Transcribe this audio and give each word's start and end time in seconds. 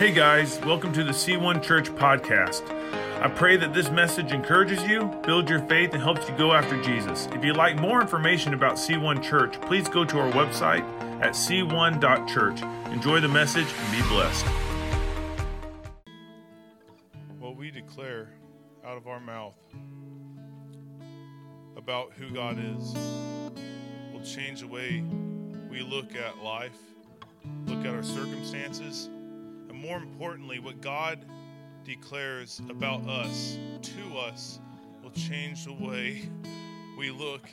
Hey 0.00 0.12
guys, 0.12 0.58
welcome 0.60 0.94
to 0.94 1.04
the 1.04 1.12
C1 1.12 1.62
Church 1.62 1.90
podcast. 1.90 2.62
I 3.20 3.28
pray 3.28 3.58
that 3.58 3.74
this 3.74 3.90
message 3.90 4.32
encourages 4.32 4.82
you, 4.84 5.04
builds 5.26 5.50
your 5.50 5.60
faith, 5.66 5.92
and 5.92 6.02
helps 6.02 6.26
you 6.26 6.34
go 6.38 6.54
after 6.54 6.80
Jesus. 6.82 7.28
If 7.34 7.44
you'd 7.44 7.58
like 7.58 7.78
more 7.78 8.00
information 8.00 8.54
about 8.54 8.76
C1 8.76 9.22
Church, 9.22 9.60
please 9.60 9.90
go 9.90 10.06
to 10.06 10.18
our 10.18 10.32
website 10.32 10.80
at 11.20 11.32
c1.church. 11.34 12.62
Enjoy 12.94 13.20
the 13.20 13.28
message 13.28 13.66
and 13.66 13.92
be 13.92 14.08
blessed. 14.08 14.46
What 17.38 17.56
we 17.56 17.70
declare 17.70 18.30
out 18.86 18.96
of 18.96 19.06
our 19.06 19.20
mouth 19.20 19.58
about 21.76 22.14
who 22.14 22.30
God 22.30 22.58
is 22.58 22.94
will 24.14 24.24
change 24.24 24.62
the 24.62 24.66
way 24.66 25.04
we 25.70 25.82
look 25.82 26.16
at 26.16 26.42
life, 26.42 26.78
look 27.66 27.84
at 27.84 27.94
our 27.94 28.02
circumstances 28.02 29.10
more 29.80 29.96
importantly, 29.96 30.58
what 30.58 30.80
God 30.80 31.24
declares 31.84 32.60
about 32.68 33.08
us 33.08 33.58
to 33.82 34.18
us 34.18 34.60
will 35.02 35.10
change 35.10 35.64
the 35.64 35.72
way 35.72 36.28
we 36.98 37.10
look 37.10 37.48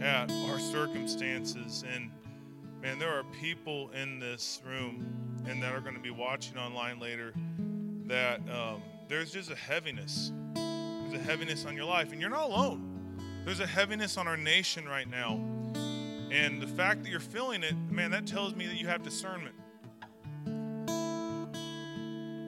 at 0.00 0.30
our 0.48 0.58
circumstances. 0.58 1.84
And 1.92 2.10
man, 2.82 2.98
there 2.98 3.12
are 3.12 3.24
people 3.40 3.90
in 3.90 4.18
this 4.18 4.62
room 4.66 5.06
and 5.46 5.62
that 5.62 5.72
are 5.74 5.80
going 5.80 5.94
to 5.94 6.00
be 6.00 6.10
watching 6.10 6.56
online 6.56 6.98
later 6.98 7.34
that 8.06 8.40
um, 8.48 8.82
there's 9.08 9.30
just 9.30 9.50
a 9.50 9.56
heaviness. 9.56 10.32
There's 10.54 11.20
a 11.20 11.24
heaviness 11.24 11.66
on 11.66 11.76
your 11.76 11.84
life, 11.84 12.12
and 12.12 12.20
you're 12.20 12.30
not 12.30 12.48
alone. 12.48 12.92
There's 13.44 13.60
a 13.60 13.66
heaviness 13.66 14.16
on 14.16 14.26
our 14.26 14.36
nation 14.36 14.88
right 14.88 15.08
now. 15.08 15.40
And 16.30 16.60
the 16.60 16.66
fact 16.66 17.04
that 17.04 17.10
you're 17.10 17.20
feeling 17.20 17.62
it, 17.62 17.74
man, 17.90 18.10
that 18.10 18.26
tells 18.26 18.54
me 18.54 18.66
that 18.66 18.76
you 18.76 18.88
have 18.88 19.02
discernment. 19.02 19.54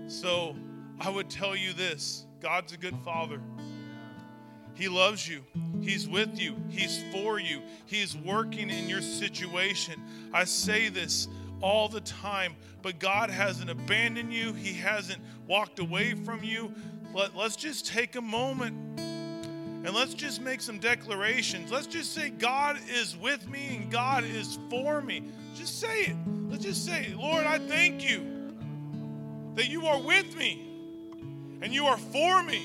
So 0.09 0.57
I 0.99 1.11
would 1.11 1.31
tell 1.31 1.55
you 1.55 1.73
this 1.73 2.25
God's 2.41 2.73
a 2.73 2.77
good 2.77 2.97
father. 3.05 3.41
He 4.75 4.89
loves 4.89 5.29
you. 5.29 5.45
He's 5.81 6.09
with 6.09 6.41
you. 6.41 6.57
He's 6.69 7.03
for 7.13 7.39
you. 7.39 7.63
He's 7.87 8.17
working 8.17 8.71
in 8.71 8.89
your 8.89 9.01
situation. 9.01 10.01
I 10.33 10.45
say 10.45 10.89
this 10.89 11.27
all 11.61 11.89
the 11.89 12.01
time, 12.03 12.55
but 12.81 13.01
God 13.01 13.29
hasn't 13.29 13.71
abandoned 13.71 14.33
you. 14.33 14.53
He 14.53 14.73
hasn't 14.75 15.21
walked 15.49 15.81
away 15.81 16.15
from 16.15 16.45
you. 16.45 16.73
Let, 17.13 17.37
us 17.37 17.57
just 17.57 17.87
take 17.87 18.15
a 18.15 18.21
moment 18.21 19.01
and 19.01 19.91
let's 19.91 20.15
just 20.15 20.41
make 20.41 20.61
some 20.61 20.79
declarations. 20.79 21.73
Let's 21.73 21.89
just 21.89 22.15
say, 22.15 22.31
God 22.31 22.79
is 22.89 23.17
with 23.17 23.49
me 23.49 23.81
and 23.83 23.91
God 23.91 24.23
is 24.23 24.61
for 24.71 25.01
me. 25.01 25.25
Just 25.57 25.81
say 25.81 26.03
it. 26.03 26.17
Let's 26.49 26.65
just 26.65 26.85
say, 26.87 27.13
Lord, 27.19 27.47
I 27.47 27.59
thank 27.59 28.09
you 28.09 28.38
that 29.59 29.69
you 29.69 29.89
are 29.89 30.01
with 30.01 30.37
me 30.37 30.65
and 31.63 31.75
you 31.75 31.87
are 31.87 31.97
for 31.99 32.45
me. 32.45 32.65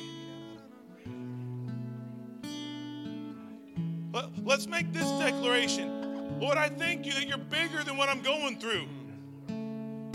Let, 4.13 4.59
us 4.59 4.67
make 4.67 4.93
this 4.93 5.09
declaration. 5.13 6.39
Lord, 6.39 6.55
I 6.55 6.69
thank 6.69 7.07
you 7.07 7.13
that 7.13 7.27
you're 7.27 7.39
bigger 7.39 7.83
than 7.83 7.97
what 7.97 8.09
I'm 8.09 8.21
going 8.21 8.59
through. 8.59 8.85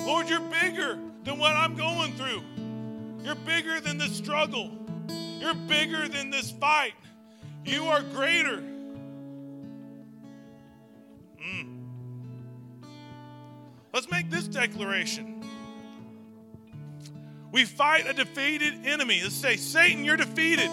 Lord, 0.07 0.29
you're 0.29 0.39
bigger 0.39 1.01
than 1.25 1.37
what 1.37 1.57
I'm 1.57 1.75
going 1.75 2.15
through. 2.15 2.45
You're 3.25 3.35
bigger 3.35 3.81
than 3.81 3.99
the 3.99 4.07
struggle. 4.07 4.71
You're 5.09 5.55
bigger 5.55 6.07
than 6.07 6.31
this 6.31 6.53
fight. 6.53 6.95
You 7.65 7.87
are 7.87 8.03
greater. 8.03 8.63
Mm. 11.43 11.83
Let's 13.93 14.09
make 14.13 14.31
this 14.31 14.47
declaration. 14.47 15.38
We 17.51 17.65
fight 17.65 18.09
a 18.09 18.13
defeated 18.13 18.87
enemy. 18.87 19.21
Let's 19.23 19.35
say, 19.35 19.57
Satan, 19.57 20.05
you're 20.05 20.17
defeated. 20.17 20.71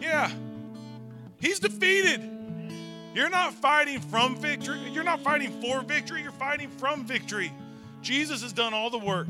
Yeah, 0.00 0.30
he's 1.38 1.60
defeated. 1.60 2.22
You're 3.14 3.30
not 3.30 3.54
fighting 3.54 4.00
from 4.00 4.36
victory. 4.36 4.78
You're 4.90 5.04
not 5.04 5.20
fighting 5.20 5.60
for 5.60 5.82
victory. 5.82 6.22
You're 6.22 6.32
fighting 6.32 6.70
from 6.70 7.04
victory. 7.04 7.52
Jesus 8.00 8.42
has 8.42 8.52
done 8.52 8.72
all 8.72 8.90
the 8.90 8.98
work. 8.98 9.28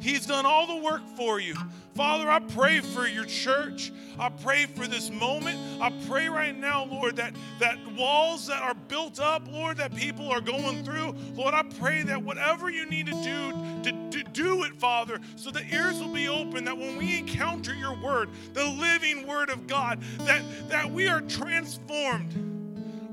He's 0.00 0.26
done 0.26 0.44
all 0.44 0.66
the 0.66 0.76
work 0.76 1.02
for 1.16 1.40
you. 1.40 1.54
Father, 1.94 2.30
I 2.30 2.40
pray 2.40 2.80
for 2.80 3.06
your 3.06 3.24
church. 3.24 3.90
I 4.18 4.28
pray 4.28 4.66
for 4.66 4.86
this 4.86 5.10
moment. 5.10 5.58
I 5.80 5.90
pray 6.06 6.28
right 6.28 6.56
now, 6.56 6.84
Lord, 6.84 7.16
that, 7.16 7.32
that 7.58 7.78
walls 7.94 8.46
that 8.48 8.62
are 8.62 8.74
built 8.74 9.18
up, 9.18 9.50
Lord, 9.50 9.78
that 9.78 9.94
people 9.94 10.30
are 10.30 10.42
going 10.42 10.84
through, 10.84 11.14
Lord, 11.34 11.54
I 11.54 11.62
pray 11.62 12.02
that 12.02 12.22
whatever 12.22 12.68
you 12.68 12.84
need 12.86 13.06
to 13.06 13.12
do, 13.12 13.52
to, 13.84 14.05
to 14.05 14.05
do 14.36 14.64
it, 14.64 14.76
Father, 14.76 15.18
so 15.34 15.50
the 15.50 15.64
ears 15.74 15.98
will 15.98 16.12
be 16.12 16.28
open, 16.28 16.64
that 16.64 16.76
when 16.76 16.96
we 16.96 17.18
encounter 17.18 17.74
your 17.74 17.96
word, 17.96 18.28
the 18.52 18.64
living 18.64 19.26
word 19.26 19.48
of 19.48 19.66
God, 19.66 20.00
that, 20.18 20.42
that 20.68 20.90
we 20.90 21.08
are 21.08 21.22
transformed 21.22 22.56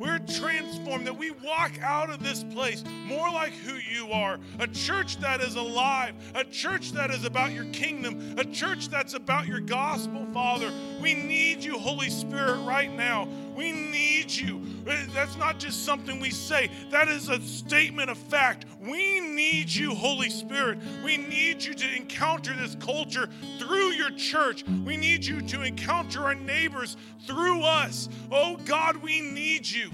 we're 0.03 0.19
transformed, 0.19 1.07
that 1.07 1.17
we 1.17 1.31
walk 1.31 1.71
out 1.81 2.09
of 2.09 2.21
this 2.21 2.43
place 2.43 2.83
more 3.05 3.31
like 3.31 3.53
who 3.53 3.75
you 3.75 4.11
are 4.11 4.37
a 4.59 4.67
church 4.67 5.17
that 5.17 5.39
is 5.39 5.55
alive, 5.55 6.13
a 6.35 6.43
church 6.43 6.91
that 6.91 7.09
is 7.09 7.23
about 7.23 7.51
your 7.51 7.65
kingdom, 7.65 8.35
a 8.37 8.43
church 8.43 8.89
that's 8.89 9.13
about 9.13 9.47
your 9.47 9.61
gospel, 9.61 10.27
Father. 10.33 10.71
We 11.01 11.13
need 11.13 11.63
you, 11.63 11.77
Holy 11.77 12.09
Spirit, 12.09 12.65
right 12.65 12.91
now. 12.91 13.29
We 13.55 13.71
need 13.71 14.31
you. 14.31 14.61
Uh, 14.87 14.95
that's 15.13 15.37
not 15.37 15.59
just 15.59 15.85
something 15.85 16.19
we 16.19 16.29
say, 16.31 16.69
that 16.89 17.07
is 17.07 17.29
a 17.29 17.39
statement 17.41 18.09
of 18.09 18.17
fact. 18.17 18.65
We 18.79 19.19
need 19.19 19.73
you, 19.73 19.93
Holy 19.93 20.29
Spirit. 20.29 20.79
We 21.03 21.17
need 21.17 21.63
you 21.63 21.73
to 21.73 21.95
encounter 21.95 22.53
this 22.53 22.75
culture 22.75 23.29
through 23.59 23.91
your 23.91 24.11
church. 24.11 24.63
We 24.85 24.97
need 24.97 25.23
you 25.23 25.41
to 25.41 25.61
encounter 25.61 26.23
our 26.23 26.35
neighbors 26.35 26.97
through 27.25 27.61
us. 27.63 28.09
Oh 28.31 28.57
God, 28.65 28.97
we 28.97 29.21
need 29.21 29.67
you. 29.67 29.89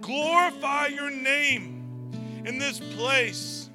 Glorify 0.00 0.88
your 0.88 1.10
name 1.10 2.12
in 2.44 2.58
this 2.58 2.80
place. 2.96 3.68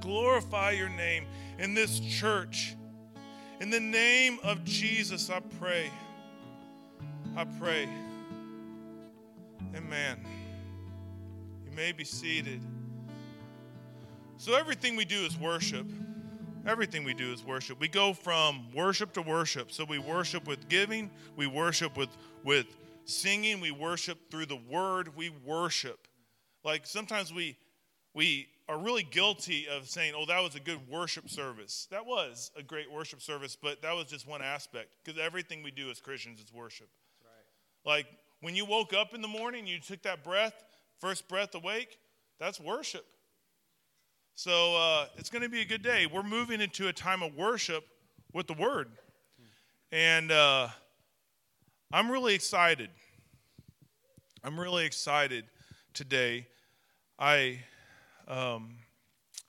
Glorify 0.00 0.72
your 0.72 0.90
name 0.90 1.26
in 1.58 1.74
this 1.74 2.00
church. 2.00 2.74
In 3.60 3.70
the 3.70 3.80
name 3.80 4.38
of 4.42 4.64
Jesus, 4.64 5.30
I 5.30 5.40
pray. 5.40 5.90
I 7.36 7.44
pray. 7.58 7.88
Amen. 9.74 10.24
You 11.64 11.72
may 11.74 11.90
be 11.90 12.04
seated. 12.04 12.60
So, 14.36 14.54
everything 14.54 14.94
we 14.94 15.04
do 15.04 15.24
is 15.24 15.36
worship. 15.36 15.86
Everything 16.66 17.02
we 17.02 17.12
do 17.12 17.32
is 17.32 17.44
worship. 17.44 17.80
We 17.80 17.88
go 17.88 18.12
from 18.12 18.72
worship 18.72 19.12
to 19.14 19.22
worship. 19.22 19.72
So, 19.72 19.84
we 19.84 19.98
worship 19.98 20.46
with 20.46 20.68
giving, 20.68 21.10
we 21.36 21.48
worship 21.48 21.96
with, 21.96 22.10
with 22.44 22.66
singing, 23.04 23.60
we 23.60 23.72
worship 23.72 24.30
through 24.30 24.46
the 24.46 24.60
word, 24.70 25.16
we 25.16 25.30
worship. 25.44 26.06
Like 26.62 26.86
sometimes 26.86 27.32
we, 27.32 27.56
we 28.14 28.48
are 28.68 28.78
really 28.78 29.02
guilty 29.02 29.66
of 29.68 29.88
saying, 29.88 30.14
oh, 30.16 30.24
that 30.26 30.40
was 30.40 30.54
a 30.54 30.60
good 30.60 30.80
worship 30.88 31.28
service. 31.28 31.86
That 31.90 32.06
was 32.06 32.50
a 32.56 32.62
great 32.62 32.90
worship 32.90 33.20
service, 33.20 33.56
but 33.60 33.82
that 33.82 33.94
was 33.94 34.06
just 34.06 34.26
one 34.26 34.40
aspect 34.40 34.94
because 35.02 35.20
everything 35.20 35.62
we 35.62 35.70
do 35.70 35.90
as 35.90 36.00
Christians 36.00 36.40
is 36.40 36.52
worship. 36.52 36.88
Like 37.84 38.06
when 38.40 38.54
you 38.54 38.64
woke 38.64 38.92
up 38.92 39.14
in 39.14 39.22
the 39.22 39.28
morning, 39.28 39.66
you 39.66 39.78
took 39.80 40.02
that 40.02 40.24
breath, 40.24 40.54
first 41.00 41.28
breath 41.28 41.54
awake, 41.54 41.98
that's 42.38 42.58
worship. 42.58 43.06
So 44.34 44.76
uh, 44.76 45.06
it's 45.16 45.30
going 45.30 45.42
to 45.42 45.48
be 45.48 45.60
a 45.60 45.64
good 45.64 45.82
day. 45.82 46.06
We're 46.06 46.22
moving 46.22 46.60
into 46.60 46.88
a 46.88 46.92
time 46.92 47.22
of 47.22 47.36
worship 47.36 47.84
with 48.32 48.46
the 48.48 48.54
Word. 48.54 48.88
And 49.92 50.32
uh, 50.32 50.68
I'm 51.92 52.10
really 52.10 52.34
excited. 52.34 52.90
I'm 54.42 54.58
really 54.58 54.84
excited 54.84 55.44
today. 55.92 56.48
I 57.18 57.60
um, 58.26 58.74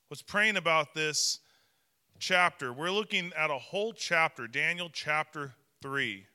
was 0.10 0.22
praying 0.22 0.56
about 0.56 0.94
this 0.94 1.40
chapter. 2.20 2.72
We're 2.72 2.92
looking 2.92 3.34
at 3.36 3.50
a 3.50 3.58
whole 3.58 3.92
chapter, 3.92 4.48
Daniel 4.48 4.90
chapter 4.94 5.56
3. 5.82 6.26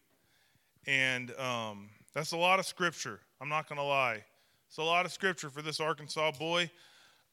And 0.87 1.31
um, 1.39 1.89
that's 2.15 2.33
a 2.33 2.37
lot 2.37 2.59
of 2.59 2.67
scripture. 2.67 3.21
I'm 3.41 3.49
not 3.49 3.69
going 3.69 3.79
to 3.79 3.85
lie. 3.85 4.25
It's 4.69 4.79
a 4.79 4.83
lot 4.83 5.05
of 5.05 5.13
scripture 5.13 5.51
for 5.51 5.63
this 5.63 5.81
Arkansas 5.81 6.33
boy. 6.33 6.71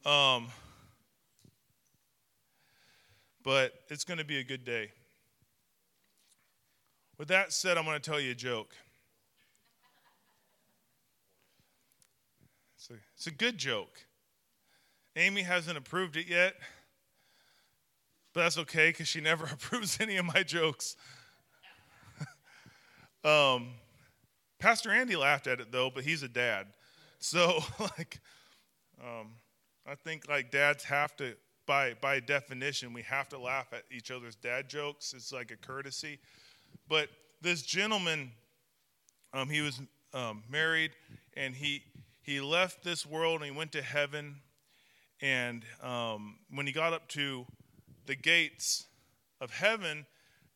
Um, 0.06 0.48
but 3.44 3.74
it's 3.90 4.04
going 4.04 4.18
to 4.18 4.26
be 4.26 4.40
a 4.40 4.44
good 4.44 4.66
day. 4.66 4.92
With 7.18 7.30
that 7.30 7.52
said, 7.52 7.78
I'm 7.78 7.86
going 7.86 8.00
to 8.00 8.10
tell 8.10 8.20
you 8.20 8.32
a 8.32 8.36
joke. 8.36 8.76
It's 12.76 12.90
a, 12.90 12.94
it's 13.16 13.28
a 13.28 13.32
good 13.32 13.58
joke. 13.58 14.06
Amy 15.16 15.42
hasn't 15.42 15.78
approved 15.78 16.16
it 16.16 16.28
yet, 16.28 16.56
but 18.34 18.42
that's 18.42 18.58
okay 18.60 18.90
because 18.90 19.08
she 19.08 19.20
never 19.20 19.46
approves 19.52 19.98
any 20.00 20.18
of 20.18 20.26
my 20.26 20.44
jokes. 20.44 20.96
Um, 23.28 23.72
Pastor 24.58 24.90
Andy 24.90 25.18
laughed 25.18 25.48
at 25.48 25.60
it 25.60 25.70
though, 25.70 25.90
but 25.94 26.06
he's 26.06 26.24
a 26.24 26.30
dad, 26.30 26.68
so 27.20 27.60
like, 27.80 28.22
um, 29.04 29.34
I 29.86 29.96
think 29.96 30.30
like 30.30 30.50
dads 30.50 30.86
have 30.86 31.16
to 31.18 31.36
by 31.66 31.94
by 32.00 32.22
definition, 32.22 32.94
we 32.94 33.02
have 33.02 33.28
to 33.30 33.38
laugh 33.38 33.68
at 33.74 33.84
each 33.92 34.12
other's 34.12 34.36
dad 34.36 34.70
jokes. 34.70 35.14
It's 35.14 35.34
like 35.34 35.52
a 35.52 35.58
courtesy. 35.58 36.20
But 36.88 37.10
this 37.42 37.64
gentleman, 37.64 38.32
um, 39.34 39.50
he 39.50 39.60
was 39.60 39.82
um, 40.14 40.44
married, 40.50 40.92
and 41.36 41.54
he 41.54 41.84
he 42.22 42.40
left 42.40 42.82
this 42.82 43.06
world 43.06 43.42
and 43.42 43.52
he 43.52 43.58
went 43.58 43.74
to 43.74 43.82
heaven. 43.82 44.38
And 45.22 45.66
um, 45.84 46.38
when 46.50 46.66
he 46.66 46.72
got 46.72 46.94
up 46.94 47.10
to 47.10 47.46
the 48.06 48.16
gates 48.16 48.86
of 49.42 49.52
heaven, 49.52 50.06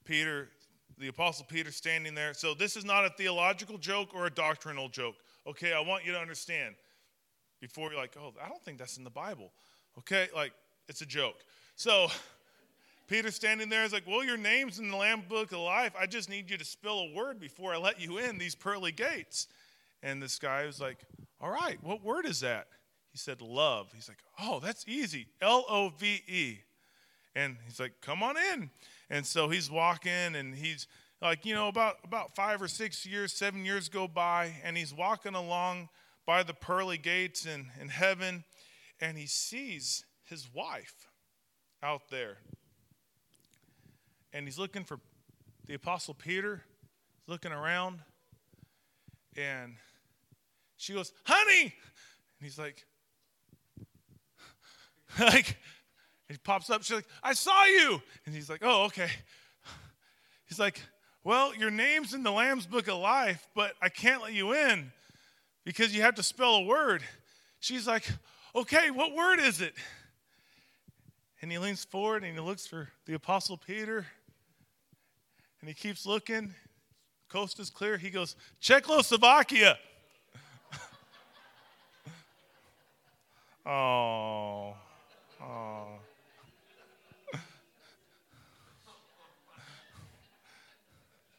Peter, 0.06 0.50
the 0.98 1.08
apostle 1.08 1.46
Peter, 1.48 1.72
standing 1.72 2.16
there. 2.16 2.34
So 2.34 2.54
this 2.54 2.76
is 2.76 2.86
not 2.86 3.06
a 3.06 3.10
theological 3.10 3.78
joke 3.78 4.10
or 4.14 4.26
a 4.26 4.30
doctrinal 4.30 4.90
joke. 4.90 5.16
Okay, 5.48 5.74
I 5.74 5.80
want 5.80 6.06
you 6.06 6.12
to 6.14 6.20
understand 6.20 6.76
before 7.60 7.92
you're 7.92 8.00
like, 8.00 8.16
oh, 8.20 8.34
I 8.44 8.50
don't 8.50 8.64
think 8.64 8.78
that's 8.78 8.98
in 8.98 9.04
the 9.04 9.10
Bible. 9.10 9.52
Okay, 10.00 10.28
like 10.36 10.52
it's 10.88 11.02
a 11.02 11.06
joke. 11.06 11.38
So 11.76 12.08
Peter 13.08 13.32
standing 13.32 13.70
there 13.70 13.84
is 13.84 13.94
like, 13.94 14.08
well, 14.08 14.24
your 14.24 14.38
name's 14.38 14.80
in 14.80 14.90
the 14.90 14.98
Lamb 14.98 15.24
Book 15.28 15.52
of 15.52 15.60
Life. 15.60 15.94
I 16.00 16.06
just 16.06 16.30
need 16.30 16.50
you 16.50 16.58
to 16.58 16.66
spill 16.66 17.00
a 17.00 17.14
word 17.14 17.40
before 17.40 17.74
I 17.74 17.78
let 17.78 18.00
you 18.00 18.18
in 18.18 18.38
these 18.38 18.56
pearly 18.56 18.92
gates. 18.92 19.48
And 20.04 20.22
this 20.22 20.40
guy 20.40 20.66
was 20.66 20.80
like, 20.80 20.98
all 21.40 21.52
right, 21.52 21.78
what 21.84 22.04
word 22.04 22.26
is 22.26 22.40
that? 22.42 22.68
He 23.12 23.18
said, 23.18 23.42
love. 23.42 23.92
He's 23.94 24.08
like, 24.08 24.20
oh, 24.40 24.60
that's 24.60 24.86
easy. 24.88 25.28
L 25.42 25.66
O 25.70 25.90
V 25.90 26.22
E. 26.28 26.60
And 27.36 27.58
he's 27.66 27.80
like, 27.80 27.94
come 28.02 28.24
on 28.24 28.36
in. 28.38 28.70
And 29.12 29.26
so 29.26 29.50
he's 29.50 29.70
walking 29.70 30.36
and 30.36 30.56
he's 30.56 30.88
like, 31.22 31.46
you 31.46 31.54
know, 31.54 31.68
about, 31.68 31.98
about 32.06 32.34
five 32.34 32.62
or 32.62 32.70
six 32.70 33.06
years, 33.06 33.34
seven 33.34 33.66
years 33.66 33.90
go 33.90 34.08
by, 34.08 34.54
and 34.64 34.78
he's 34.78 34.94
walking 34.94 35.36
along 35.36 35.90
by 36.26 36.44
the 36.44 36.54
pearly 36.54 36.98
gates 36.98 37.46
in, 37.46 37.68
in 37.80 37.90
heaven, 37.90 38.46
and 39.02 39.18
he 39.18 39.28
sees 39.28 40.06
his 40.24 40.48
wife 40.54 41.10
out 41.84 42.04
there. 42.10 42.38
And 44.32 44.46
he's 44.46 44.58
looking 44.58 44.86
for 44.86 44.98
the 45.68 45.74
Apostle 45.74 46.14
Peter, 46.14 46.64
looking 47.28 47.52
around, 47.52 48.00
and 49.36 49.76
she 50.78 50.94
goes, 50.94 51.12
Honey! 51.26 51.64
And 51.64 51.72
he's 52.44 52.58
like, 52.58 52.86
like, 55.20 55.58
he 56.32 56.38
pops 56.38 56.70
up. 56.70 56.84
She's 56.84 56.96
like, 56.96 57.08
I 57.24 57.34
saw 57.34 57.66
you. 57.66 58.02
And 58.26 58.34
he's 58.34 58.50
like, 58.50 58.62
Oh, 58.64 58.86
okay. 58.86 59.10
He's 60.48 60.60
like, 60.60 60.82
Well, 61.24 61.56
your 61.56 61.72
name's 61.72 62.14
in 62.14 62.24
the 62.24 62.32
Lamb's 62.32 62.66
Book 62.66 62.88
of 62.88 62.98
Life, 62.98 63.48
but 63.56 63.74
I 63.82 63.90
can't 63.90 64.22
let 64.22 64.34
you 64.34 64.54
in 64.54 64.92
because 65.66 65.96
you 65.96 66.02
have 66.02 66.16
to 66.16 66.24
spell 66.24 66.56
a 66.56 66.64
word. 66.64 67.04
She's 67.60 67.88
like, 67.88 68.10
Okay, 68.56 68.92
what 68.92 69.14
word 69.14 69.40
is 69.40 69.62
it? 69.62 69.74
And 71.42 71.52
he 71.52 71.58
leans 71.58 71.84
forward 71.84 72.24
and 72.24 72.34
he 72.34 72.40
looks 72.40 72.68
for 72.68 72.90
the 73.06 73.14
Apostle 73.16 73.58
Peter. 73.58 74.06
And 75.60 75.68
he 75.68 75.74
keeps 75.74 76.06
looking. 76.06 76.54
Coast 77.30 77.60
is 77.60 77.70
clear. 77.70 77.98
He 77.98 78.10
goes, 78.10 78.36
Czechoslovakia. 78.60 79.78
oh. 83.66 84.76
Oh. 85.42 85.88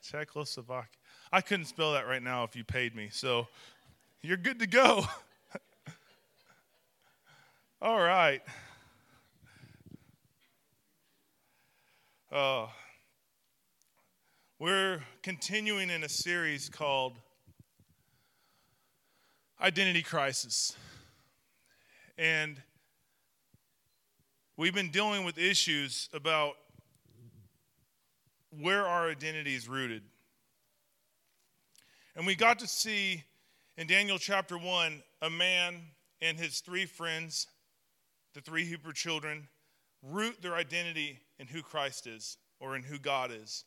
Czechoslovakia. 0.03 0.99
I 1.33 1.41
couldn't 1.41 1.67
spell 1.67 1.93
that 1.93 2.07
right 2.07 2.23
now 2.23 2.45
if 2.45 2.57
you 2.57 2.65
paid 2.65 2.95
me, 2.95 3.09
so 3.11 3.47
you're 4.21 4.37
good 4.37 4.59
to 4.59 4.67
go. 4.67 5.05
All 7.83 8.01
right. 8.01 8.43
Uh, 12.31 12.67
we're 14.59 15.01
continuing 15.23 15.91
in 15.91 16.05
a 16.05 16.09
series 16.09 16.69
called 16.69 17.19
Identity 19.61 20.03
Crisis. 20.03 20.77
And 22.19 22.61
we've 24.57 24.75
been 24.75 24.91
dealing 24.91 25.25
with 25.25 25.39
issues 25.39 26.09
about 26.13 26.55
where 28.61 28.87
our 28.87 29.11
identity 29.11 29.55
is 29.55 29.69
rooted. 29.69 30.03
And 32.15 32.27
we 32.27 32.35
got 32.35 32.59
to 32.59 32.67
see 32.67 33.25
in 33.77 33.87
Daniel 33.87 34.19
chapter 34.19 34.59
1 34.59 35.03
a 35.23 35.31
man 35.31 35.77
and 36.21 36.39
his 36.39 36.61
three 36.61 36.85
friends, 36.85 37.47
the 38.35 38.41
three 38.41 38.65
Hebrew 38.65 38.93
children, 38.93 39.49
root 40.03 40.43
their 40.43 40.55
identity 40.55 41.19
in 41.39 41.47
who 41.47 41.63
Christ 41.63 42.07
is 42.07 42.37
or 42.61 42.77
in 42.77 42.83
who 42.83 42.99
God 42.99 43.31
is. 43.33 43.65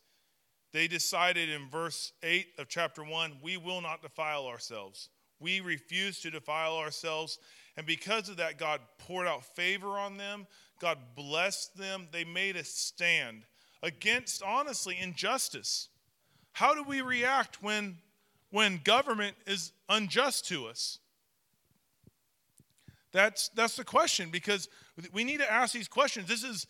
They 0.72 0.88
decided 0.88 1.50
in 1.50 1.70
verse 1.70 2.12
8 2.22 2.48
of 2.60 2.68
chapter 2.68 3.04
1 3.04 3.38
we 3.42 3.58
will 3.58 3.82
not 3.82 4.02
defile 4.02 4.46
ourselves. 4.46 5.10
We 5.40 5.60
refuse 5.60 6.20
to 6.22 6.30
defile 6.30 6.78
ourselves. 6.78 7.40
And 7.78 7.86
because 7.86 8.30
of 8.30 8.38
that, 8.38 8.58
God 8.58 8.80
poured 9.00 9.28
out 9.28 9.44
favor 9.56 9.98
on 9.98 10.18
them. 10.18 10.48
God 10.80 10.98
blessed 11.16 11.78
them. 11.78 12.08
They 12.12 12.24
made 12.24 12.56
a 12.56 12.64
stand 12.64 13.44
against, 13.86 14.42
honestly, 14.42 14.98
injustice. 15.00 15.90
How 16.54 16.74
do 16.74 16.84
we 16.84 17.02
react 17.02 17.62
when, 17.62 17.98
when 18.50 18.82
government 18.84 19.38
is 19.46 19.72
unjust 19.88 20.48
to 20.48 20.66
us? 20.66 20.98
That's, 23.12 23.50
that's 23.50 23.78
the 23.78 23.86
question 23.86 24.32
because 24.32 24.68
we 25.14 25.24
need 25.24 25.40
to 25.40 25.50
ask 25.50 25.72
these 25.74 25.88
questions. 25.88 26.28
This 26.28 26.44
is, 26.44 26.66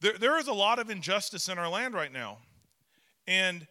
there, 0.00 0.18
there 0.18 0.38
is 0.38 0.46
a 0.46 0.52
lot 0.52 0.78
of 0.78 0.90
injustice 0.90 1.48
in 1.48 1.58
our 1.58 1.68
land 1.68 1.94
right 1.94 2.12
now. 2.12 2.38
And 3.26 3.66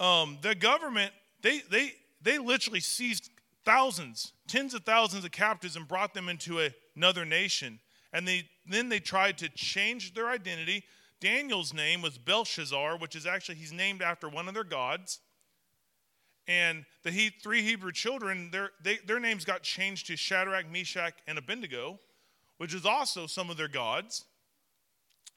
um, 0.00 0.38
the 0.42 0.56
government, 0.56 1.12
they, 1.40 1.60
they, 1.70 1.92
they 2.20 2.36
literally 2.36 2.80
seized 2.80 3.30
thousands, 3.64 4.32
tens 4.48 4.74
of 4.74 4.82
thousands 4.82 5.24
of 5.24 5.30
captives 5.30 5.76
and 5.76 5.86
brought 5.86 6.14
them 6.14 6.28
into 6.28 6.60
a, 6.60 6.74
another 6.96 7.24
nation. 7.24 7.78
And 8.12 8.26
they, 8.26 8.48
then 8.68 8.88
they 8.88 8.98
tried 8.98 9.38
to 9.38 9.48
change 9.48 10.14
their 10.14 10.28
identity 10.28 10.84
Daniel's 11.22 11.72
name 11.72 12.02
was 12.02 12.18
Belshazzar, 12.18 12.98
which 12.98 13.14
is 13.14 13.26
actually, 13.26 13.54
he's 13.54 13.72
named 13.72 14.02
after 14.02 14.28
one 14.28 14.48
of 14.48 14.54
their 14.54 14.64
gods. 14.64 15.20
And 16.48 16.84
the 17.04 17.12
he, 17.12 17.30
three 17.30 17.62
Hebrew 17.62 17.92
children, 17.92 18.50
their, 18.50 18.72
they, 18.82 18.98
their 19.06 19.20
names 19.20 19.44
got 19.44 19.62
changed 19.62 20.08
to 20.08 20.16
Shadrach, 20.16 20.68
Meshach, 20.68 21.14
and 21.28 21.38
Abednego, 21.38 22.00
which 22.56 22.74
is 22.74 22.84
also 22.84 23.28
some 23.28 23.50
of 23.50 23.56
their 23.56 23.68
gods. 23.68 24.24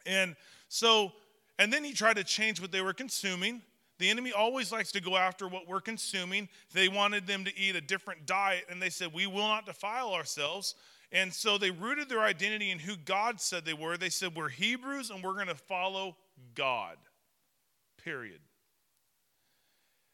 And 0.07 0.35
so, 0.69 1.11
and 1.59 1.71
then 1.71 1.83
he 1.83 1.93
tried 1.93 2.15
to 2.15 2.23
change 2.23 2.59
what 2.59 2.71
they 2.71 2.81
were 2.81 2.93
consuming. 2.93 3.61
The 3.99 4.09
enemy 4.09 4.31
always 4.31 4.71
likes 4.71 4.91
to 4.93 5.01
go 5.01 5.15
after 5.15 5.47
what 5.47 5.67
we're 5.67 5.81
consuming. 5.81 6.49
They 6.73 6.89
wanted 6.89 7.27
them 7.27 7.45
to 7.45 7.55
eat 7.55 7.75
a 7.75 7.81
different 7.81 8.25
diet, 8.25 8.65
and 8.69 8.81
they 8.81 8.89
said, 8.89 9.13
We 9.13 9.27
will 9.27 9.47
not 9.47 9.67
defile 9.67 10.15
ourselves. 10.15 10.73
And 11.11 11.33
so 11.33 11.57
they 11.57 11.71
rooted 11.71 12.09
their 12.09 12.21
identity 12.21 12.71
in 12.71 12.79
who 12.79 12.95
God 12.95 13.39
said 13.39 13.65
they 13.65 13.73
were. 13.73 13.97
They 13.97 14.09
said, 14.09 14.35
We're 14.35 14.49
Hebrews 14.49 15.09
and 15.09 15.23
we're 15.23 15.33
going 15.33 15.47
to 15.47 15.55
follow 15.55 16.17
God. 16.55 16.97
Period. 18.03 18.39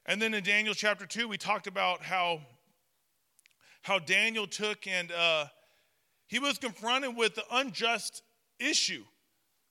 And 0.05 0.21
then 0.21 0.33
in 0.33 0.43
Daniel 0.43 0.73
chapter 0.73 1.05
2, 1.05 1.27
we 1.27 1.37
talked 1.37 1.67
about 1.67 2.01
how, 2.01 2.41
how 3.81 3.99
Daniel 3.99 4.47
took 4.47 4.87
and 4.87 5.11
uh, 5.11 5.45
he 6.27 6.39
was 6.39 6.57
confronted 6.57 7.15
with 7.15 7.35
the 7.35 7.43
unjust 7.51 8.23
issue 8.59 9.03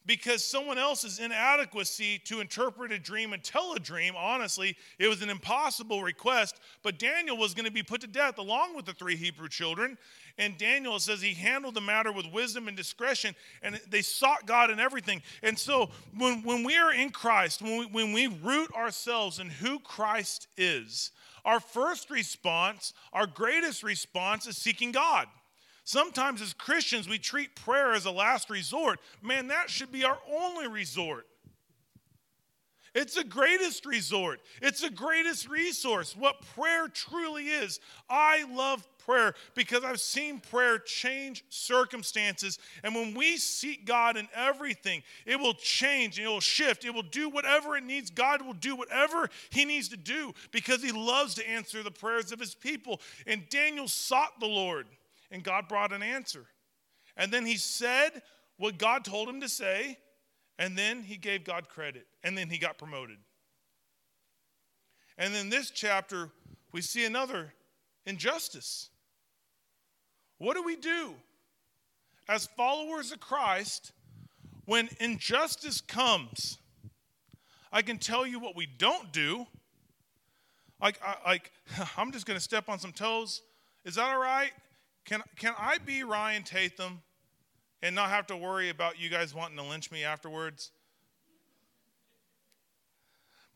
because 0.07 0.45
someone 0.45 0.79
else's 0.79 1.19
inadequacy 1.19 2.19
to 2.25 2.41
interpret 2.41 2.91
a 2.91 2.99
dream 2.99 3.33
and 3.33 3.45
tell 3.45 3.75
a 3.75 3.79
dream, 3.79 4.15
honestly, 4.17 4.77
it 4.99 5.09
was 5.09 5.23
an 5.23 5.31
impossible 5.31 6.03
request. 6.03 6.61
But 6.83 6.99
Daniel 6.99 7.37
was 7.37 7.55
going 7.55 7.67
to 7.67 7.73
be 7.73 7.83
put 7.83 8.01
to 8.01 8.07
death 8.07 8.39
along 8.39 8.75
with 8.75 8.87
the 8.87 8.93
three 8.93 9.17
Hebrew 9.17 9.49
children. 9.49 9.99
And 10.39 10.57
Daniel 10.57 10.99
says 10.99 11.21
he 11.21 11.35
handled 11.35 11.75
the 11.75 11.81
matter 11.83 12.13
with 12.13 12.27
wisdom 12.33 12.67
and 12.67 12.77
discretion, 12.77 13.35
and 13.63 13.79
they 13.91 14.01
sought 14.01 14.47
God 14.47 14.71
in 14.71 14.81
everything. 14.81 15.23
And 15.43 15.59
so 15.59 15.91
when, 16.17 16.43
when 16.43 16.65
we 16.65 16.77
are 16.77 16.93
in 16.93 17.11
Christ, 17.11 17.61
when 17.61 17.79
we, 17.79 17.87
when 17.87 18.13
we 18.13 18.27
root 18.27 18.73
ourselves 18.75 19.39
in 19.39 19.51
who 19.51 19.79
Christ 19.81 20.49
is, 20.57 21.11
our 21.45 21.61
first 21.61 22.11
response, 22.11 22.93
our 23.13 23.27
greatest 23.27 23.83
response 23.83 24.47
is 24.47 24.57
seeking 24.57 24.93
God. 24.93 25.27
Sometimes 25.91 26.41
as 26.41 26.53
Christians, 26.53 27.09
we 27.09 27.19
treat 27.19 27.57
prayer 27.57 27.95
as 27.95 28.05
a 28.05 28.13
last 28.13 28.49
resort. 28.49 29.01
Man, 29.23 29.49
that 29.49 29.69
should 29.69 29.91
be 29.91 30.05
our 30.05 30.19
only 30.33 30.69
resort. 30.69 31.27
It's 32.95 33.17
the 33.17 33.25
greatest 33.25 33.85
resort. 33.85 34.39
It's 34.63 34.83
the 34.83 34.91
greatest 34.91 35.49
resource. 35.49 36.15
What 36.17 36.43
prayer 36.55 36.87
truly 36.87 37.49
is. 37.49 37.81
I 38.09 38.45
love 38.53 38.87
prayer 39.05 39.35
because 39.57 39.83
I've 39.83 40.01
seen 40.01 40.39
prayer 40.39 40.79
change 40.79 41.45
circumstances. 41.49 42.61
And 42.85 42.95
when 42.95 43.13
we 43.13 43.37
seek 43.37 43.85
God 43.85 44.17
in 44.17 44.29
everything, 44.33 45.03
it 45.27 45.41
will 45.41 45.55
change, 45.55 46.21
it 46.21 46.29
will 46.29 46.39
shift, 46.39 46.85
it 46.85 46.95
will 46.95 47.03
do 47.03 47.29
whatever 47.29 47.77
it 47.77 47.83
needs. 47.83 48.11
God 48.11 48.43
will 48.43 48.53
do 48.53 48.77
whatever 48.77 49.29
He 49.51 49.65
needs 49.65 49.89
to 49.89 49.97
do 49.97 50.35
because 50.53 50.85
He 50.85 50.93
loves 50.93 51.35
to 51.35 51.51
answer 51.51 51.83
the 51.83 51.91
prayers 51.91 52.31
of 52.31 52.39
His 52.39 52.55
people. 52.55 53.01
And 53.27 53.49
Daniel 53.49 53.89
sought 53.89 54.39
the 54.39 54.47
Lord 54.47 54.87
and 55.31 55.43
God 55.43 55.69
brought 55.69 55.93
an 55.93 56.03
answer. 56.03 56.47
And 57.17 57.33
then 57.33 57.47
he 57.47 57.57
said 57.57 58.23
what 58.57 58.79
God 58.79 59.05
told 59.05 59.29
him 59.29 59.41
to 59.41 59.49
say, 59.49 59.99
and 60.59 60.77
then 60.77 61.03
he 61.03 61.17
gave 61.17 61.45
God 61.45 61.69
credit, 61.69 62.07
and 62.23 62.37
then 62.37 62.51
he 62.51 62.59
got 62.59 62.79
promoted. 62.79 63.17
And 65.17 65.35
in 65.35 65.49
this 65.49 65.71
chapter, 65.71 66.31
we 66.73 66.83
see 66.83 67.05
another 67.05 67.53
injustice. 68.07 68.91
What 70.39 70.55
do 70.55 70.63
we 70.63 70.77
do 70.77 71.15
as 72.29 72.47
followers 72.57 73.13
of 73.13 73.21
Christ 73.21 73.93
when 74.65 74.89
injustice 74.99 75.81
comes? 75.81 76.59
I 77.73 77.83
can 77.83 77.99
tell 77.99 78.27
you 78.27 78.41
what 78.41 78.57
we 78.57 78.67
don't 78.67 79.13
do. 79.13 79.47
Like, 80.81 80.99
I, 81.05 81.17
like 81.27 81.53
I'm 81.97 82.13
just 82.13 82.27
going 82.27 82.39
to 82.39 82.43
step 82.43 82.69
on 82.69 82.79
some 82.79 82.93
toes. 82.93 83.43
Is 83.85 83.97
that 83.97 84.11
all 84.11 84.21
right? 84.21 84.53
Can, 85.11 85.23
can 85.37 85.55
I 85.59 85.79
be 85.79 86.05
Ryan 86.05 86.45
Tatham 86.45 87.03
and 87.83 87.97
not 87.97 88.11
have 88.11 88.29
to 88.29 88.37
worry 88.37 88.69
about 88.69 89.01
you 89.01 89.11
guys 89.11 89.35
wanting 89.35 89.57
to 89.57 89.65
lynch 89.65 89.91
me 89.91 90.05
afterwards? 90.05 90.71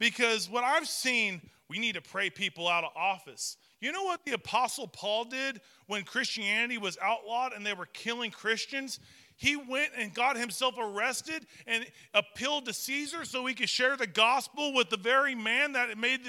Because 0.01 0.51
what 0.51 0.65
I've 0.65 0.89
seen, 0.89 1.41
we 1.71 1.79
need 1.79 1.95
to 1.95 2.03
pray 2.03 2.29
people 2.29 2.67
out 2.67 2.83
of 2.83 2.91
office. 2.97 3.57
You 3.81 3.93
know 3.93 4.03
what 4.03 4.25
the 4.25 4.33
Apostle 4.33 4.89
Paul 4.89 5.27
did 5.27 5.61
when 5.87 6.03
Christianity 6.03 6.77
was 6.77 6.99
outlawed 7.01 7.53
and 7.53 7.65
they 7.65 7.73
were 7.73 7.87
killing 7.87 8.33
Christians? 8.33 8.99
He 9.37 9.55
went 9.55 9.91
and 9.97 10.13
got 10.13 10.37
himself 10.37 10.75
arrested 10.77 11.47
and 11.69 11.87
appealed 12.15 12.65
to 12.65 12.73
Caesar 12.73 13.25
so 13.25 13.47
he 13.47 13.55
could 13.55 13.69
share 13.69 13.97
the 13.97 14.09
gospel 14.09 14.75
with 14.75 14.91
the 14.91 14.97
very 14.97 15.37
man 15.37 15.75
that 15.75 15.97
made 15.97 16.23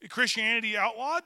the 0.00 0.06
Christianity 0.06 0.76
outlawed. 0.76 1.24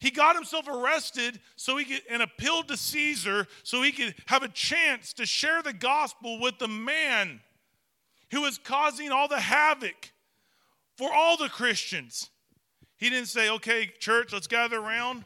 He 0.00 0.10
got 0.10 0.34
himself 0.34 0.66
arrested 0.66 1.40
so 1.56 1.76
he 1.76 1.84
could 1.84 2.02
and 2.10 2.22
appealed 2.22 2.68
to 2.68 2.76
Caesar 2.76 3.46
so 3.62 3.82
he 3.82 3.92
could 3.92 4.14
have 4.26 4.42
a 4.42 4.48
chance 4.48 5.12
to 5.14 5.26
share 5.26 5.62
the 5.62 5.74
gospel 5.74 6.40
with 6.40 6.58
the 6.58 6.68
man 6.68 7.40
who 8.30 8.40
was 8.40 8.56
causing 8.56 9.12
all 9.12 9.28
the 9.28 9.40
havoc 9.40 10.12
for 10.96 11.12
all 11.12 11.36
the 11.36 11.50
Christians. 11.50 12.30
He 12.96 13.10
didn't 13.10 13.28
say, 13.28 13.50
okay, 13.50 13.90
church, 13.98 14.32
let's 14.32 14.46
gather 14.46 14.78
around. 14.78 15.24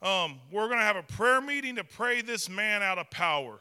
Um, 0.00 0.40
we're 0.50 0.68
going 0.68 0.78
to 0.78 0.84
have 0.84 0.96
a 0.96 1.02
prayer 1.02 1.42
meeting 1.42 1.76
to 1.76 1.84
pray 1.84 2.22
this 2.22 2.48
man 2.48 2.82
out 2.82 2.98
of 2.98 3.10
power. 3.10 3.58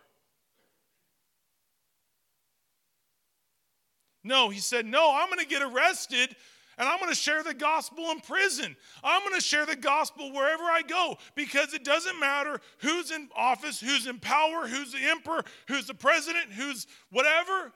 No, 4.24 4.50
he 4.50 4.60
said, 4.60 4.86
no, 4.86 5.14
I'm 5.16 5.28
going 5.28 5.40
to 5.40 5.46
get 5.46 5.62
arrested 5.62 6.36
and 6.78 6.88
I'm 6.90 7.00
going 7.00 7.12
to 7.12 7.16
share 7.16 7.42
the 7.44 7.54
gospel 7.54 8.12
in 8.12 8.20
prison. 8.20 8.76
I'm 9.04 9.22
going 9.22 9.36
to 9.36 9.42
share 9.42 9.66
the 9.66 9.76
gospel 9.76 10.34
wherever 10.34 10.64
I 10.64 10.82
go 10.82 11.18
because 11.36 11.74
it 11.74 11.84
doesn't 11.84 12.20
matter 12.20 12.60
who's 12.80 13.12
in 13.12 13.30
office, 13.36 13.80
who's 13.80 14.08
in 14.08 14.20
power, 14.20 14.68
who's 14.68 14.92
the 14.92 15.00
emperor, 15.10 15.44
who's 15.68 15.88
the 15.88 15.94
president, 15.94 16.52
who's 16.52 16.86
whatever. 17.12 17.72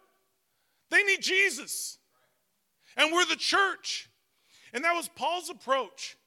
They 0.92 1.04
need 1.04 1.22
Jesus. 1.22 1.98
And 2.98 3.14
we're 3.14 3.26
the 3.26 3.36
church. 3.36 4.10
And 4.74 4.84
that 4.84 4.94
was 4.94 5.08
Paul's 5.08 5.50
approach. 5.50 6.18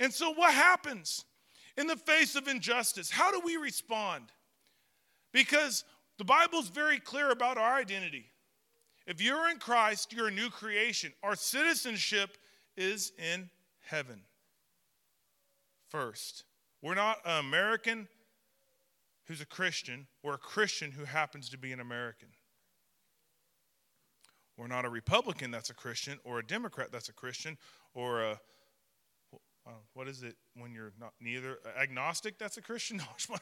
And 0.00 0.12
so, 0.12 0.32
what 0.32 0.52
happens 0.52 1.24
in 1.76 1.86
the 1.86 1.96
face 1.96 2.36
of 2.36 2.48
injustice? 2.48 3.10
How 3.10 3.30
do 3.30 3.40
we 3.44 3.56
respond? 3.56 4.24
Because 5.32 5.84
the 6.18 6.24
Bible's 6.24 6.68
very 6.68 6.98
clear 6.98 7.30
about 7.30 7.56
our 7.56 7.74
identity. 7.74 8.26
If 9.06 9.20
you're 9.20 9.48
in 9.48 9.58
Christ, 9.58 10.12
you're 10.12 10.28
a 10.28 10.32
new 10.32 10.50
creation. 10.50 11.12
Our 11.22 11.36
citizenship 11.36 12.36
is 12.76 13.12
in 13.18 13.50
heaven 13.80 14.22
first. 15.88 16.44
We're 16.82 16.94
not 16.94 17.18
an 17.24 17.38
American 17.38 18.08
who's 19.26 19.40
a 19.40 19.46
Christian, 19.46 20.06
we're 20.22 20.34
a 20.34 20.38
Christian 20.38 20.92
who 20.92 21.04
happens 21.04 21.48
to 21.50 21.58
be 21.58 21.72
an 21.72 21.80
American. 21.80 22.28
We're 24.56 24.68
not 24.68 24.84
a 24.84 24.88
Republican 24.88 25.50
that's 25.50 25.70
a 25.70 25.74
Christian, 25.74 26.20
or 26.24 26.38
a 26.38 26.46
Democrat 26.46 26.92
that's 26.92 27.08
a 27.08 27.12
Christian, 27.12 27.58
or 27.94 28.22
a 28.22 28.40
uh, 29.66 29.70
what 29.94 30.06
is 30.06 30.22
it 30.22 30.36
when 30.54 30.72
you're 30.72 30.92
not 31.00 31.12
neither 31.20 31.58
agnostic 31.76 32.38
that's 32.38 32.56
a 32.56 32.62
Christian? 32.62 33.02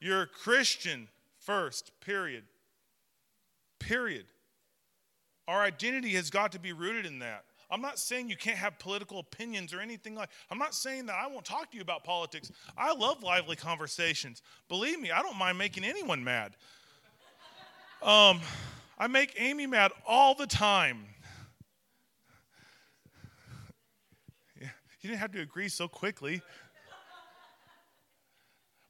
you're 0.00 0.22
a 0.22 0.26
Christian 0.26 1.08
first, 1.40 1.92
period. 2.00 2.44
Period. 3.78 4.26
Our 5.48 5.62
identity 5.62 6.10
has 6.10 6.30
got 6.30 6.52
to 6.52 6.60
be 6.60 6.72
rooted 6.72 7.06
in 7.06 7.18
that. 7.20 7.44
I'm 7.70 7.80
not 7.80 7.98
saying 7.98 8.28
you 8.28 8.36
can't 8.36 8.58
have 8.58 8.78
political 8.78 9.20
opinions 9.20 9.72
or 9.72 9.80
anything 9.80 10.14
like 10.16 10.28
I'm 10.50 10.58
not 10.58 10.74
saying 10.74 11.06
that 11.06 11.14
I 11.14 11.28
won't 11.28 11.44
talk 11.44 11.70
to 11.70 11.76
you 11.76 11.82
about 11.82 12.02
politics. 12.02 12.50
I 12.76 12.92
love 12.92 13.22
lively 13.22 13.56
conversations. 13.56 14.42
Believe 14.68 15.00
me, 15.00 15.12
I 15.12 15.22
don't 15.22 15.38
mind 15.38 15.56
making 15.56 15.84
anyone 15.84 16.22
mad. 16.24 16.56
Um, 18.02 18.40
I 18.98 19.06
make 19.06 19.34
Amy 19.38 19.66
mad 19.66 19.92
all 20.06 20.34
the 20.34 20.46
time. 20.46 21.04
Yeah, 24.60 24.68
you 25.00 25.10
didn't 25.10 25.20
have 25.20 25.32
to 25.32 25.40
agree 25.40 25.68
so 25.68 25.86
quickly. 25.86 26.42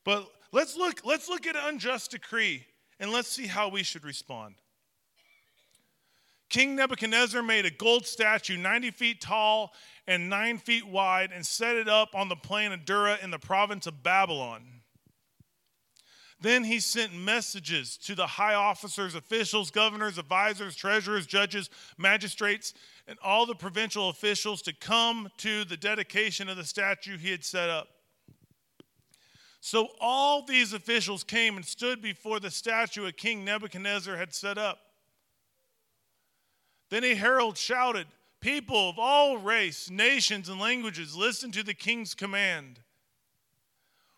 But 0.04 0.30
let's 0.52 0.76
look, 0.76 1.00
let's 1.04 1.28
look 1.28 1.46
at 1.46 1.56
an 1.56 1.62
unjust 1.64 2.10
decree 2.10 2.66
and 2.98 3.10
let's 3.10 3.28
see 3.28 3.46
how 3.46 3.68
we 3.68 3.82
should 3.82 4.04
respond. 4.04 4.56
King 6.50 6.74
Nebuchadnezzar 6.74 7.42
made 7.42 7.64
a 7.64 7.70
gold 7.70 8.06
statue 8.06 8.56
90 8.56 8.90
feet 8.90 9.20
tall 9.20 9.72
and 10.06 10.28
9 10.28 10.58
feet 10.58 10.86
wide 10.86 11.30
and 11.32 11.46
set 11.46 11.76
it 11.76 11.88
up 11.88 12.14
on 12.14 12.28
the 12.28 12.36
plain 12.36 12.72
of 12.72 12.84
Dura 12.84 13.18
in 13.22 13.30
the 13.30 13.38
province 13.38 13.86
of 13.86 14.02
Babylon. 14.02 14.62
Then 16.40 16.64
he 16.64 16.80
sent 16.80 17.14
messages 17.14 17.96
to 17.98 18.14
the 18.14 18.26
high 18.26 18.54
officers, 18.54 19.14
officials, 19.14 19.70
governors, 19.70 20.18
advisors, 20.18 20.74
treasurers, 20.74 21.26
judges, 21.26 21.68
magistrates, 21.98 22.72
and 23.06 23.18
all 23.22 23.44
the 23.44 23.54
provincial 23.54 24.08
officials 24.08 24.62
to 24.62 24.72
come 24.72 25.28
to 25.36 25.64
the 25.64 25.76
dedication 25.76 26.48
of 26.48 26.56
the 26.56 26.64
statue 26.64 27.18
he 27.18 27.30
had 27.30 27.44
set 27.44 27.68
up. 27.68 27.88
So 29.60 29.88
all 30.00 30.42
these 30.42 30.72
officials 30.72 31.22
came 31.22 31.56
and 31.56 31.64
stood 31.64 32.00
before 32.00 32.40
the 32.40 32.50
statue 32.50 33.06
a 33.06 33.12
King 33.12 33.44
Nebuchadnezzar 33.44 34.16
had 34.16 34.34
set 34.34 34.56
up. 34.56 34.78
Then 36.88 37.04
a 37.04 37.14
herald 37.14 37.56
shouted, 37.56 38.06
People 38.40 38.88
of 38.88 38.98
all 38.98 39.36
race, 39.36 39.90
nations, 39.90 40.48
and 40.48 40.58
languages, 40.58 41.14
listen 41.14 41.52
to 41.52 41.62
the 41.62 41.74
king's 41.74 42.14
command. 42.14 42.80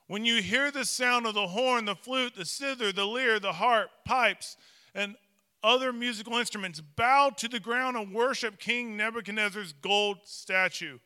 When 0.07 0.25
you 0.25 0.41
hear 0.41 0.71
the 0.71 0.85
sound 0.85 1.27
of 1.27 1.35
the 1.35 1.49
horn, 1.49 1.87
the 1.87 1.97
flute, 1.97 2.37
the 2.37 2.45
zither, 2.45 2.93
the 2.93 3.05
lyre, 3.05 3.41
the 3.41 3.55
harp, 3.55 3.91
pipes, 4.05 4.57
and 4.95 5.17
other 5.65 5.93
musical 5.93 6.35
instruments, 6.35 6.81
bow 6.81 7.31
to 7.37 7.49
the 7.49 7.59
ground 7.59 7.97
and 7.97 8.15
worship 8.15 8.61
King 8.61 8.97
Nebuchadnezzar's 8.97 9.73
gold 9.73 10.19
statue. 10.25 10.99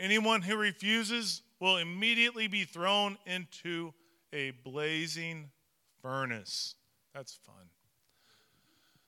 Anyone 0.00 0.42
who 0.42 0.56
refuses 0.56 1.42
will 1.60 1.76
immediately 1.76 2.46
be 2.46 2.64
thrown 2.64 3.18
into 3.26 3.92
a 4.32 4.52
blazing 4.64 5.50
furnace. 6.00 6.74
That's 7.14 7.34
fun. 7.34 7.66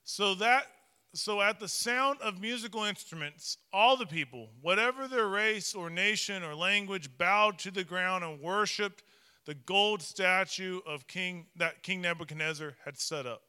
So 0.03 0.35
that 0.35 0.65
so 1.13 1.41
at 1.41 1.59
the 1.59 1.67
sound 1.67 2.19
of 2.21 2.39
musical 2.39 2.83
instruments, 2.83 3.57
all 3.73 3.97
the 3.97 4.05
people, 4.05 4.49
whatever 4.61 5.09
their 5.09 5.27
race 5.27 5.75
or 5.75 5.89
nation 5.89 6.41
or 6.41 6.55
language, 6.55 7.09
bowed 7.17 7.59
to 7.59 7.71
the 7.71 7.83
ground 7.83 8.23
and 8.23 8.39
worshiped 8.39 9.03
the 9.45 9.53
gold 9.53 10.01
statue 10.01 10.79
of 10.87 11.07
King 11.07 11.47
that 11.57 11.83
King 11.83 12.01
Nebuchadnezzar 12.01 12.75
had 12.85 12.97
set 12.97 13.25
up. 13.25 13.41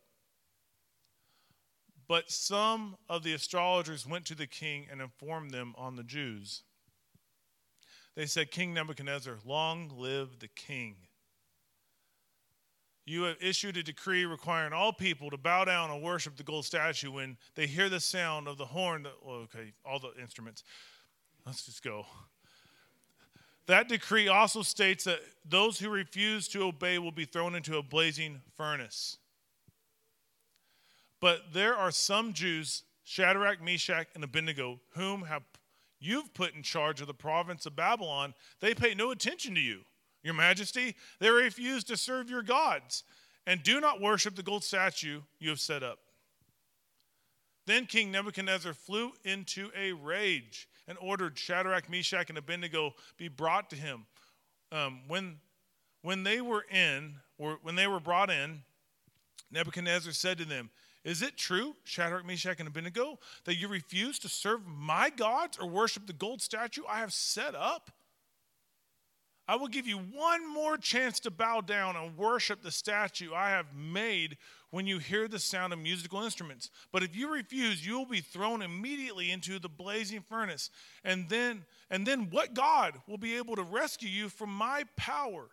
But 2.08 2.30
some 2.30 2.96
of 3.08 3.22
the 3.22 3.32
astrologers 3.32 4.06
went 4.06 4.26
to 4.26 4.34
the 4.34 4.46
king 4.46 4.86
and 4.90 5.00
informed 5.00 5.52
them 5.52 5.74
on 5.78 5.94
the 5.96 6.02
Jews. 6.02 6.62
They 8.14 8.26
said, 8.26 8.50
King 8.50 8.74
Nebuchadnezzar, 8.74 9.38
long 9.44 9.90
live 9.96 10.38
the 10.38 10.48
king. 10.48 10.96
You 13.04 13.24
have 13.24 13.36
issued 13.40 13.76
a 13.76 13.82
decree 13.82 14.24
requiring 14.24 14.72
all 14.72 14.92
people 14.92 15.30
to 15.30 15.36
bow 15.36 15.64
down 15.64 15.90
and 15.90 16.02
worship 16.02 16.36
the 16.36 16.44
gold 16.44 16.64
statue 16.64 17.10
when 17.10 17.36
they 17.56 17.66
hear 17.66 17.88
the 17.88 17.98
sound 17.98 18.46
of 18.46 18.58
the 18.58 18.66
horn. 18.66 19.06
well, 19.24 19.36
okay, 19.36 19.72
all 19.84 19.98
the 19.98 20.12
instruments. 20.20 20.62
Let's 21.44 21.66
just 21.66 21.82
go. 21.82 22.06
That 23.66 23.88
decree 23.88 24.28
also 24.28 24.62
states 24.62 25.04
that 25.04 25.20
those 25.44 25.78
who 25.78 25.88
refuse 25.88 26.46
to 26.48 26.64
obey 26.64 26.98
will 26.98 27.12
be 27.12 27.24
thrown 27.24 27.54
into 27.54 27.76
a 27.76 27.82
blazing 27.82 28.40
furnace. 28.56 29.18
But 31.20 31.52
there 31.52 31.74
are 31.74 31.92
some 31.92 32.32
Jews, 32.32 32.82
Shadrach, 33.04 33.62
Meshach, 33.62 34.08
and 34.14 34.24
Abednego, 34.24 34.80
whom 34.90 35.22
have 35.22 35.51
you've 36.02 36.34
put 36.34 36.54
in 36.54 36.62
charge 36.62 37.00
of 37.00 37.06
the 37.06 37.14
province 37.14 37.64
of 37.66 37.76
Babylon. 37.76 38.34
They 38.60 38.74
pay 38.74 38.94
no 38.94 39.10
attention 39.10 39.54
to 39.54 39.60
you 39.60 39.82
your 40.22 40.34
majesty, 40.34 40.94
they 41.18 41.30
refuse 41.30 41.84
to 41.84 41.96
serve 41.96 42.30
your 42.30 42.42
gods 42.42 43.04
and 43.46 43.62
do 43.62 43.80
not 43.80 44.00
worship 44.00 44.36
the 44.36 44.42
gold 44.42 44.62
statue 44.62 45.20
you 45.38 45.50
have 45.50 45.60
set 45.60 45.82
up. 45.82 45.98
Then 47.66 47.86
King 47.86 48.10
Nebuchadnezzar 48.10 48.74
flew 48.74 49.12
into 49.24 49.70
a 49.76 49.92
rage 49.92 50.68
and 50.88 50.98
ordered 51.00 51.38
Shadrach, 51.38 51.88
Meshach, 51.88 52.28
and 52.28 52.38
Abednego 52.38 52.94
be 53.16 53.28
brought 53.28 53.70
to 53.70 53.76
him. 53.76 54.06
Um, 54.70 55.00
when, 55.06 55.36
when 56.02 56.24
they 56.24 56.40
were 56.40 56.64
in, 56.70 57.16
or 57.38 57.58
when 57.62 57.76
they 57.76 57.86
were 57.86 58.00
brought 58.00 58.30
in, 58.30 58.62
Nebuchadnezzar 59.50 60.12
said 60.12 60.38
to 60.38 60.44
them, 60.44 60.70
Is 61.04 61.22
it 61.22 61.36
true, 61.36 61.74
Shadrach, 61.84 62.24
Meshach, 62.24 62.60
and 62.60 62.68
Abednego, 62.68 63.18
that 63.44 63.56
you 63.56 63.66
refuse 63.68 64.18
to 64.20 64.28
serve 64.28 64.66
my 64.66 65.10
gods 65.10 65.58
or 65.58 65.66
worship 65.66 66.06
the 66.06 66.12
gold 66.12 66.40
statue 66.40 66.82
I 66.88 67.00
have 67.00 67.12
set 67.12 67.54
up? 67.54 67.90
I 69.48 69.56
will 69.56 69.68
give 69.68 69.88
you 69.88 69.98
one 69.98 70.48
more 70.50 70.78
chance 70.78 71.18
to 71.20 71.30
bow 71.30 71.60
down 71.60 71.96
and 71.96 72.16
worship 72.16 72.62
the 72.62 72.70
statue 72.70 73.34
I 73.34 73.50
have 73.50 73.74
made 73.74 74.38
when 74.70 74.86
you 74.86 74.98
hear 74.98 75.26
the 75.26 75.40
sound 75.40 75.72
of 75.72 75.80
musical 75.80 76.22
instruments. 76.22 76.70
But 76.92 77.02
if 77.02 77.16
you 77.16 77.32
refuse, 77.32 77.84
you 77.84 77.98
will 77.98 78.06
be 78.06 78.20
thrown 78.20 78.62
immediately 78.62 79.32
into 79.32 79.58
the 79.58 79.68
blazing 79.68 80.22
furnace. 80.28 80.70
And 81.02 81.28
then 81.28 81.64
and 81.90 82.06
then 82.06 82.28
what 82.30 82.54
God 82.54 82.94
will 83.08 83.18
be 83.18 83.36
able 83.36 83.56
to 83.56 83.62
rescue 83.64 84.08
you 84.08 84.28
from 84.28 84.50
my 84.50 84.84
power? 84.96 85.48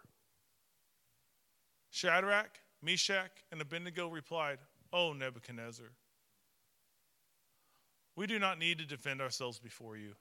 Shadrach, 1.90 2.60
Meshach, 2.84 3.32
and 3.52 3.60
Abednego 3.60 4.08
replied, 4.08 4.60
"Oh 4.92 5.14
Nebuchadnezzar, 5.14 5.92
we 8.16 8.28
do 8.28 8.40
not 8.40 8.58
need 8.58 8.78
to 8.80 8.86
defend 8.86 9.22
ourselves 9.22 9.60
before 9.60 9.98
you." 9.98 10.16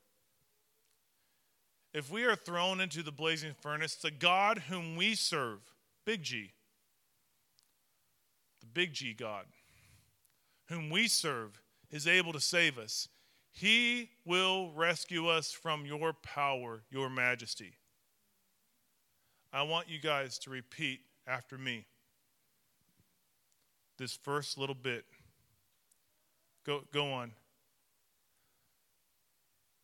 If 1.92 2.10
we 2.10 2.25
are 2.25 2.37
thrown 2.37 2.80
into 2.80 3.02
the 3.02 3.12
blazing 3.12 3.54
furnace, 3.54 3.94
the 3.94 4.10
God 4.10 4.58
whom 4.58 4.94
we 4.94 5.14
serve, 5.14 5.75
big 6.04 6.22
G, 6.22 6.52
the 8.60 8.66
big 8.66 8.92
G 8.92 9.14
God, 9.14 9.46
whom 10.66 10.90
we 10.90 11.08
serve, 11.08 11.62
is 11.90 12.06
able 12.06 12.34
to 12.34 12.40
save 12.40 12.78
us. 12.78 13.08
He 13.50 14.12
will 14.25 14.70
rescue 14.72 15.26
us 15.26 15.50
from 15.50 15.87
your 15.87 16.12
power, 16.12 16.84
your 16.90 17.08
majesty. 17.08 17.78
I 19.50 19.62
want 19.62 19.88
you 19.88 19.98
guys 19.98 20.38
to 20.40 20.50
repeat 20.50 21.00
after 21.26 21.56
me 21.56 21.87
this 23.99 24.17
first 24.17 24.57
little 24.57 24.75
bit. 24.75 25.05
Go, 26.64 26.83
go 26.93 27.12
on. 27.12 27.33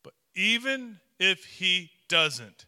But 0.02 0.14
even 0.35 0.99
if 1.18 1.44
he 1.44 1.90
doesn't. 2.09 2.66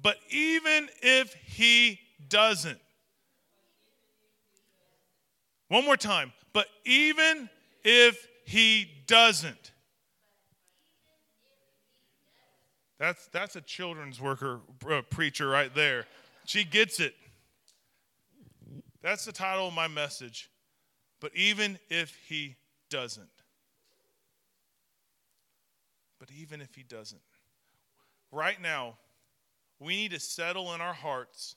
But 0.00 0.16
even 0.30 0.88
if 1.02 1.34
he 1.34 1.98
doesn't, 2.28 2.78
one 5.68 5.84
more 5.84 5.96
time, 5.96 6.32
but 6.52 6.66
even 6.84 7.50
if 7.84 8.26
he 8.44 8.88
doesn't, 9.06 9.72
that's, 12.98 13.26
that's 13.28 13.54
a 13.56 13.60
children's 13.60 14.20
worker 14.20 14.60
uh, 14.90 15.02
preacher 15.10 15.48
right 15.48 15.74
there. 15.74 16.06
She 16.46 16.64
gets 16.64 17.00
it. 17.00 17.14
That's 19.02 19.24
the 19.24 19.32
title 19.32 19.68
of 19.68 19.74
my 19.74 19.88
message. 19.88 20.50
But 21.20 21.34
even 21.34 21.78
if 21.88 22.16
he 22.28 22.56
doesn't. 22.90 23.28
But 26.18 26.30
even 26.36 26.60
if 26.60 26.74
he 26.74 26.82
doesn't, 26.82 27.22
right 28.32 28.60
now, 28.60 28.96
we 29.78 29.96
need 29.96 30.10
to 30.10 30.20
settle 30.20 30.74
in 30.74 30.80
our 30.80 30.94
hearts 30.94 31.54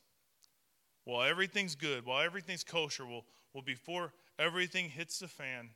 while 1.04 1.28
everything's 1.28 1.74
good, 1.76 2.06
while 2.06 2.22
everything's 2.22 2.64
kosher, 2.64 3.06
well, 3.06 3.26
well 3.54 3.64
before 3.64 4.14
everything 4.38 4.90
hits 4.90 5.20
the 5.20 5.28
fan, 5.28 5.70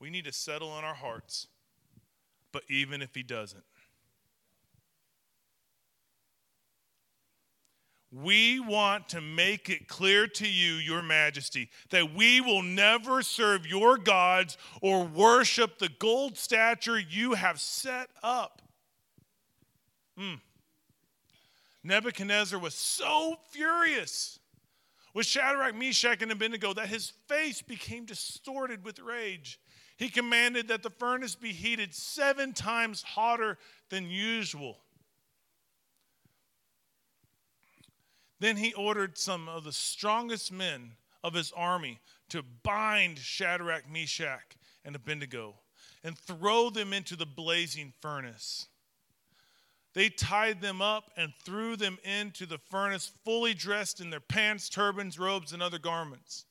we 0.00 0.10
need 0.10 0.24
to 0.24 0.32
settle 0.32 0.78
in 0.78 0.84
our 0.84 0.94
hearts. 0.94 1.48
But 2.50 2.62
even 2.68 3.02
if 3.02 3.14
he 3.14 3.22
doesn't, 3.22 3.64
We 8.12 8.60
want 8.60 9.08
to 9.10 9.22
make 9.22 9.70
it 9.70 9.88
clear 9.88 10.26
to 10.26 10.46
you, 10.46 10.74
Your 10.74 11.00
Majesty, 11.00 11.70
that 11.90 12.14
we 12.14 12.42
will 12.42 12.60
never 12.60 13.22
serve 13.22 13.66
your 13.66 13.96
gods 13.96 14.58
or 14.82 15.04
worship 15.04 15.78
the 15.78 15.88
gold 15.88 16.36
statue 16.36 17.00
you 17.08 17.32
have 17.32 17.58
set 17.58 18.10
up. 18.22 18.60
Mm. 20.20 20.40
Nebuchadnezzar 21.82 22.58
was 22.58 22.74
so 22.74 23.38
furious 23.50 24.38
with 25.14 25.24
Shadrach, 25.24 25.74
Meshach, 25.74 26.20
and 26.20 26.32
Abednego 26.32 26.74
that 26.74 26.88
his 26.88 27.14
face 27.28 27.62
became 27.62 28.04
distorted 28.04 28.84
with 28.84 28.98
rage. 28.98 29.58
He 29.96 30.10
commanded 30.10 30.68
that 30.68 30.82
the 30.82 30.90
furnace 30.90 31.34
be 31.34 31.52
heated 31.52 31.94
seven 31.94 32.52
times 32.52 33.02
hotter 33.02 33.56
than 33.88 34.10
usual. 34.10 34.78
Then 38.42 38.56
he 38.56 38.74
ordered 38.74 39.16
some 39.16 39.48
of 39.48 39.62
the 39.62 39.72
strongest 39.72 40.50
men 40.50 40.96
of 41.22 41.32
his 41.32 41.52
army 41.52 42.00
to 42.30 42.42
bind 42.64 43.20
Shadrach, 43.20 43.88
Meshach, 43.88 44.56
and 44.84 44.96
Abednego 44.96 45.54
and 46.02 46.18
throw 46.18 46.68
them 46.68 46.92
into 46.92 47.14
the 47.14 47.24
blazing 47.24 47.92
furnace. 48.00 48.66
They 49.94 50.08
tied 50.08 50.60
them 50.60 50.82
up 50.82 51.12
and 51.16 51.32
threw 51.44 51.76
them 51.76 51.98
into 52.02 52.44
the 52.44 52.58
furnace, 52.58 53.12
fully 53.24 53.54
dressed 53.54 54.00
in 54.00 54.10
their 54.10 54.18
pants, 54.18 54.68
turbans, 54.68 55.20
robes, 55.20 55.52
and 55.52 55.62
other 55.62 55.78
garments. 55.78 56.44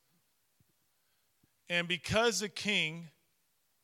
And 1.67 1.89
because 1.89 2.39
the 2.39 2.47
king, 2.47 3.09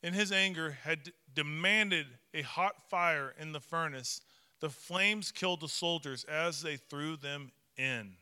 in 0.01 0.13
his 0.13 0.31
anger, 0.31 0.77
had 0.83 1.11
demanded 1.35 2.07
a 2.33 2.43
hot 2.43 2.89
fire 2.89 3.35
in 3.37 3.51
the 3.51 3.59
furnace, 3.59 4.21
the 4.61 4.69
flames 4.69 5.33
killed 5.33 5.59
the 5.59 5.67
soldiers 5.67 6.23
as 6.23 6.61
they 6.61 6.77
threw 6.77 7.17
them 7.17 7.51
in. 7.77 8.13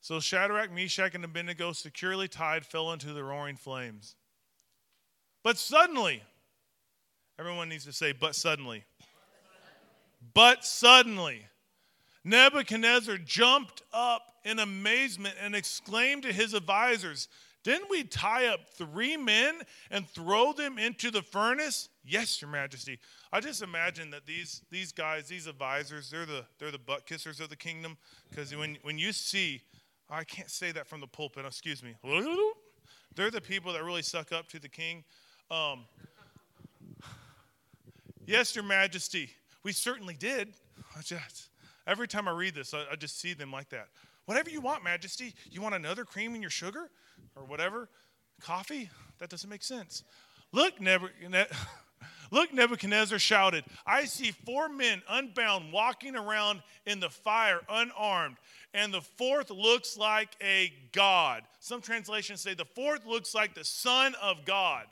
So 0.00 0.20
Shadrach, 0.20 0.72
Meshach, 0.72 1.14
and 1.14 1.24
Abednego, 1.24 1.72
securely 1.72 2.28
tied, 2.28 2.64
fell 2.64 2.92
into 2.92 3.12
the 3.12 3.22
roaring 3.22 3.56
flames. 3.56 4.16
But 5.44 5.58
suddenly, 5.58 6.22
everyone 7.38 7.68
needs 7.68 7.84
to 7.84 7.92
say, 7.92 8.12
but 8.12 8.34
suddenly. 8.34 8.84
But 10.34 10.64
suddenly, 10.64 11.46
Nebuchadnezzar 12.24 13.18
jumped 13.18 13.82
up 13.92 14.22
in 14.44 14.58
amazement 14.58 15.34
and 15.42 15.54
exclaimed 15.54 16.22
to 16.22 16.32
his 16.32 16.54
advisors, 16.54 17.28
Didn't 17.68 17.90
we 17.90 18.02
tie 18.02 18.46
up 18.46 18.60
three 18.70 19.18
men 19.18 19.60
and 19.90 20.08
throw 20.08 20.54
them 20.54 20.78
into 20.78 21.10
the 21.10 21.20
furnace? 21.20 21.90
Yes, 22.02 22.40
Your 22.40 22.50
Majesty. 22.50 22.98
I 23.30 23.40
just 23.40 23.60
imagine 23.60 24.08
that 24.12 24.24
these, 24.24 24.62
these 24.70 24.90
guys, 24.90 25.28
these 25.28 25.46
advisors, 25.46 26.08
they're 26.08 26.24
the, 26.24 26.46
they're 26.58 26.70
the 26.70 26.78
butt 26.78 27.06
kissers 27.06 27.40
of 27.40 27.50
the 27.50 27.56
kingdom. 27.56 27.98
Because 28.30 28.56
when, 28.56 28.78
when 28.84 28.96
you 28.96 29.12
see, 29.12 29.60
I 30.08 30.24
can't 30.24 30.50
say 30.50 30.72
that 30.72 30.86
from 30.86 31.02
the 31.02 31.06
pulpit, 31.06 31.44
excuse 31.44 31.82
me. 31.82 31.94
They're 33.14 33.30
the 33.30 33.42
people 33.42 33.74
that 33.74 33.84
really 33.84 34.00
suck 34.00 34.32
up 34.32 34.48
to 34.48 34.58
the 34.58 34.70
king. 34.70 35.04
Um, 35.50 35.84
yes, 38.24 38.54
Your 38.54 38.64
Majesty, 38.64 39.28
we 39.62 39.72
certainly 39.72 40.14
did. 40.14 40.54
Just, 41.04 41.50
every 41.86 42.08
time 42.08 42.28
I 42.28 42.30
read 42.30 42.54
this, 42.54 42.72
I, 42.72 42.84
I 42.90 42.96
just 42.96 43.20
see 43.20 43.34
them 43.34 43.52
like 43.52 43.68
that. 43.68 43.88
Whatever 44.24 44.48
you 44.48 44.62
want, 44.62 44.84
Majesty. 44.84 45.34
You 45.50 45.60
want 45.60 45.74
another 45.74 46.06
cream 46.06 46.34
in 46.34 46.40
your 46.40 46.50
sugar 46.50 46.90
or 47.38 47.44
whatever? 47.44 47.88
Coffee? 48.40 48.90
That 49.18 49.30
doesn't 49.30 49.48
make 49.48 49.62
sense. 49.62 50.04
Look, 50.52 50.80
never. 50.80 51.10
Look, 52.30 52.52
Nebuchadnezzar 52.52 53.18
shouted, 53.18 53.64
I 53.86 54.04
see 54.04 54.32
four 54.32 54.68
men 54.68 55.02
unbound 55.08 55.72
walking 55.72 56.14
around 56.14 56.62
in 56.84 57.00
the 57.00 57.08
fire 57.08 57.60
unarmed, 57.70 58.36
and 58.74 58.92
the 58.92 59.00
fourth 59.00 59.50
looks 59.50 59.96
like 59.96 60.36
a 60.42 60.72
god. 60.92 61.44
Some 61.58 61.80
translations 61.80 62.42
say 62.42 62.52
the 62.52 62.66
fourth 62.66 63.06
looks 63.06 63.34
like 63.34 63.54
the 63.54 63.64
Son 63.64 64.14
of 64.20 64.44
God. 64.44 64.84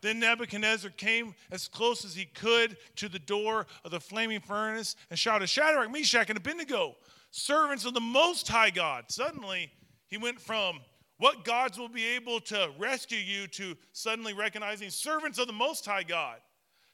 Then 0.00 0.18
Nebuchadnezzar 0.20 0.90
came 0.90 1.34
as 1.50 1.68
close 1.68 2.04
as 2.04 2.14
he 2.14 2.26
could 2.26 2.76
to 2.96 3.08
the 3.08 3.18
door 3.18 3.66
of 3.84 3.90
the 3.90 4.00
flaming 4.00 4.40
furnace 4.40 4.96
and 5.10 5.18
shouted, 5.18 5.48
Shadrach, 5.48 5.90
Meshach, 5.90 6.28
and 6.28 6.36
Abednego, 6.36 6.96
servants 7.30 7.84
of 7.84 7.94
the 7.94 8.00
Most 8.00 8.48
High 8.48 8.70
God. 8.70 9.04
Suddenly, 9.08 9.70
he 10.08 10.18
went 10.18 10.40
from 10.40 10.80
what 11.18 11.44
gods 11.44 11.78
will 11.78 11.88
be 11.88 12.04
able 12.14 12.40
to 12.40 12.70
rescue 12.78 13.18
you 13.18 13.46
to 13.48 13.76
suddenly 13.92 14.34
recognizing 14.34 14.90
servants 14.90 15.38
of 15.38 15.46
the 15.46 15.52
Most 15.52 15.86
High 15.86 16.02
God? 16.02 16.36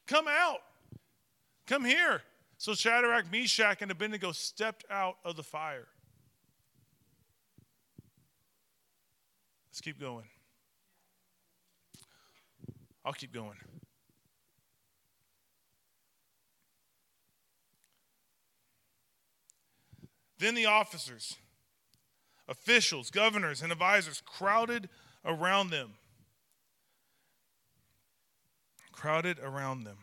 Come 0.06 0.26
out. 0.28 0.60
Come 1.66 1.84
here. 1.84 2.22
So 2.58 2.74
Shadrach, 2.74 3.30
Meshach, 3.32 3.82
and 3.82 3.90
Abednego 3.90 4.30
stepped 4.32 4.84
out 4.90 5.16
of 5.24 5.36
the 5.36 5.42
fire. 5.42 5.88
Let's 9.68 9.80
keep 9.80 9.98
going. 9.98 10.26
I'll 13.04 13.12
keep 13.12 13.32
going. 13.32 13.56
Then 20.38 20.54
the 20.54 20.66
officers 20.66 21.36
officials, 22.52 23.10
governors, 23.10 23.62
and 23.62 23.72
advisors 23.72 24.22
crowded 24.24 24.88
around 25.24 25.70
them. 25.70 25.94
Crowded 28.92 29.38
around 29.40 29.84
them. 29.84 29.96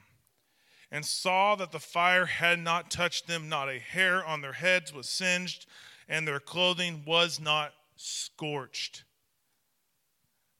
And 0.91 1.05
saw 1.05 1.55
that 1.55 1.71
the 1.71 1.79
fire 1.79 2.25
had 2.25 2.59
not 2.59 2.89
touched 2.89 3.27
them, 3.27 3.47
not 3.47 3.69
a 3.69 3.79
hair 3.79 4.25
on 4.25 4.41
their 4.41 4.53
heads 4.53 4.91
was 4.91 5.07
singed, 5.07 5.67
and 6.09 6.27
their 6.27 6.39
clothing 6.39 7.03
was 7.05 7.39
not 7.39 7.73
scorched. 7.95 9.03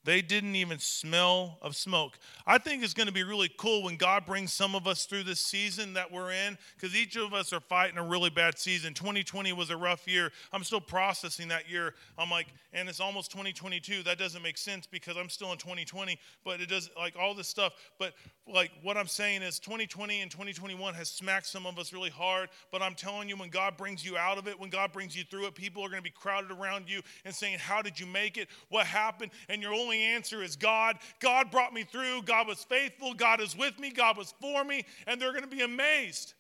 They 0.10 0.24
didn't 0.24 0.56
even 0.56 0.80
smell 0.80 1.60
of 1.62 1.76
smoke. 1.76 2.18
I 2.48 2.58
think 2.58 2.84
it's 2.84 2.96
going 2.96 3.06
to 3.06 3.14
be 3.14 3.22
really 3.22 3.52
cool 3.60 3.84
when 3.84 3.96
God 3.96 4.26
brings 4.26 4.52
some 4.52 4.74
of 4.74 4.88
us 4.88 5.06
through 5.06 5.22
this 5.22 5.40
season 5.40 5.94
that 5.94 6.12
we're 6.12 6.32
in 6.32 6.58
because 6.76 6.96
each 6.96 7.16
of 7.16 7.32
us 7.32 7.54
are 7.54 7.60
fighting 7.60 8.00
a 8.00 8.04
really 8.04 8.32
bad 8.32 8.58
season. 8.58 8.96
2020 8.96 9.54
was 9.54 9.70
a 9.70 9.78
rough 9.78 10.08
year. 10.08 10.32
I'm 10.52 10.64
still 10.64 10.82
processing 10.82 11.50
that 11.50 11.70
year. 11.70 11.94
I'm 12.18 12.32
like, 12.32 12.48
and 12.74 12.90
it's 12.90 13.00
almost 13.00 13.30
2022. 13.30 14.02
That 14.02 14.18
doesn't 14.18 14.42
make 14.42 14.58
sense 14.58 14.88
because 14.88 15.16
I'm 15.16 15.30
still 15.30 15.52
in 15.52 15.60
2020, 15.60 16.18
but 16.44 16.60
it 16.60 16.70
does 16.70 16.90
like 16.98 17.16
all 17.16 17.36
this 17.36 17.48
stuff. 17.48 17.74
But 18.00 18.14
like 18.52 18.72
what 18.82 18.98
I'm 18.98 19.06
saying 19.06 19.44
is 19.44 19.60
2020 19.60 20.22
and 20.22 20.32
2021 20.32 20.96
has 20.96 21.08
smacked 21.10 21.46
some 21.46 21.68
of 21.68 21.78
us 21.78 21.94
really 21.94 22.10
hard. 22.10 22.50
But 22.72 22.82
I'm 22.82 22.96
telling 22.96 23.30
you, 23.30 23.38
when 23.38 23.50
God 23.50 23.78
brings 23.78 24.04
you 24.04 24.18
out 24.18 24.40
of 24.40 24.48
it, 24.48 24.60
when 24.60 24.72
God 24.72 24.92
brings 24.92 25.16
you 25.16 25.24
through 25.24 25.46
it, 25.46 25.54
people 25.54 25.86
are 25.86 25.90
going 25.90 26.02
to 26.02 26.04
be 26.04 26.10
crowded 26.10 26.50
around 26.50 26.90
you 26.90 27.04
and 27.26 27.36
saying, 27.36 27.60
How 27.60 27.84
did 27.84 28.00
you 28.00 28.08
make 28.08 28.38
it? 28.38 28.48
What 28.70 28.88
happened? 28.88 29.30
And 29.50 29.62
your 29.62 29.74
only 29.74 29.99
answer 30.04 30.44
is 30.44 30.56
God. 30.56 30.98
God 31.20 31.52
brought 31.52 31.74
me 31.74 31.84
through. 31.84 32.24
God 32.24 32.48
was 32.48 32.64
faithful. 32.64 33.14
God 33.14 33.42
is 33.42 33.58
with 33.58 33.80
me. 33.80 33.92
God 33.92 34.18
was 34.18 34.34
for 34.42 34.64
me. 34.64 34.86
And 35.08 35.22
they're 35.22 35.32
going 35.32 35.44
to 35.44 35.48
be 35.48 35.62
amazed. 35.62 36.34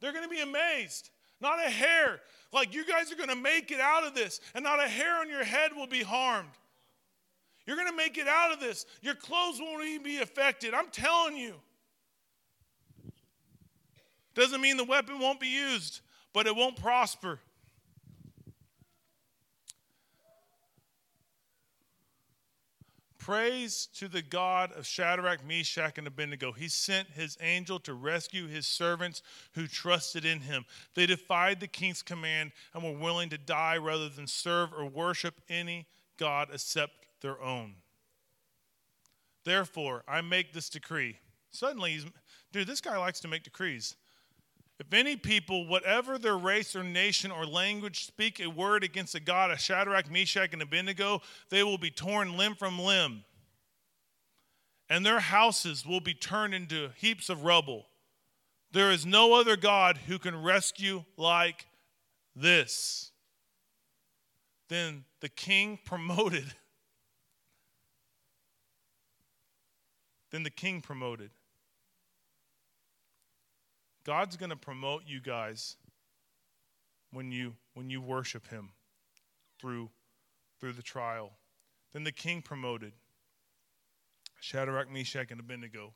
They're 0.00 0.12
going 0.12 0.24
to 0.24 0.30
be 0.30 0.40
amazed. 0.40 1.10
Not 1.40 1.64
a 1.64 1.70
hair. 1.70 2.20
Like 2.52 2.74
you 2.74 2.84
guys 2.84 3.12
are 3.12 3.16
going 3.16 3.28
to 3.28 3.36
make 3.36 3.70
it 3.70 3.80
out 3.80 4.04
of 4.04 4.14
this, 4.14 4.40
and 4.54 4.64
not 4.64 4.82
a 4.82 4.88
hair 4.88 5.18
on 5.20 5.28
your 5.28 5.44
head 5.44 5.72
will 5.76 5.86
be 5.86 6.02
harmed. 6.02 6.48
You're 7.66 7.76
going 7.76 7.88
to 7.88 7.96
make 7.96 8.16
it 8.16 8.26
out 8.26 8.52
of 8.52 8.60
this. 8.60 8.86
Your 9.02 9.14
clothes 9.14 9.60
won't 9.60 9.84
even 9.84 10.02
be 10.02 10.18
affected. 10.18 10.72
I'm 10.72 10.88
telling 10.88 11.36
you. 11.36 11.54
Doesn't 14.34 14.60
mean 14.60 14.76
the 14.76 14.84
weapon 14.84 15.18
won't 15.18 15.40
be 15.40 15.48
used, 15.48 16.00
but 16.32 16.46
it 16.46 16.56
won't 16.56 16.76
prosper. 16.76 17.40
Praise 23.28 23.88
to 23.96 24.08
the 24.08 24.22
God 24.22 24.72
of 24.72 24.86
Shadrach, 24.86 25.44
Meshach, 25.44 25.98
and 25.98 26.06
Abednego. 26.06 26.50
He 26.50 26.66
sent 26.66 27.10
his 27.10 27.36
angel 27.42 27.78
to 27.80 27.92
rescue 27.92 28.46
his 28.46 28.66
servants 28.66 29.20
who 29.52 29.66
trusted 29.66 30.24
in 30.24 30.40
him. 30.40 30.64
They 30.94 31.04
defied 31.04 31.60
the 31.60 31.66
king's 31.66 32.00
command 32.00 32.52
and 32.72 32.82
were 32.82 32.98
willing 32.98 33.28
to 33.28 33.36
die 33.36 33.76
rather 33.76 34.08
than 34.08 34.26
serve 34.26 34.72
or 34.72 34.86
worship 34.86 35.42
any 35.46 35.88
God 36.16 36.48
except 36.50 36.92
their 37.20 37.38
own. 37.42 37.74
Therefore, 39.44 40.04
I 40.08 40.22
make 40.22 40.54
this 40.54 40.70
decree. 40.70 41.18
Suddenly, 41.50 42.00
dude, 42.50 42.66
this 42.66 42.80
guy 42.80 42.96
likes 42.96 43.20
to 43.20 43.28
make 43.28 43.42
decrees. 43.42 43.94
If 44.78 44.92
any 44.92 45.16
people, 45.16 45.66
whatever 45.66 46.18
their 46.18 46.38
race 46.38 46.76
or 46.76 46.84
nation 46.84 47.32
or 47.32 47.44
language, 47.44 48.04
speak 48.04 48.38
a 48.38 48.46
word 48.46 48.84
against 48.84 49.12
the 49.12 49.20
God 49.20 49.50
of 49.50 49.58
Shadrach, 49.58 50.10
Meshach, 50.10 50.52
and 50.52 50.62
Abednego, 50.62 51.20
they 51.50 51.64
will 51.64 51.78
be 51.78 51.90
torn 51.90 52.36
limb 52.36 52.54
from 52.54 52.78
limb, 52.78 53.24
and 54.88 55.04
their 55.04 55.18
houses 55.18 55.84
will 55.84 56.00
be 56.00 56.14
turned 56.14 56.54
into 56.54 56.90
heaps 56.96 57.28
of 57.28 57.44
rubble. 57.44 57.86
There 58.70 58.92
is 58.92 59.04
no 59.04 59.34
other 59.34 59.56
God 59.56 59.98
who 60.06 60.18
can 60.18 60.42
rescue 60.42 61.04
like 61.16 61.66
this. 62.36 63.10
Then 64.68 65.04
the 65.20 65.28
king 65.28 65.78
promoted. 65.84 66.54
Then 70.30 70.44
the 70.44 70.50
king 70.50 70.82
promoted. 70.82 71.30
God's 74.08 74.38
going 74.38 74.48
to 74.48 74.56
promote 74.56 75.02
you 75.06 75.20
guys 75.20 75.76
when 77.12 77.30
you 77.30 77.52
when 77.74 77.90
you 77.90 78.00
worship 78.00 78.48
him 78.48 78.70
through 79.60 79.90
through 80.58 80.72
the 80.72 80.82
trial. 80.82 81.32
Then 81.92 82.04
the 82.04 82.12
king 82.12 82.40
promoted 82.40 82.94
Shadrach, 84.40 84.90
Meshach, 84.90 85.30
and 85.30 85.38
Abednego 85.38 85.92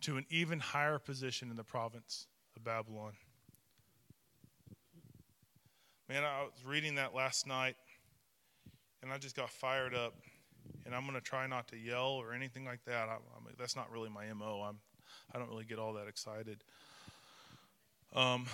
to 0.00 0.16
an 0.16 0.24
even 0.30 0.58
higher 0.58 0.98
position 0.98 1.50
in 1.50 1.56
the 1.56 1.64
province 1.64 2.28
of 2.56 2.64
Babylon. 2.64 3.12
Man, 6.08 6.24
I 6.24 6.44
was 6.44 6.64
reading 6.64 6.94
that 6.94 7.14
last 7.14 7.46
night 7.46 7.76
and 9.02 9.12
I 9.12 9.18
just 9.18 9.36
got 9.36 9.50
fired 9.50 9.94
up. 9.94 10.14
And 10.86 10.94
I'm 10.94 11.02
going 11.02 11.14
to 11.14 11.20
try 11.20 11.46
not 11.46 11.68
to 11.68 11.76
yell 11.76 12.12
or 12.12 12.32
anything 12.32 12.64
like 12.64 12.82
that. 12.86 13.10
I, 13.10 13.16
I 13.16 13.44
mean, 13.44 13.54
that's 13.58 13.76
not 13.76 13.90
really 13.90 14.08
my 14.08 14.32
MO. 14.32 14.62
I'm 14.66 14.78
I 15.34 15.38
don't 15.38 15.48
really 15.48 15.64
get 15.64 15.78
all 15.78 15.94
that 15.94 16.08
excited. 16.08 16.62
Um, 18.14 18.46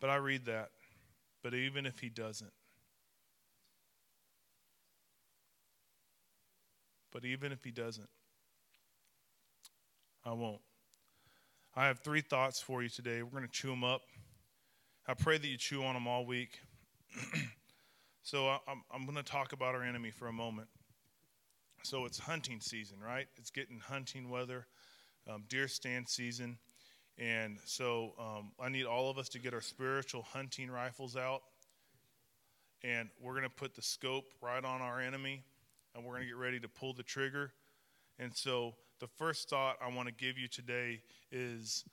but 0.00 0.10
I 0.10 0.16
read 0.16 0.46
that. 0.46 0.70
But 1.42 1.54
even 1.54 1.84
if 1.84 1.98
he 1.98 2.08
doesn't, 2.08 2.52
but 7.12 7.24
even 7.24 7.52
if 7.52 7.62
he 7.62 7.70
doesn't, 7.70 8.08
I 10.24 10.32
won't. 10.32 10.62
I 11.76 11.86
have 11.86 11.98
three 11.98 12.22
thoughts 12.22 12.60
for 12.60 12.82
you 12.82 12.88
today. 12.88 13.22
We're 13.22 13.30
going 13.30 13.44
to 13.44 13.52
chew 13.52 13.68
them 13.68 13.84
up. 13.84 14.02
I 15.06 15.12
pray 15.12 15.36
that 15.36 15.46
you 15.46 15.58
chew 15.58 15.84
on 15.84 15.94
them 15.94 16.06
all 16.06 16.24
week. 16.24 16.60
so 18.22 18.48
I'm, 18.66 18.82
I'm 18.90 19.04
going 19.04 19.16
to 19.16 19.22
talk 19.22 19.52
about 19.52 19.74
our 19.74 19.82
enemy 19.82 20.10
for 20.10 20.28
a 20.28 20.32
moment. 20.32 20.68
So 21.84 22.06
it's 22.06 22.18
hunting 22.18 22.60
season, 22.62 22.96
right? 22.98 23.26
It's 23.36 23.50
getting 23.50 23.78
hunting 23.78 24.30
weather, 24.30 24.66
um, 25.28 25.44
deer 25.50 25.68
stand 25.68 26.08
season. 26.08 26.56
And 27.18 27.58
so 27.66 28.14
um, 28.18 28.52
I 28.58 28.70
need 28.70 28.86
all 28.86 29.10
of 29.10 29.18
us 29.18 29.28
to 29.30 29.38
get 29.38 29.52
our 29.52 29.60
spiritual 29.60 30.22
hunting 30.22 30.70
rifles 30.70 31.14
out. 31.14 31.42
And 32.82 33.10
we're 33.20 33.32
going 33.32 33.44
to 33.44 33.50
put 33.50 33.74
the 33.74 33.82
scope 33.82 34.32
right 34.40 34.64
on 34.64 34.80
our 34.80 34.98
enemy. 34.98 35.44
And 35.94 36.06
we're 36.06 36.12
going 36.12 36.22
to 36.22 36.28
get 36.28 36.38
ready 36.38 36.58
to 36.58 36.68
pull 36.68 36.94
the 36.94 37.02
trigger. 37.02 37.52
And 38.18 38.34
so 38.34 38.76
the 38.98 39.06
first 39.06 39.50
thought 39.50 39.76
I 39.84 39.94
want 39.94 40.08
to 40.08 40.14
give 40.14 40.38
you 40.38 40.48
today 40.48 41.02
is 41.30 41.84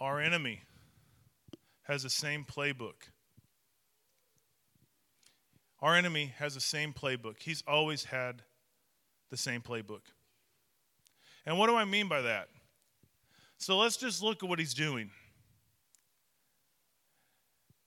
our 0.00 0.20
enemy 0.20 0.62
has 1.82 2.02
the 2.02 2.10
same 2.10 2.46
playbook. 2.46 3.10
Our 5.82 5.96
enemy 5.96 6.32
has 6.38 6.54
the 6.54 6.62
same 6.62 6.94
playbook. 6.94 7.42
He's 7.42 7.62
always 7.68 8.04
had 8.04 8.40
the 9.30 9.36
same 9.36 9.60
playbook. 9.60 10.02
And 11.46 11.58
what 11.58 11.68
do 11.68 11.76
I 11.76 11.84
mean 11.84 12.08
by 12.08 12.22
that? 12.22 12.48
So 13.58 13.78
let's 13.78 13.96
just 13.96 14.22
look 14.22 14.42
at 14.42 14.48
what 14.48 14.58
he's 14.58 14.74
doing. 14.74 15.10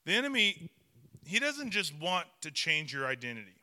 The 0.05 0.13
enemy, 0.13 0.69
he 1.25 1.39
doesn't 1.39 1.71
just 1.71 1.93
want 1.99 2.27
to 2.41 2.51
change 2.51 2.93
your 2.93 3.05
identity. 3.05 3.57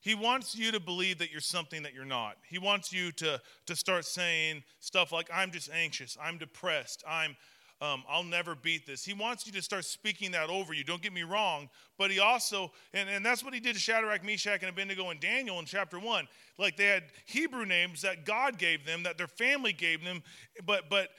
He 0.00 0.14
wants 0.14 0.54
you 0.54 0.70
to 0.72 0.80
believe 0.80 1.18
that 1.18 1.32
you're 1.32 1.40
something 1.40 1.82
that 1.82 1.92
you're 1.92 2.04
not. 2.04 2.36
He 2.48 2.58
wants 2.58 2.92
you 2.92 3.10
to, 3.12 3.40
to 3.66 3.76
start 3.76 4.04
saying 4.04 4.62
stuff 4.78 5.10
like, 5.10 5.28
I'm 5.34 5.50
just 5.50 5.70
anxious, 5.72 6.16
I'm 6.22 6.38
depressed, 6.38 7.02
I'm 7.06 7.36
um, 7.80 8.02
I'll 8.08 8.24
never 8.24 8.56
beat 8.56 8.86
this. 8.86 9.04
He 9.04 9.14
wants 9.14 9.46
you 9.46 9.52
to 9.52 9.62
start 9.62 9.84
speaking 9.84 10.32
that 10.32 10.50
over 10.50 10.74
you. 10.74 10.82
Don't 10.82 11.00
get 11.00 11.12
me 11.12 11.22
wrong. 11.22 11.68
But 11.96 12.10
he 12.10 12.18
also, 12.18 12.72
and, 12.92 13.08
and 13.08 13.24
that's 13.24 13.44
what 13.44 13.54
he 13.54 13.60
did 13.60 13.74
to 13.74 13.80
Shadrach, 13.80 14.24
Meshach, 14.24 14.62
and 14.62 14.70
Abednego 14.70 15.10
and 15.10 15.20
Daniel 15.20 15.58
in 15.60 15.64
chapter 15.64 15.98
one. 15.98 16.26
Like 16.58 16.76
they 16.76 16.86
had 16.86 17.04
Hebrew 17.26 17.64
names 17.64 18.02
that 18.02 18.24
God 18.24 18.58
gave 18.58 18.84
them, 18.84 19.04
that 19.04 19.16
their 19.16 19.28
family 19.28 19.72
gave 19.72 20.04
them. 20.04 20.22
But, 20.66 20.90
but 20.90 21.10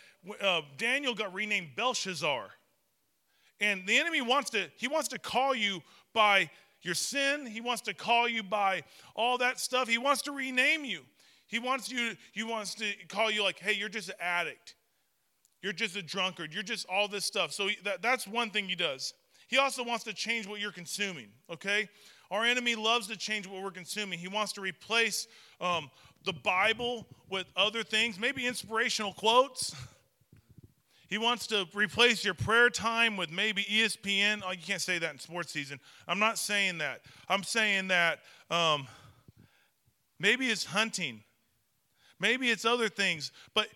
uh, 0.42 0.62
Daniel 0.78 1.16
got 1.16 1.34
renamed 1.34 1.70
Belshazzar. 1.78 2.50
And 3.62 3.86
the 3.88 3.98
enemy 3.98 4.22
wants 4.22 4.50
to, 4.52 4.70
he 4.78 4.88
wants 4.88 5.08
to 5.10 5.20
call 5.20 5.56
you 5.56 5.82
by 6.14 6.50
your 6.82 6.96
sin. 6.96 7.46
He 7.46 7.62
wants 7.62 7.82
to 7.84 7.94
call 7.94 8.28
you 8.28 8.44
by 8.44 8.84
all 9.16 9.38
that 9.38 9.60
stuff. 9.60 9.88
He 9.88 9.98
wants 9.98 10.24
to 10.24 10.32
rename 10.32 10.84
you. 10.84 11.02
He 11.48 11.60
wants 11.60 11.92
you, 11.92 12.16
he 12.32 12.44
wants 12.44 12.76
to 12.76 12.86
call 13.08 13.32
you 13.32 13.44
like, 13.44 13.60
hey, 13.60 13.74
you're 13.74 13.90
just 13.90 14.10
an 14.10 14.16
addict. 14.22 14.76
You're 15.62 15.74
just 15.74 15.96
a 15.96 16.02
drunkard. 16.02 16.54
You're 16.54 16.64
just 16.64 16.86
all 16.90 17.08
this 17.08 17.26
stuff. 17.26 17.52
So 17.52 17.70
that, 17.84 18.02
that's 18.02 18.28
one 18.28 18.50
thing 18.50 18.70
he 18.70 18.76
does. 18.76 19.14
He 19.48 19.58
also 19.58 19.84
wants 19.84 20.04
to 20.06 20.14
change 20.14 20.48
what 20.48 20.60
you're 20.60 20.72
consuming, 20.72 21.28
okay? 21.52 21.90
Our 22.32 22.46
enemy 22.46 22.76
loves 22.76 23.08
to 23.08 23.18
change 23.18 23.48
what 23.48 23.64
we're 23.64 23.72
consuming. 23.72 24.20
He 24.20 24.28
wants 24.28 24.54
to 24.54 24.62
replace 24.62 25.28
um, 25.60 25.90
the 26.24 26.34
Bible 26.34 27.08
with 27.30 27.48
other 27.56 27.84
things, 27.84 28.20
maybe 28.20 28.46
inspirational 28.46 29.14
quotes. 29.14 29.76
He 31.10 31.18
wants 31.18 31.48
to 31.48 31.68
replace 31.74 32.24
your 32.24 32.36
prayer 32.36 32.70
time 32.70 33.18
with 33.18 33.32
maybe 33.32 33.64
ESPN. 33.64 34.44
Oh, 34.46 34.52
you 34.52 34.60
can't 34.60 34.82
say 34.82 35.00
that 35.00 35.12
in 35.12 35.18
sports 35.18 35.52
season. 35.52 35.80
I'm 36.08 36.20
not 36.20 36.38
saying 36.38 36.78
that. 36.78 37.02
I'm 37.28 37.42
saying 37.42 37.88
that 37.88 38.20
um, 38.52 38.88
maybe 40.20 40.50
it's 40.50 40.66
hunting, 40.66 41.24
maybe 42.20 42.52
it's 42.52 42.64
other 42.64 42.90
things. 42.90 43.32
But 43.56 43.70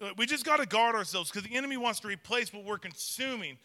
Uh, 0.00 0.10
we 0.16 0.26
just 0.26 0.44
got 0.44 0.58
to 0.58 0.66
guard 0.66 0.94
ourselves 0.94 1.30
because 1.30 1.48
the 1.48 1.56
enemy 1.56 1.76
wants 1.76 1.98
to 2.00 2.06
replace 2.06 2.52
what 2.52 2.64
we're 2.64 2.78
consuming. 2.78 3.58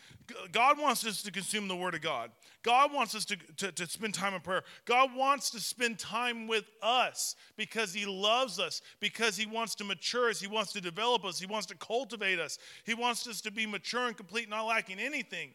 God 0.51 0.79
wants 0.79 1.05
us 1.05 1.21
to 1.23 1.31
consume 1.31 1.67
the 1.67 1.75
Word 1.75 1.93
of 1.93 2.01
God. 2.01 2.31
God 2.63 2.91
wants 2.91 3.13
us 3.13 3.23
to, 3.25 3.37
to, 3.57 3.71
to, 3.71 3.87
spend 3.87 4.15
time 4.15 4.33
in 4.33 4.41
prayer. 4.41 4.63
God 4.85 5.15
wants 5.15 5.51
to 5.51 5.59
spend 5.59 5.99
time 5.99 6.47
with 6.47 6.65
us 6.81 7.35
because 7.55 7.93
He 7.93 8.05
loves 8.05 8.59
us, 8.59 8.81
because 8.99 9.37
He 9.37 9.45
wants 9.45 9.75
to 9.75 9.83
mature 9.83 10.29
us, 10.29 10.39
He 10.39 10.47
wants 10.47 10.73
to 10.73 10.81
develop 10.81 11.23
us, 11.23 11.39
He 11.39 11.45
wants 11.45 11.67
to 11.67 11.75
cultivate 11.75 12.39
us, 12.39 12.57
He 12.83 12.95
wants 12.95 13.27
us 13.27 13.39
to 13.41 13.51
be 13.51 13.67
mature 13.67 14.07
and 14.07 14.17
complete, 14.17 14.49
not 14.49 14.65
lacking 14.65 14.99
anything. 14.99 15.51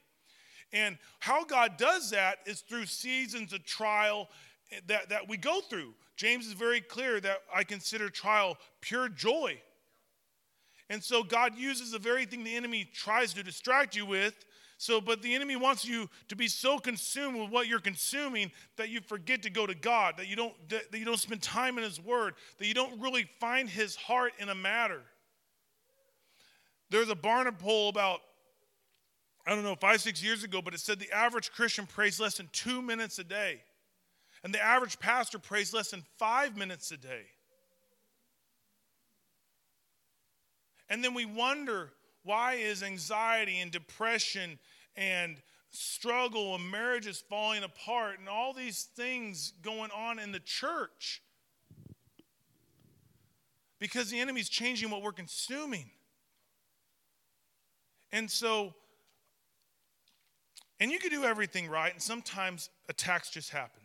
And 0.72 0.98
how 1.18 1.44
God 1.44 1.76
does 1.76 2.10
that 2.10 2.38
is 2.46 2.60
through 2.60 2.86
seasons 2.86 3.52
of 3.52 3.64
trial 3.64 4.28
eh, 4.70 4.80
that, 4.86 5.08
that 5.08 5.28
we 5.28 5.38
go 5.38 5.60
through. 5.60 5.94
James 6.16 6.46
is 6.46 6.52
very 6.52 6.80
clear 6.80 7.20
that 7.20 7.38
I 7.52 7.64
consider 7.64 8.10
trial 8.10 8.58
pure 8.80 9.08
joy 9.08 9.58
and 10.90 11.02
so 11.02 11.22
God 11.22 11.56
uses 11.56 11.92
the 11.92 11.98
very 11.98 12.24
thing 12.24 12.44
the 12.44 12.56
enemy 12.56 12.88
tries 12.92 13.34
to 13.34 13.42
distract 13.42 13.94
you 13.94 14.06
with. 14.06 14.34
So, 14.80 15.00
but 15.00 15.22
the 15.22 15.34
enemy 15.34 15.56
wants 15.56 15.84
you 15.84 16.08
to 16.28 16.36
be 16.36 16.46
so 16.46 16.78
consumed 16.78 17.36
with 17.38 17.50
what 17.50 17.66
you're 17.66 17.80
consuming 17.80 18.52
that 18.76 18.88
you 18.88 19.00
forget 19.00 19.42
to 19.42 19.50
go 19.50 19.66
to 19.66 19.74
God, 19.74 20.14
that 20.18 20.28
you 20.28 20.36
don't 20.36 20.54
that 20.68 20.94
you 20.94 21.04
don't 21.04 21.18
spend 21.18 21.42
time 21.42 21.78
in 21.78 21.84
His 21.84 22.00
Word, 22.00 22.34
that 22.58 22.66
you 22.66 22.74
don't 22.74 23.00
really 23.00 23.28
find 23.40 23.68
His 23.68 23.96
heart 23.96 24.32
in 24.38 24.48
a 24.48 24.54
matter. 24.54 25.02
There's 26.90 27.10
a 27.10 27.16
Barna 27.16 27.58
poll 27.58 27.88
about 27.88 28.20
I 29.44 29.54
don't 29.54 29.64
know 29.64 29.74
five 29.74 30.00
six 30.00 30.22
years 30.22 30.44
ago, 30.44 30.62
but 30.62 30.74
it 30.74 30.80
said 30.80 31.00
the 31.00 31.10
average 31.10 31.50
Christian 31.50 31.84
prays 31.84 32.20
less 32.20 32.36
than 32.36 32.48
two 32.52 32.80
minutes 32.80 33.18
a 33.18 33.24
day, 33.24 33.62
and 34.44 34.54
the 34.54 34.62
average 34.62 35.00
pastor 35.00 35.40
prays 35.40 35.74
less 35.74 35.90
than 35.90 36.04
five 36.18 36.56
minutes 36.56 36.92
a 36.92 36.96
day. 36.96 37.24
And 40.88 41.04
then 41.04 41.14
we 41.14 41.24
wonder 41.24 41.90
why 42.22 42.54
is 42.54 42.82
anxiety 42.82 43.58
and 43.58 43.70
depression 43.70 44.58
and 44.96 45.36
struggle 45.70 46.54
and 46.54 46.70
marriages 46.70 47.22
falling 47.28 47.62
apart 47.62 48.18
and 48.18 48.28
all 48.28 48.52
these 48.52 48.88
things 48.96 49.52
going 49.62 49.90
on 49.90 50.18
in 50.18 50.32
the 50.32 50.40
church? 50.40 51.22
Because 53.78 54.10
the 54.10 54.18
enemy's 54.18 54.48
changing 54.48 54.90
what 54.90 55.02
we're 55.02 55.12
consuming. 55.12 55.90
And 58.10 58.30
so, 58.30 58.74
and 60.80 60.90
you 60.90 60.98
can 60.98 61.10
do 61.10 61.24
everything 61.24 61.68
right, 61.68 61.92
and 61.92 62.02
sometimes 62.02 62.70
attacks 62.88 63.30
just 63.30 63.50
happen. 63.50 63.82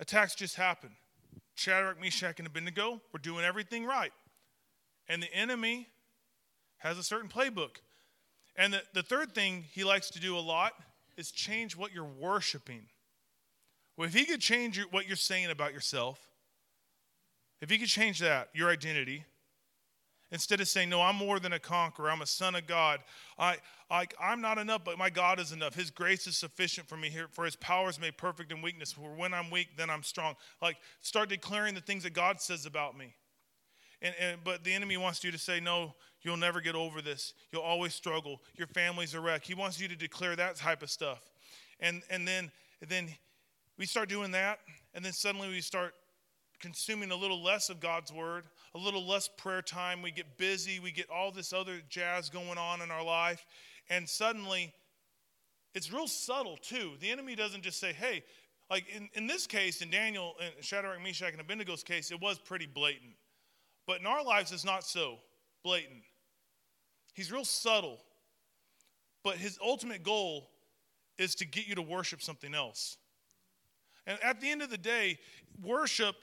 Attacks 0.00 0.34
just 0.34 0.56
happen. 0.56 0.90
Shadrach, 1.54 2.00
Meshach, 2.00 2.38
and 2.38 2.46
Abednego 2.46 3.00
were 3.12 3.18
doing 3.18 3.44
everything 3.44 3.86
right. 3.86 4.12
And 5.08 5.22
the 5.22 5.32
enemy 5.32 5.88
has 6.78 6.98
a 6.98 7.02
certain 7.02 7.28
playbook. 7.28 7.76
And 8.56 8.72
the, 8.72 8.82
the 8.94 9.02
third 9.02 9.34
thing 9.34 9.64
he 9.72 9.84
likes 9.84 10.10
to 10.10 10.20
do 10.20 10.36
a 10.36 10.40
lot 10.40 10.72
is 11.16 11.30
change 11.30 11.76
what 11.76 11.92
you're 11.92 12.04
worshiping. 12.04 12.82
Well, 13.96 14.06
if 14.06 14.14
he 14.14 14.24
could 14.24 14.40
change 14.40 14.80
what 14.90 15.06
you're 15.06 15.16
saying 15.16 15.50
about 15.50 15.72
yourself, 15.72 16.20
if 17.60 17.70
he 17.70 17.78
could 17.78 17.88
change 17.88 18.18
that, 18.20 18.50
your 18.52 18.70
identity, 18.70 19.24
instead 20.30 20.60
of 20.60 20.68
saying, 20.68 20.90
No, 20.90 21.00
I'm 21.00 21.16
more 21.16 21.40
than 21.40 21.54
a 21.54 21.58
conqueror, 21.58 22.10
I'm 22.10 22.20
a 22.20 22.26
son 22.26 22.54
of 22.54 22.66
God, 22.66 23.00
I, 23.38 23.56
I, 23.90 24.06
I'm 24.20 24.42
not 24.42 24.58
enough, 24.58 24.82
but 24.84 24.98
my 24.98 25.08
God 25.08 25.40
is 25.40 25.52
enough. 25.52 25.74
His 25.74 25.90
grace 25.90 26.26
is 26.26 26.36
sufficient 26.36 26.88
for 26.88 26.96
me 26.96 27.08
here, 27.08 27.28
for 27.30 27.44
his 27.46 27.56
power 27.56 27.88
is 27.88 27.98
made 27.98 28.18
perfect 28.18 28.52
in 28.52 28.60
weakness. 28.60 28.92
For 28.92 29.14
when 29.14 29.32
I'm 29.32 29.50
weak, 29.50 29.68
then 29.76 29.88
I'm 29.88 30.02
strong. 30.02 30.34
Like, 30.60 30.76
start 31.00 31.30
declaring 31.30 31.74
the 31.74 31.80
things 31.80 32.02
that 32.02 32.12
God 32.12 32.40
says 32.40 32.66
about 32.66 32.98
me. 32.98 33.14
And, 34.02 34.14
and, 34.20 34.38
but 34.44 34.64
the 34.64 34.72
enemy 34.74 34.96
wants 34.96 35.24
you 35.24 35.32
to 35.32 35.38
say, 35.38 35.60
no, 35.60 35.94
you'll 36.22 36.36
never 36.36 36.60
get 36.60 36.74
over 36.74 37.00
this. 37.00 37.34
You'll 37.50 37.62
always 37.62 37.94
struggle. 37.94 38.42
Your 38.56 38.66
family's 38.66 39.14
a 39.14 39.20
wreck. 39.20 39.44
He 39.44 39.54
wants 39.54 39.80
you 39.80 39.88
to 39.88 39.96
declare 39.96 40.36
that 40.36 40.56
type 40.56 40.82
of 40.82 40.90
stuff. 40.90 41.20
And, 41.80 42.02
and 42.10 42.26
then, 42.26 42.50
then 42.86 43.08
we 43.78 43.86
start 43.86 44.08
doing 44.08 44.30
that, 44.32 44.60
and 44.94 45.04
then 45.04 45.12
suddenly 45.12 45.48
we 45.48 45.60
start 45.60 45.94
consuming 46.60 47.10
a 47.10 47.16
little 47.16 47.42
less 47.42 47.68
of 47.68 47.80
God's 47.80 48.10
word, 48.12 48.44
a 48.74 48.78
little 48.78 49.06
less 49.06 49.28
prayer 49.36 49.60
time. 49.60 50.00
We 50.00 50.10
get 50.10 50.38
busy. 50.38 50.80
We 50.80 50.90
get 50.90 51.10
all 51.10 51.30
this 51.30 51.52
other 51.52 51.82
jazz 51.90 52.30
going 52.30 52.56
on 52.56 52.80
in 52.80 52.90
our 52.90 53.04
life. 53.04 53.44
And 53.90 54.08
suddenly, 54.08 54.72
it's 55.74 55.92
real 55.92 56.08
subtle 56.08 56.56
too. 56.56 56.92
The 57.00 57.10
enemy 57.10 57.34
doesn't 57.34 57.62
just 57.62 57.78
say, 57.78 57.92
hey, 57.92 58.24
like 58.70 58.86
in, 58.88 59.10
in 59.12 59.26
this 59.26 59.46
case, 59.46 59.82
in 59.82 59.90
Daniel, 59.90 60.34
in 60.40 60.62
Shadrach, 60.62 61.02
Meshach, 61.02 61.34
and 61.34 61.46
Abednego's 61.46 61.82
case, 61.82 62.10
it 62.10 62.20
was 62.20 62.38
pretty 62.38 62.66
blatant. 62.66 63.12
But 63.86 64.00
in 64.00 64.06
our 64.06 64.24
lives, 64.24 64.52
it's 64.52 64.64
not 64.64 64.84
so 64.84 65.18
blatant. 65.62 66.02
He's 67.14 67.30
real 67.30 67.44
subtle. 67.44 68.00
But 69.22 69.36
his 69.36 69.58
ultimate 69.64 70.02
goal 70.02 70.50
is 71.18 71.34
to 71.36 71.46
get 71.46 71.66
you 71.66 71.74
to 71.76 71.82
worship 71.82 72.22
something 72.22 72.54
else. 72.54 72.98
And 74.06 74.18
at 74.22 74.40
the 74.40 74.50
end 74.50 74.62
of 74.62 74.70
the 74.70 74.78
day, 74.78 75.18
worship, 75.62 76.14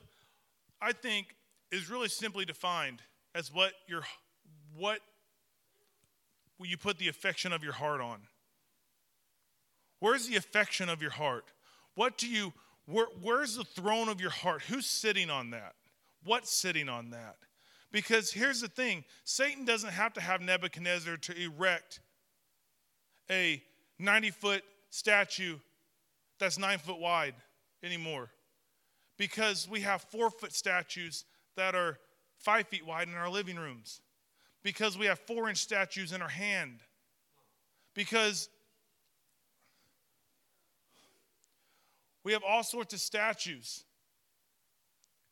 I 0.81 0.93
think, 0.93 1.35
is 1.71 1.89
really 1.89 2.07
simply 2.07 2.45
defined 2.45 3.01
as 3.35 3.53
what 3.53 3.73
your 3.87 4.03
what 4.75 4.99
you 6.59 6.77
put 6.77 6.97
the 6.97 7.09
affection 7.09 7.51
of 7.51 7.63
your 7.63 7.73
heart 7.73 7.99
on? 7.99 8.19
Where's 9.99 10.27
the 10.27 10.35
affection 10.35 10.89
of 10.89 11.01
your 11.01 11.11
heart? 11.11 11.45
What 11.95 12.17
do 12.17 12.27
you 12.27 12.53
where, 12.85 13.07
where's 13.21 13.55
the 13.55 13.63
throne 13.63 14.09
of 14.09 14.19
your 14.19 14.29
heart? 14.29 14.63
Who's 14.63 14.85
sitting 14.85 15.29
on 15.29 15.51
that? 15.51 15.73
What's 16.25 16.51
sitting 16.51 16.89
on 16.89 17.11
that? 17.11 17.37
Because 17.93 18.33
here's 18.33 18.59
the 18.59 18.67
thing 18.67 19.05
Satan 19.23 19.63
doesn't 19.63 19.91
have 19.91 20.13
to 20.13 20.21
have 20.21 20.41
Nebuchadnezzar 20.41 21.15
to 21.15 21.41
erect 21.41 22.01
a 23.31 23.63
90 23.99 24.31
foot 24.31 24.63
statue 24.89 25.57
that's 26.39 26.57
nine 26.57 26.79
foot 26.79 26.99
wide 26.99 27.35
anymore. 27.83 28.31
Because 29.17 29.69
we 29.69 29.81
have 29.81 30.01
four 30.01 30.31
foot 30.31 30.53
statues 30.53 31.23
that 31.55 31.75
are 31.75 31.99
five 32.39 32.67
feet 32.67 32.85
wide 32.85 33.07
in 33.07 33.13
our 33.13 33.29
living 33.29 33.57
rooms. 33.57 34.01
Because 34.63 34.97
we 34.97 35.05
have 35.05 35.19
four 35.19 35.47
inch 35.47 35.59
statues 35.59 36.11
in 36.11 36.21
our 36.21 36.27
hand. 36.27 36.79
Because 37.93 38.49
we 42.23 42.33
have 42.33 42.41
all 42.43 42.63
sorts 42.63 42.93
of 42.93 42.99
statues. 42.99 43.83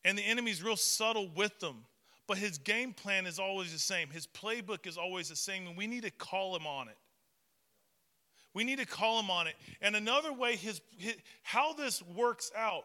And 0.04 0.16
the 0.16 0.22
enemy's 0.22 0.62
real 0.62 0.76
subtle 0.76 1.28
with 1.34 1.58
them. 1.58 1.84
But 2.32 2.38
his 2.38 2.56
game 2.56 2.94
plan 2.94 3.26
is 3.26 3.38
always 3.38 3.74
the 3.74 3.78
same. 3.78 4.08
His 4.08 4.26
playbook 4.26 4.86
is 4.86 4.96
always 4.96 5.28
the 5.28 5.36
same, 5.36 5.66
and 5.66 5.76
we 5.76 5.86
need 5.86 6.04
to 6.04 6.10
call 6.10 6.56
him 6.56 6.66
on 6.66 6.88
it. 6.88 6.96
We 8.54 8.64
need 8.64 8.78
to 8.78 8.86
call 8.86 9.20
him 9.20 9.28
on 9.28 9.48
it. 9.48 9.54
And 9.82 9.94
another 9.94 10.32
way 10.32 10.56
his, 10.56 10.80
his, 10.96 11.16
how 11.42 11.74
this 11.74 12.02
works 12.02 12.50
out 12.56 12.84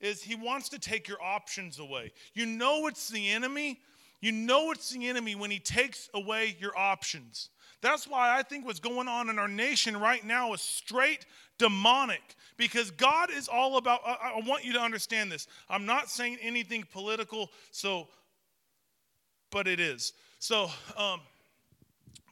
is 0.00 0.22
he 0.22 0.36
wants 0.36 0.70
to 0.70 0.78
take 0.78 1.06
your 1.06 1.22
options 1.22 1.78
away. 1.78 2.12
You 2.32 2.46
know 2.46 2.86
it's 2.86 3.10
the 3.10 3.28
enemy. 3.28 3.78
You 4.22 4.32
know 4.32 4.70
it's 4.70 4.88
the 4.88 5.06
enemy 5.06 5.34
when 5.34 5.50
he 5.50 5.58
takes 5.58 6.08
away 6.14 6.56
your 6.58 6.72
options. 6.74 7.50
That's 7.82 8.08
why 8.08 8.38
I 8.38 8.42
think 8.42 8.64
what's 8.64 8.80
going 8.80 9.06
on 9.06 9.28
in 9.28 9.38
our 9.38 9.48
nation 9.48 9.98
right 9.98 10.24
now 10.24 10.54
is 10.54 10.62
straight 10.62 11.26
demonic 11.58 12.22
because 12.56 12.90
God 12.90 13.28
is 13.30 13.48
all 13.48 13.76
about. 13.76 14.00
I, 14.06 14.32
I 14.36 14.42
want 14.46 14.64
you 14.64 14.72
to 14.72 14.80
understand 14.80 15.30
this. 15.30 15.46
I'm 15.68 15.84
not 15.84 16.08
saying 16.08 16.38
anything 16.40 16.86
political, 16.90 17.50
so 17.70 18.08
but 19.50 19.66
it 19.66 19.80
is. 19.80 20.12
So, 20.38 20.70
um, 20.96 21.20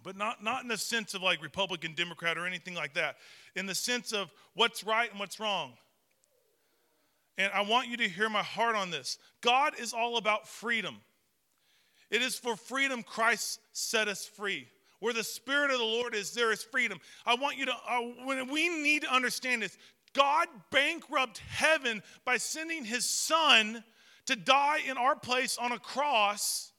but 0.02 0.16
not, 0.16 0.42
not 0.42 0.62
in 0.62 0.68
the 0.68 0.78
sense 0.78 1.14
of 1.14 1.22
like 1.22 1.42
Republican, 1.42 1.94
Democrat, 1.94 2.38
or 2.38 2.46
anything 2.46 2.74
like 2.74 2.94
that. 2.94 3.16
In 3.54 3.66
the 3.66 3.74
sense 3.74 4.12
of 4.12 4.30
what's 4.54 4.84
right 4.84 5.10
and 5.10 5.18
what's 5.18 5.40
wrong. 5.40 5.72
And 7.38 7.50
I 7.52 7.62
want 7.62 7.88
you 7.88 7.96
to 7.98 8.08
hear 8.08 8.28
my 8.28 8.42
heart 8.42 8.76
on 8.76 8.90
this. 8.90 9.18
God 9.40 9.74
is 9.78 9.92
all 9.92 10.16
about 10.16 10.48
freedom. 10.48 10.98
It 12.10 12.22
is 12.22 12.36
for 12.36 12.56
freedom 12.56 13.02
Christ 13.02 13.60
set 13.72 14.08
us 14.08 14.24
free. 14.24 14.68
Where 15.00 15.12
the 15.12 15.24
Spirit 15.24 15.70
of 15.70 15.78
the 15.78 15.84
Lord 15.84 16.14
is, 16.14 16.32
there 16.32 16.52
is 16.52 16.62
freedom. 16.62 16.98
I 17.26 17.34
want 17.34 17.58
you 17.58 17.66
to, 17.66 17.72
uh, 17.72 18.00
when 18.24 18.48
we 18.48 18.68
need 18.68 19.02
to 19.02 19.12
understand 19.12 19.62
this, 19.62 19.76
God 20.14 20.48
bankrupt 20.70 21.38
heaven 21.38 22.02
by 22.24 22.38
sending 22.38 22.84
his 22.84 23.04
son 23.04 23.84
to 24.26 24.36
die 24.36 24.78
in 24.88 24.96
our 24.96 25.14
place 25.14 25.58
on 25.58 25.72
a 25.72 25.78
cross 25.78 26.72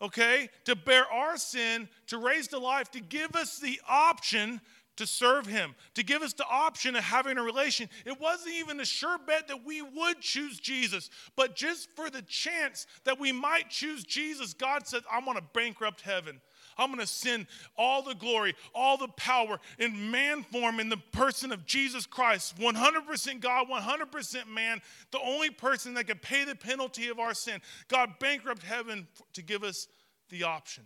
okay, 0.00 0.48
to 0.64 0.74
bear 0.76 1.04
our 1.10 1.36
sin, 1.36 1.88
to 2.08 2.18
raise 2.18 2.48
to 2.48 2.58
life, 2.58 2.90
to 2.92 3.00
give 3.00 3.34
us 3.34 3.58
the 3.58 3.80
option 3.88 4.60
to 4.96 5.06
serve 5.06 5.46
him, 5.46 5.74
to 5.94 6.02
give 6.02 6.20
us 6.20 6.34
the 6.34 6.44
option 6.46 6.94
of 6.94 7.02
having 7.02 7.38
a 7.38 7.42
relation. 7.42 7.88
It 8.04 8.20
wasn't 8.20 8.56
even 8.56 8.80
a 8.80 8.84
sure 8.84 9.16
bet 9.26 9.48
that 9.48 9.64
we 9.64 9.80
would 9.80 10.20
choose 10.20 10.60
Jesus, 10.60 11.08
but 11.36 11.56
just 11.56 11.88
for 11.96 12.10
the 12.10 12.20
chance 12.22 12.86
that 13.04 13.18
we 13.18 13.32
might 13.32 13.70
choose 13.70 14.04
Jesus, 14.04 14.52
God 14.52 14.86
said, 14.86 15.02
I'm 15.10 15.24
going 15.24 15.38
to 15.38 15.44
bankrupt 15.54 16.02
heaven. 16.02 16.42
I'm 16.80 16.88
going 16.88 17.00
to 17.00 17.06
send 17.06 17.46
all 17.76 18.02
the 18.02 18.14
glory, 18.14 18.54
all 18.74 18.96
the 18.96 19.08
power 19.08 19.60
in 19.78 20.10
man 20.10 20.42
form 20.42 20.80
in 20.80 20.88
the 20.88 20.96
person 20.96 21.52
of 21.52 21.66
Jesus 21.66 22.06
Christ. 22.06 22.58
100% 22.58 23.40
God, 23.40 23.68
100% 23.68 24.48
man, 24.48 24.80
the 25.12 25.20
only 25.20 25.50
person 25.50 25.92
that 25.94 26.06
could 26.06 26.22
pay 26.22 26.44
the 26.44 26.54
penalty 26.54 27.08
of 27.08 27.18
our 27.18 27.34
sin. 27.34 27.60
God 27.88 28.18
bankrupt 28.18 28.62
heaven 28.62 29.06
to 29.34 29.42
give 29.42 29.62
us 29.62 29.88
the 30.30 30.44
option. 30.44 30.84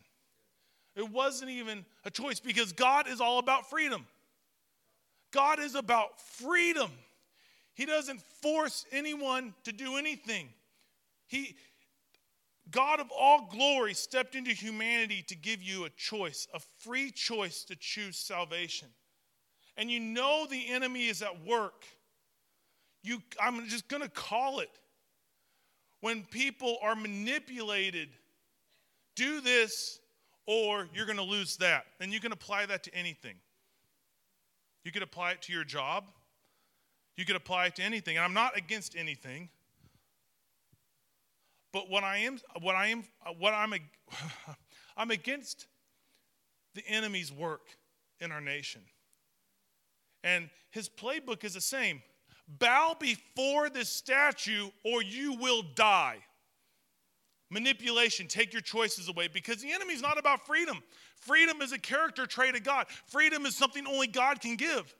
It 0.96 1.08
wasn't 1.10 1.52
even 1.52 1.84
a 2.04 2.10
choice 2.10 2.40
because 2.40 2.72
God 2.72 3.08
is 3.08 3.20
all 3.20 3.38
about 3.38 3.70
freedom. 3.70 4.04
God 5.32 5.60
is 5.60 5.76
about 5.76 6.20
freedom. 6.20 6.90
He 7.74 7.86
doesn't 7.86 8.20
force 8.42 8.84
anyone 8.90 9.54
to 9.64 9.72
do 9.72 9.96
anything. 9.96 10.48
He 11.26 11.56
God 12.70 13.00
of 13.00 13.10
all 13.10 13.48
glory 13.50 13.94
stepped 13.94 14.34
into 14.34 14.50
humanity 14.50 15.22
to 15.28 15.36
give 15.36 15.62
you 15.62 15.84
a 15.84 15.90
choice, 15.90 16.48
a 16.54 16.60
free 16.80 17.10
choice 17.10 17.64
to 17.64 17.76
choose 17.76 18.18
salvation. 18.18 18.88
And 19.76 19.90
you 19.90 20.00
know 20.00 20.46
the 20.48 20.68
enemy 20.68 21.08
is 21.08 21.20
at 21.20 21.44
work. 21.44 21.84
You 23.02 23.20
I'm 23.40 23.66
just 23.68 23.88
going 23.88 24.02
to 24.02 24.08
call 24.08 24.60
it. 24.60 24.70
When 26.00 26.22
people 26.22 26.78
are 26.82 26.94
manipulated, 26.94 28.08
do 29.16 29.40
this 29.40 29.98
or 30.46 30.88
you're 30.94 31.06
going 31.06 31.18
to 31.18 31.22
lose 31.22 31.56
that. 31.58 31.86
And 32.00 32.12
you 32.12 32.20
can 32.20 32.32
apply 32.32 32.66
that 32.66 32.82
to 32.84 32.94
anything. 32.94 33.34
You 34.84 34.92
could 34.92 35.02
apply 35.02 35.32
it 35.32 35.42
to 35.42 35.52
your 35.52 35.64
job. 35.64 36.04
You 37.16 37.24
could 37.24 37.36
apply 37.36 37.66
it 37.66 37.76
to 37.76 37.82
anything. 37.82 38.16
And 38.16 38.24
I'm 38.24 38.34
not 38.34 38.56
against 38.56 38.96
anything. 38.96 39.48
But 41.74 41.90
what 41.90 42.04
I 42.04 42.18
am, 42.18 42.38
what 42.62 42.76
I 42.76 42.86
am, 42.86 43.02
what 43.38 43.52
I'm, 43.52 43.74
I'm 44.96 45.10
against 45.10 45.66
the 46.76 46.86
enemy's 46.86 47.32
work 47.32 47.66
in 48.20 48.30
our 48.30 48.40
nation. 48.40 48.80
And 50.22 50.50
his 50.70 50.88
playbook 50.88 51.42
is 51.42 51.54
the 51.54 51.60
same 51.60 52.00
bow 52.46 52.94
before 53.00 53.70
this 53.70 53.88
statue 53.88 54.68
or 54.84 55.02
you 55.02 55.34
will 55.34 55.62
die. 55.74 56.18
Manipulation, 57.50 58.28
take 58.28 58.52
your 58.52 58.62
choices 58.62 59.08
away 59.08 59.26
because 59.26 59.60
the 59.60 59.72
enemy 59.72 59.94
is 59.94 60.02
not 60.02 60.16
about 60.16 60.46
freedom. 60.46 60.80
Freedom 61.16 61.60
is 61.60 61.72
a 61.72 61.78
character 61.78 62.24
trait 62.24 62.54
of 62.54 62.62
God, 62.62 62.86
freedom 63.06 63.46
is 63.46 63.56
something 63.56 63.84
only 63.86 64.06
God 64.06 64.40
can 64.40 64.54
give. 64.54 64.94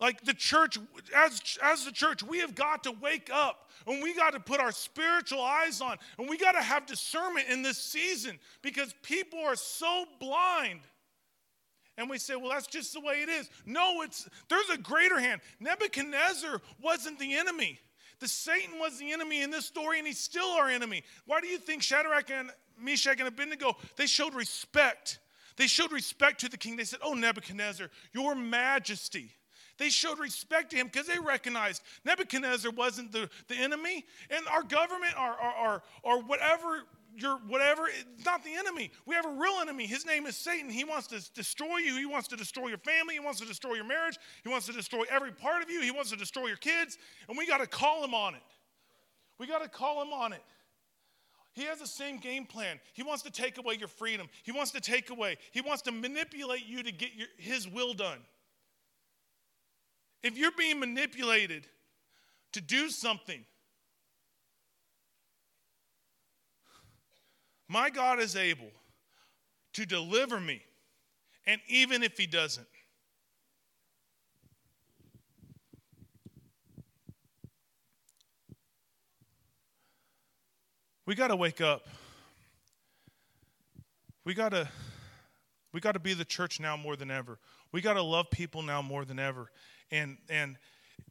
Like 0.00 0.22
the 0.22 0.32
church, 0.32 0.78
as, 1.14 1.58
as 1.62 1.84
the 1.84 1.92
church, 1.92 2.22
we 2.22 2.38
have 2.38 2.54
got 2.54 2.84
to 2.84 2.92
wake 2.92 3.30
up 3.32 3.70
and 3.86 4.02
we 4.02 4.14
got 4.14 4.32
to 4.32 4.40
put 4.40 4.58
our 4.58 4.72
spiritual 4.72 5.42
eyes 5.42 5.80
on 5.80 5.96
and 6.18 6.28
we 6.28 6.38
got 6.38 6.52
to 6.52 6.62
have 6.62 6.86
discernment 6.86 7.48
in 7.48 7.62
this 7.62 7.76
season 7.76 8.38
because 8.62 8.94
people 9.02 9.38
are 9.40 9.56
so 9.56 10.06
blind. 10.18 10.80
And 11.98 12.08
we 12.08 12.16
say, 12.16 12.34
well, 12.34 12.48
that's 12.48 12.66
just 12.66 12.94
the 12.94 13.00
way 13.00 13.22
it 13.22 13.28
is. 13.28 13.50
No, 13.66 14.00
it's 14.00 14.26
there's 14.48 14.70
a 14.70 14.78
greater 14.78 15.20
hand. 15.20 15.42
Nebuchadnezzar 15.60 16.62
wasn't 16.82 17.18
the 17.18 17.34
enemy. 17.34 17.78
The 18.20 18.28
Satan 18.28 18.78
was 18.78 18.98
the 18.98 19.12
enemy 19.12 19.42
in 19.42 19.50
this 19.50 19.66
story, 19.66 19.98
and 19.98 20.06
he's 20.06 20.18
still 20.18 20.48
our 20.52 20.68
enemy. 20.68 21.02
Why 21.26 21.40
do 21.40 21.46
you 21.46 21.58
think 21.58 21.82
Shadrach 21.82 22.30
and 22.30 22.50
Meshach 22.78 23.18
and 23.18 23.28
Abednego, 23.28 23.76
they 23.96 24.06
showed 24.06 24.34
respect? 24.34 25.18
They 25.56 25.66
showed 25.66 25.92
respect 25.92 26.40
to 26.40 26.48
the 26.48 26.56
king. 26.56 26.76
They 26.76 26.84
said, 26.84 27.00
Oh, 27.02 27.12
Nebuchadnezzar, 27.12 27.90
your 28.12 28.34
majesty. 28.34 29.32
They 29.80 29.88
showed 29.88 30.18
respect 30.18 30.72
to 30.72 30.76
him 30.76 30.88
because 30.88 31.06
they 31.06 31.18
recognized 31.18 31.80
Nebuchadnezzar 32.04 32.70
wasn't 32.70 33.12
the, 33.12 33.30
the 33.48 33.54
enemy, 33.54 34.04
and 34.28 34.46
our 34.52 34.62
government, 34.62 35.14
or, 35.18 35.34
or, 35.58 35.82
or 36.02 36.22
whatever 36.22 36.82
your 37.16 37.38
whatever, 37.48 37.88
not 38.24 38.44
the 38.44 38.54
enemy. 38.54 38.92
We 39.06 39.14
have 39.14 39.24
a 39.24 39.30
real 39.30 39.54
enemy. 39.60 39.86
His 39.86 40.04
name 40.04 40.26
is 40.26 40.36
Satan. 40.36 40.70
He 40.70 40.84
wants 40.84 41.06
to 41.08 41.32
destroy 41.32 41.78
you. 41.78 41.96
He 41.96 42.04
wants 42.04 42.28
to 42.28 42.36
destroy 42.36 42.68
your 42.68 42.78
family. 42.78 43.14
He 43.14 43.20
wants 43.20 43.40
to 43.40 43.46
destroy 43.46 43.74
your 43.74 43.86
marriage. 43.86 44.18
He 44.44 44.50
wants 44.50 44.66
to 44.66 44.72
destroy 44.72 45.04
every 45.10 45.32
part 45.32 45.62
of 45.62 45.70
you. 45.70 45.80
He 45.80 45.90
wants 45.90 46.10
to 46.10 46.16
destroy 46.16 46.46
your 46.46 46.56
kids. 46.58 46.98
And 47.28 47.36
we 47.38 47.46
got 47.46 47.58
to 47.58 47.66
call 47.66 48.04
him 48.04 48.14
on 48.14 48.34
it. 48.34 48.42
We 49.38 49.46
got 49.46 49.62
to 49.62 49.68
call 49.68 50.02
him 50.02 50.12
on 50.12 50.34
it. 50.34 50.42
He 51.52 51.64
has 51.64 51.80
the 51.80 51.86
same 51.86 52.18
game 52.18 52.44
plan. 52.44 52.78
He 52.92 53.02
wants 53.02 53.22
to 53.22 53.30
take 53.30 53.58
away 53.58 53.74
your 53.74 53.88
freedom. 53.88 54.28
He 54.44 54.52
wants 54.52 54.70
to 54.72 54.80
take 54.80 55.10
away, 55.10 55.36
he 55.52 55.62
wants 55.62 55.82
to 55.82 55.90
manipulate 55.90 56.66
you 56.66 56.82
to 56.82 56.92
get 56.92 57.14
your, 57.16 57.28
his 57.38 57.66
will 57.66 57.94
done. 57.94 58.18
If 60.22 60.36
you're 60.36 60.52
being 60.52 60.80
manipulated 60.80 61.66
to 62.52 62.60
do 62.60 62.90
something, 62.90 63.44
My 67.72 67.88
God 67.88 68.18
is 68.18 68.34
able 68.34 68.72
to 69.74 69.86
deliver 69.86 70.40
me, 70.40 70.60
and 71.46 71.60
even 71.68 72.02
if 72.02 72.18
He 72.18 72.26
doesn't, 72.26 72.66
we 81.06 81.14
got 81.14 81.28
to 81.28 81.36
wake 81.36 81.60
up. 81.60 81.86
We 84.24 84.34
got 84.34 84.48
to 84.48 84.68
we 85.72 85.78
got 85.78 85.92
to 85.92 86.00
be 86.00 86.12
the 86.12 86.24
church 86.24 86.58
now 86.58 86.76
more 86.76 86.96
than 86.96 87.12
ever. 87.12 87.38
We 87.70 87.82
got 87.82 87.92
to 87.92 88.02
love 88.02 88.30
people 88.32 88.62
now 88.62 88.82
more 88.82 89.04
than 89.04 89.20
ever. 89.20 89.48
And 89.90 90.18
and 90.28 90.56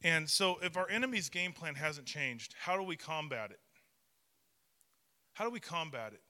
and 0.02 0.28
so 0.28 0.58
if 0.62 0.76
our 0.76 0.88
enemy's 0.88 1.28
game 1.28 1.52
plan 1.52 1.74
hasn't 1.74 2.06
changed, 2.06 2.54
how 2.58 2.76
do 2.76 2.82
we 2.82 2.96
combat 2.96 3.50
it? 3.50 3.60
How 5.32 5.44
do 5.44 5.50
we 5.50 5.60
combat 5.60 6.12
it? 6.12 6.22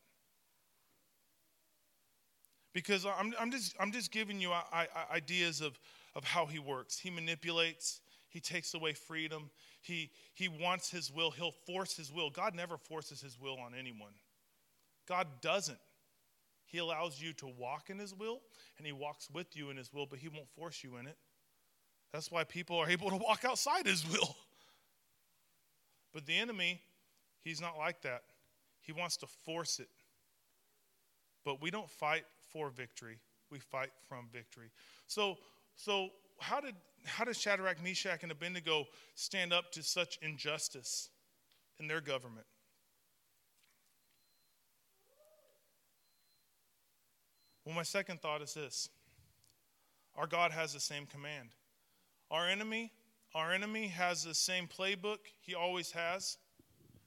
because 2.73 3.05
I'm, 3.05 3.35
I'm, 3.39 3.51
just, 3.51 3.75
I'm 3.81 3.93
just 3.93 4.13
giving 4.13 4.41
you 4.41 4.53
ideas 5.13 5.61
of, 5.61 5.79
of 6.15 6.25
how 6.25 6.47
he 6.47 6.59
works. 6.59 6.99
He 6.99 7.11
manipulates, 7.11 8.01
he 8.29 8.41
takes 8.41 8.75
away 8.75 8.93
freedom, 8.93 9.51
he, 9.83 10.11
he 10.35 10.49
wants 10.49 10.91
his 10.91 11.11
will, 11.13 11.31
he'll 11.31 11.51
force 11.53 11.97
his 11.97 12.13
will. 12.13 12.31
God 12.31 12.55
never 12.55 12.77
forces 12.77 13.21
his 13.21 13.39
will 13.41 13.59
on 13.59 13.75
anyone, 13.79 14.13
God 15.09 15.27
doesn't. 15.41 15.79
He 16.67 16.79
allows 16.79 17.21
you 17.21 17.33
to 17.33 17.49
walk 17.49 17.91
in 17.91 17.99
his 17.99 18.15
will, 18.15 18.43
and 18.79 18.87
he 18.87 18.93
walks 18.93 19.29
with 19.29 19.57
you 19.57 19.71
in 19.71 19.77
his 19.77 19.93
will, 19.93 20.07
but 20.07 20.21
he 20.21 20.29
won't 20.29 20.49
force 20.55 20.85
you 20.85 20.99
in 20.99 21.09
it. 21.09 21.17
That's 22.13 22.31
why 22.31 22.45
people 22.45 22.77
are 22.77 22.91
able 22.97 23.11
to 23.11 23.17
walk 23.17 23.45
outside 23.45 23.87
his 23.87 24.09
will. 24.11 24.37
But 26.13 26.27
the 26.27 26.37
enemy, 26.37 26.81
he's 27.45 27.61
not 27.61 27.79
like 27.79 28.03
that. 28.03 28.23
He 28.81 28.93
wants 28.93 29.17
to 29.19 29.27
force 29.27 29.79
it. 29.79 29.89
But 31.45 31.63
we 31.63 31.71
don't 31.71 31.89
fight 31.89 32.25
for 32.53 32.71
victory. 32.71 33.19
We 33.51 33.59
fight 33.59 33.91
from 34.09 34.29
victory. 34.33 34.71
So, 35.07 35.39
so 35.77 36.11
how 36.39 36.61
did 36.61 36.75
how 37.07 37.25
does 37.25 37.41
Shadrach, 37.41 37.83
Meshach, 37.83 38.23
and 38.23 38.31
Abednego 38.31 38.87
stand 39.15 39.53
up 39.53 39.73
to 39.73 39.83
such 39.83 40.19
injustice 40.21 41.09
in 41.79 41.89
their 41.89 42.01
government? 42.01 42.47
Well, 47.65 47.75
my 47.75 47.83
second 47.83 48.21
thought 48.21 48.43
is 48.43 48.55
this. 48.55 48.89
Our 50.17 50.27
God 50.27 50.51
has 50.51 50.75
the 50.75 50.81
same 50.81 51.07
command. 51.07 51.51
Our 52.31 52.49
enemy, 52.49 52.93
our 53.35 53.53
enemy 53.53 53.89
has 53.89 54.25
the 54.25 54.35
same 54.35 54.69
playbook 54.69 55.19
he 55.41 55.55
always 55.55 55.93
has. 55.93 56.39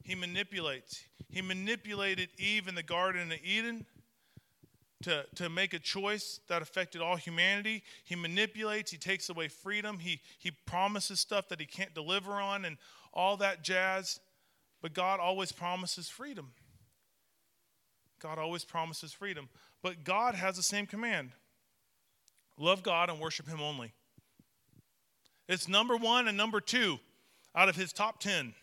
He 0.03 0.15
manipulates. 0.15 1.03
He 1.29 1.41
manipulated 1.41 2.29
Eve 2.37 2.67
in 2.67 2.75
the 2.75 2.83
Garden 2.83 3.31
of 3.31 3.39
Eden 3.43 3.85
to, 5.03 5.25
to 5.35 5.49
make 5.49 5.73
a 5.73 5.79
choice 5.79 6.39
that 6.47 6.61
affected 6.61 7.01
all 7.01 7.15
humanity. 7.15 7.83
He 8.03 8.15
manipulates, 8.15 8.91
he 8.91 8.97
takes 8.97 9.29
away 9.29 9.47
freedom, 9.47 9.99
he, 9.99 10.21
he 10.39 10.51
promises 10.51 11.19
stuff 11.19 11.49
that 11.49 11.59
he 11.59 11.65
can't 11.65 11.93
deliver 11.93 12.33
on, 12.33 12.65
and 12.65 12.77
all 13.13 13.37
that 13.37 13.63
jazz. 13.63 14.19
But 14.81 14.93
God 14.93 15.19
always 15.19 15.51
promises 15.51 16.09
freedom. 16.09 16.51
God 18.19 18.37
always 18.37 18.63
promises 18.63 19.13
freedom. 19.13 19.49
But 19.81 20.03
God 20.03 20.35
has 20.35 20.55
the 20.55 20.63
same 20.63 20.85
command 20.85 21.31
love 22.57 22.83
God 22.83 23.09
and 23.09 23.19
worship 23.19 23.47
Him 23.47 23.61
only. 23.61 23.93
It's 25.47 25.67
number 25.67 25.97
one 25.97 26.27
and 26.27 26.37
number 26.37 26.61
two 26.61 26.99
out 27.55 27.69
of 27.69 27.75
His 27.75 27.93
top 27.93 28.19
10. 28.19 28.53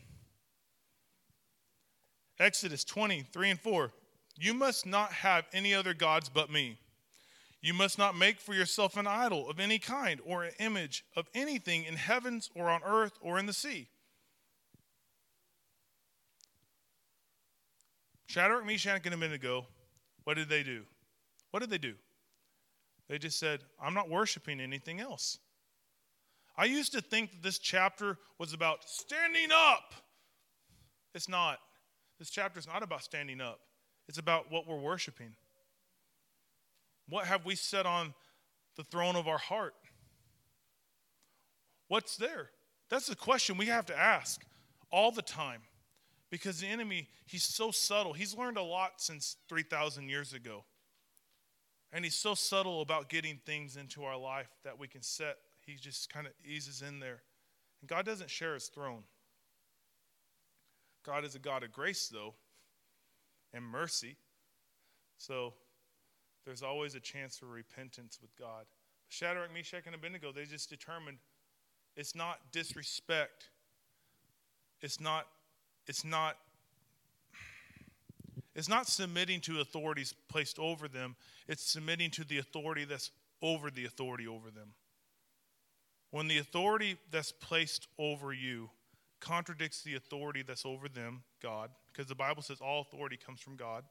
Exodus 2.38 2.84
20, 2.84 3.26
3 3.32 3.50
and 3.50 3.60
4. 3.60 3.92
You 4.38 4.54
must 4.54 4.86
not 4.86 5.12
have 5.12 5.44
any 5.52 5.74
other 5.74 5.92
gods 5.92 6.30
but 6.30 6.50
me. 6.50 6.78
You 7.60 7.74
must 7.74 7.98
not 7.98 8.16
make 8.16 8.40
for 8.40 8.54
yourself 8.54 8.96
an 8.96 9.06
idol 9.06 9.50
of 9.50 9.60
any 9.60 9.78
kind 9.78 10.20
or 10.24 10.44
an 10.44 10.52
image 10.58 11.04
of 11.14 11.28
anything 11.34 11.84
in 11.84 11.96
heavens 11.96 12.48
or 12.54 12.70
on 12.70 12.80
earth 12.82 13.12
or 13.20 13.38
in 13.38 13.44
the 13.44 13.52
sea. 13.52 13.88
Shadrach, 18.26 18.64
Meshach, 18.64 19.04
and 19.04 19.14
Abednego, 19.14 19.66
what 20.24 20.34
did 20.34 20.48
they 20.48 20.62
do? 20.62 20.84
What 21.50 21.60
did 21.60 21.68
they 21.68 21.78
do? 21.78 21.94
They 23.08 23.18
just 23.18 23.38
said, 23.38 23.60
I'm 23.82 23.92
not 23.92 24.08
worshiping 24.08 24.60
anything 24.60 25.00
else. 25.00 25.38
I 26.60 26.66
used 26.66 26.92
to 26.92 27.00
think 27.00 27.30
that 27.30 27.42
this 27.42 27.58
chapter 27.58 28.18
was 28.38 28.52
about 28.52 28.86
standing 28.86 29.48
up. 29.50 29.94
It's 31.14 31.26
not. 31.26 31.58
This 32.18 32.28
chapter 32.28 32.58
is 32.58 32.66
not 32.66 32.82
about 32.82 33.02
standing 33.02 33.40
up. 33.40 33.60
It's 34.10 34.18
about 34.18 34.52
what 34.52 34.68
we're 34.68 34.78
worshiping. 34.78 35.30
What 37.08 37.24
have 37.24 37.46
we 37.46 37.54
set 37.54 37.86
on 37.86 38.12
the 38.76 38.84
throne 38.84 39.16
of 39.16 39.26
our 39.26 39.38
heart? 39.38 39.72
What's 41.88 42.18
there? 42.18 42.50
That's 42.90 43.06
the 43.06 43.16
question 43.16 43.56
we 43.56 43.66
have 43.66 43.86
to 43.86 43.98
ask 43.98 44.44
all 44.92 45.12
the 45.12 45.22
time 45.22 45.62
Because 46.30 46.60
the 46.60 46.66
enemy, 46.66 47.08
he's 47.24 47.42
so 47.42 47.70
subtle. 47.70 48.12
He's 48.12 48.36
learned 48.36 48.58
a 48.58 48.62
lot 48.62 48.92
since 48.98 49.36
3,000 49.48 50.10
years 50.10 50.34
ago. 50.34 50.64
And 51.90 52.04
he's 52.04 52.16
so 52.16 52.34
subtle 52.34 52.82
about 52.82 53.08
getting 53.08 53.40
things 53.46 53.76
into 53.76 54.04
our 54.04 54.18
life 54.18 54.50
that 54.62 54.78
we 54.78 54.88
can 54.88 55.00
set. 55.00 55.38
He 55.70 55.76
just 55.76 56.12
kind 56.12 56.26
of 56.26 56.32
eases 56.44 56.82
in 56.82 56.98
there. 56.98 57.22
And 57.80 57.88
God 57.88 58.04
doesn't 58.04 58.30
share 58.30 58.54
his 58.54 58.66
throne. 58.66 59.04
God 61.04 61.24
is 61.24 61.34
a 61.34 61.38
God 61.38 61.62
of 61.62 61.72
grace, 61.72 62.08
though, 62.12 62.34
and 63.54 63.64
mercy. 63.64 64.16
So 65.16 65.54
there's 66.44 66.62
always 66.62 66.94
a 66.94 67.00
chance 67.00 67.38
for 67.38 67.46
repentance 67.46 68.18
with 68.20 68.36
God. 68.36 68.64
Shadrach, 69.08 69.52
Meshach, 69.52 69.86
and 69.86 69.94
Abednego, 69.94 70.32
they 70.32 70.44
just 70.44 70.68
determined 70.68 71.18
it's 71.96 72.14
not 72.14 72.38
disrespect. 72.52 73.50
It's 74.80 75.00
not, 75.00 75.26
it's 75.86 76.04
not, 76.04 76.36
it's 78.54 78.68
not 78.68 78.86
submitting 78.86 79.40
to 79.42 79.60
authorities 79.60 80.14
placed 80.28 80.58
over 80.58 80.88
them. 80.88 81.16
It's 81.48 81.62
submitting 81.62 82.10
to 82.12 82.24
the 82.24 82.38
authority 82.38 82.84
that's 82.84 83.10
over 83.42 83.70
the 83.70 83.84
authority 83.84 84.26
over 84.26 84.50
them. 84.50 84.72
When 86.10 86.28
the 86.28 86.38
authority 86.38 86.96
that's 87.10 87.32
placed 87.32 87.86
over 87.98 88.32
you 88.32 88.70
contradicts 89.20 89.82
the 89.82 89.94
authority 89.94 90.42
that's 90.42 90.66
over 90.66 90.88
them, 90.88 91.22
God, 91.42 91.70
because 91.92 92.06
the 92.06 92.14
Bible 92.14 92.42
says 92.42 92.58
all 92.60 92.80
authority 92.80 93.16
comes 93.16 93.40
from 93.40 93.56
God, 93.56 93.84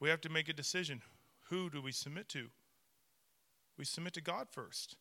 we 0.00 0.08
have 0.08 0.20
to 0.22 0.28
make 0.28 0.48
a 0.48 0.52
decision. 0.52 1.02
Who 1.50 1.70
do 1.70 1.80
we 1.80 1.92
submit 1.92 2.28
to? 2.30 2.46
We 3.76 3.84
submit 3.84 4.14
to 4.14 4.20
God 4.20 4.48
first. 4.50 4.96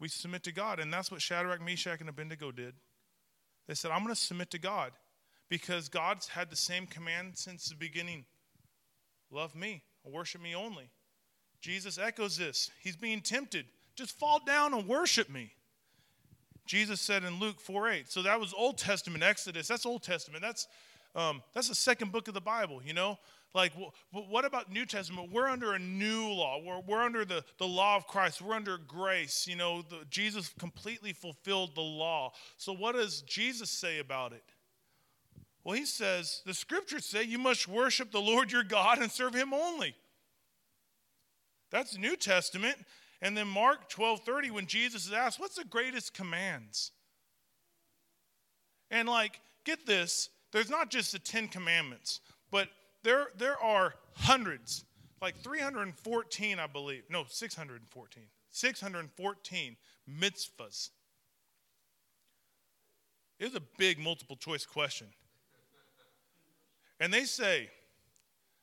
We 0.00 0.08
submit 0.08 0.42
to 0.44 0.52
God. 0.52 0.80
And 0.80 0.92
that's 0.92 1.10
what 1.10 1.22
Shadrach, 1.22 1.60
Meshach, 1.60 2.00
and 2.00 2.08
Abednego 2.08 2.50
did. 2.50 2.74
They 3.68 3.74
said, 3.74 3.90
I'm 3.90 4.02
going 4.02 4.14
to 4.14 4.20
submit 4.20 4.50
to 4.50 4.58
God 4.58 4.92
because 5.48 5.88
God's 5.88 6.28
had 6.28 6.50
the 6.50 6.56
same 6.56 6.86
command 6.86 7.32
since 7.34 7.68
the 7.68 7.74
beginning 7.74 8.24
love 9.30 9.54
me, 9.54 9.82
worship 10.04 10.42
me 10.42 10.54
only. 10.54 10.90
Jesus 11.60 11.98
echoes 11.98 12.36
this. 12.36 12.70
He's 12.82 12.96
being 12.96 13.20
tempted. 13.20 13.66
Just 13.94 14.18
fall 14.18 14.40
down 14.44 14.74
and 14.74 14.88
worship 14.88 15.28
me. 15.28 15.52
Jesus 16.66 17.00
said 17.00 17.24
in 17.24 17.38
Luke 17.38 17.60
4 17.60 17.90
8. 17.90 18.10
So 18.10 18.22
that 18.22 18.40
was 18.40 18.54
Old 18.54 18.78
Testament, 18.78 19.22
Exodus. 19.22 19.68
That's 19.68 19.84
Old 19.84 20.02
Testament. 20.02 20.42
That's, 20.42 20.68
um, 21.14 21.42
that's 21.54 21.68
the 21.68 21.74
second 21.74 22.12
book 22.12 22.28
of 22.28 22.34
the 22.34 22.40
Bible, 22.40 22.80
you 22.84 22.94
know? 22.94 23.18
Like, 23.54 23.72
what 24.12 24.46
about 24.46 24.72
New 24.72 24.86
Testament? 24.86 25.30
We're 25.30 25.48
under 25.48 25.74
a 25.74 25.78
new 25.78 26.28
law. 26.28 26.58
We're, 26.64 26.80
we're 26.80 27.02
under 27.02 27.26
the, 27.26 27.44
the 27.58 27.66
law 27.66 27.96
of 27.96 28.06
Christ. 28.06 28.40
We're 28.40 28.54
under 28.54 28.78
grace. 28.78 29.46
You 29.46 29.56
know, 29.56 29.82
the, 29.82 30.06
Jesus 30.08 30.50
completely 30.58 31.12
fulfilled 31.12 31.74
the 31.74 31.82
law. 31.82 32.32
So, 32.56 32.72
what 32.72 32.94
does 32.94 33.20
Jesus 33.22 33.68
say 33.68 33.98
about 33.98 34.32
it? 34.32 34.42
Well, 35.64 35.76
he 35.76 35.84
says, 35.84 36.40
the 36.46 36.54
scriptures 36.54 37.04
say 37.04 37.24
you 37.24 37.38
must 37.38 37.68
worship 37.68 38.10
the 38.10 38.20
Lord 38.20 38.50
your 38.50 38.64
God 38.64 38.98
and 38.98 39.12
serve 39.12 39.34
him 39.34 39.52
only. 39.52 39.94
That's 41.70 41.98
New 41.98 42.16
Testament. 42.16 42.76
And 43.22 43.36
then 43.36 43.46
Mark 43.46 43.88
12:30 43.88 44.50
when 44.50 44.66
Jesus 44.66 45.06
is 45.06 45.12
asked, 45.12 45.38
"What's 45.38 45.54
the 45.54 45.64
greatest 45.64 46.12
commands?" 46.12 46.90
And 48.90 49.08
like, 49.08 49.40
get 49.64 49.86
this, 49.86 50.28
there's 50.50 50.68
not 50.68 50.90
just 50.90 51.12
the 51.12 51.20
10 51.20 51.48
commandments, 51.48 52.20
but 52.50 52.68
there 53.04 53.30
there 53.36 53.56
are 53.58 53.94
hundreds, 54.14 54.84
like 55.20 55.36
314 55.36 56.58
I 56.58 56.66
believe. 56.66 57.08
No, 57.08 57.24
614. 57.24 58.28
614 58.50 59.76
mitzvahs. 60.06 60.90
It's 63.38 63.54
a 63.54 63.62
big 63.78 63.98
multiple 63.98 64.36
choice 64.36 64.66
question. 64.66 65.14
And 66.98 67.12
they 67.14 67.24
say, 67.24 67.70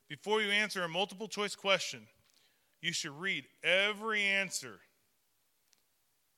before 0.07 0.41
you 0.41 0.51
answer 0.51 0.83
a 0.83 0.89
multiple 0.89 1.27
choice 1.27 1.55
question, 1.55 2.07
you 2.81 2.93
should 2.93 3.19
read 3.19 3.45
every 3.63 4.23
answer. 4.23 4.79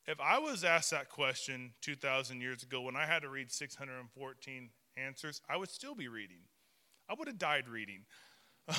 If 0.07 0.19
I 0.19 0.39
was 0.39 0.63
asked 0.63 0.91
that 0.91 1.09
question 1.09 1.73
2,000 1.81 2.41
years 2.41 2.63
ago 2.63 2.81
when 2.81 2.95
I 2.95 3.05
had 3.05 3.21
to 3.21 3.29
read 3.29 3.51
614 3.51 4.69
answers, 4.97 5.41
I 5.47 5.57
would 5.57 5.69
still 5.69 5.95
be 5.95 6.07
reading. 6.07 6.41
I 7.09 7.13
would 7.13 7.27
have 7.27 7.37
died 7.37 7.69
reading. 7.69 8.05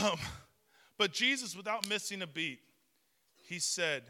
Um, 0.01 0.19
but 0.99 1.13
Jesus, 1.13 1.57
without 1.57 1.89
missing 1.89 2.23
a 2.23 2.27
beat, 2.27 2.61
he 3.37 3.59
said, 3.59 4.03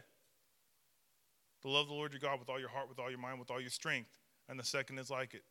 To 1.63 1.69
love 1.69 1.89
the 1.89 1.95
Lord 1.95 2.13
your 2.13 2.21
God 2.21 2.39
with 2.39 2.49
all 2.49 2.59
your 2.59 2.71
heart, 2.71 2.89
with 2.89 2.99
all 2.99 3.11
your 3.11 3.19
mind, 3.19 3.39
with 3.39 3.51
all 3.51 3.61
your 3.61 3.71
strength. 3.71 4.19
And 4.49 4.59
the 4.59 4.65
second 4.65 4.99
is 4.99 5.11
like 5.11 5.35
it 5.35 5.43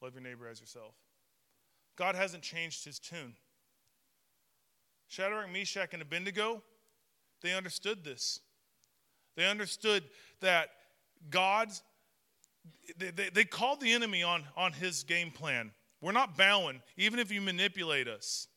love 0.00 0.14
your 0.14 0.22
neighbor 0.22 0.48
as 0.48 0.60
yourself. 0.60 0.94
God 1.96 2.14
hasn't 2.14 2.44
changed 2.44 2.84
his 2.84 3.00
tune. 3.00 3.34
Shadrach, 5.08 5.50
Meshach, 5.52 5.92
and 5.92 6.02
Abednego, 6.02 6.62
they 7.42 7.54
understood 7.54 8.04
this. 8.04 8.40
They 9.36 9.46
understood 9.46 10.04
that 10.40 10.68
God's, 11.30 11.82
they, 12.98 13.10
they, 13.10 13.28
they 13.30 13.44
called 13.44 13.80
the 13.80 13.92
enemy 13.92 14.22
on, 14.22 14.44
on 14.56 14.72
his 14.72 15.04
game 15.04 15.30
plan. 15.30 15.70
We're 16.00 16.12
not 16.12 16.36
bowing, 16.36 16.80
even 16.96 17.18
if 17.18 17.30
you 17.32 17.40
manipulate 17.40 18.08
us. 18.08 18.48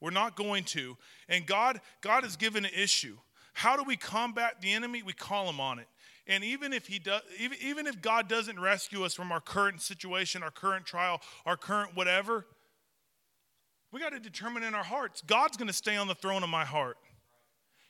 We're 0.00 0.10
not 0.10 0.34
going 0.36 0.64
to. 0.64 0.96
And 1.28 1.46
God, 1.46 1.80
God 2.00 2.24
has 2.24 2.36
given 2.36 2.64
an 2.64 2.72
issue. 2.76 3.16
How 3.52 3.76
do 3.76 3.84
we 3.84 3.96
combat 3.96 4.60
the 4.60 4.72
enemy? 4.72 5.02
We 5.02 5.12
call 5.12 5.48
him 5.48 5.60
on 5.60 5.78
it. 5.78 5.86
And 6.26 6.44
even 6.44 6.72
if 6.72 6.86
he 6.86 6.98
does, 6.98 7.22
even, 7.38 7.58
even 7.60 7.86
if 7.86 8.00
God 8.00 8.28
doesn't 8.28 8.58
rescue 8.58 9.04
us 9.04 9.14
from 9.14 9.32
our 9.32 9.40
current 9.40 9.80
situation, 9.80 10.42
our 10.42 10.50
current 10.50 10.86
trial, 10.86 11.20
our 11.44 11.56
current 11.56 11.96
whatever, 11.96 12.46
we 13.92 14.00
got 14.00 14.10
to 14.10 14.20
determine 14.20 14.62
in 14.62 14.74
our 14.74 14.84
hearts, 14.84 15.22
God's 15.26 15.56
going 15.56 15.68
to 15.68 15.74
stay 15.74 15.96
on 15.96 16.08
the 16.08 16.14
throne 16.14 16.42
of 16.42 16.48
my 16.48 16.64
heart. 16.64 16.96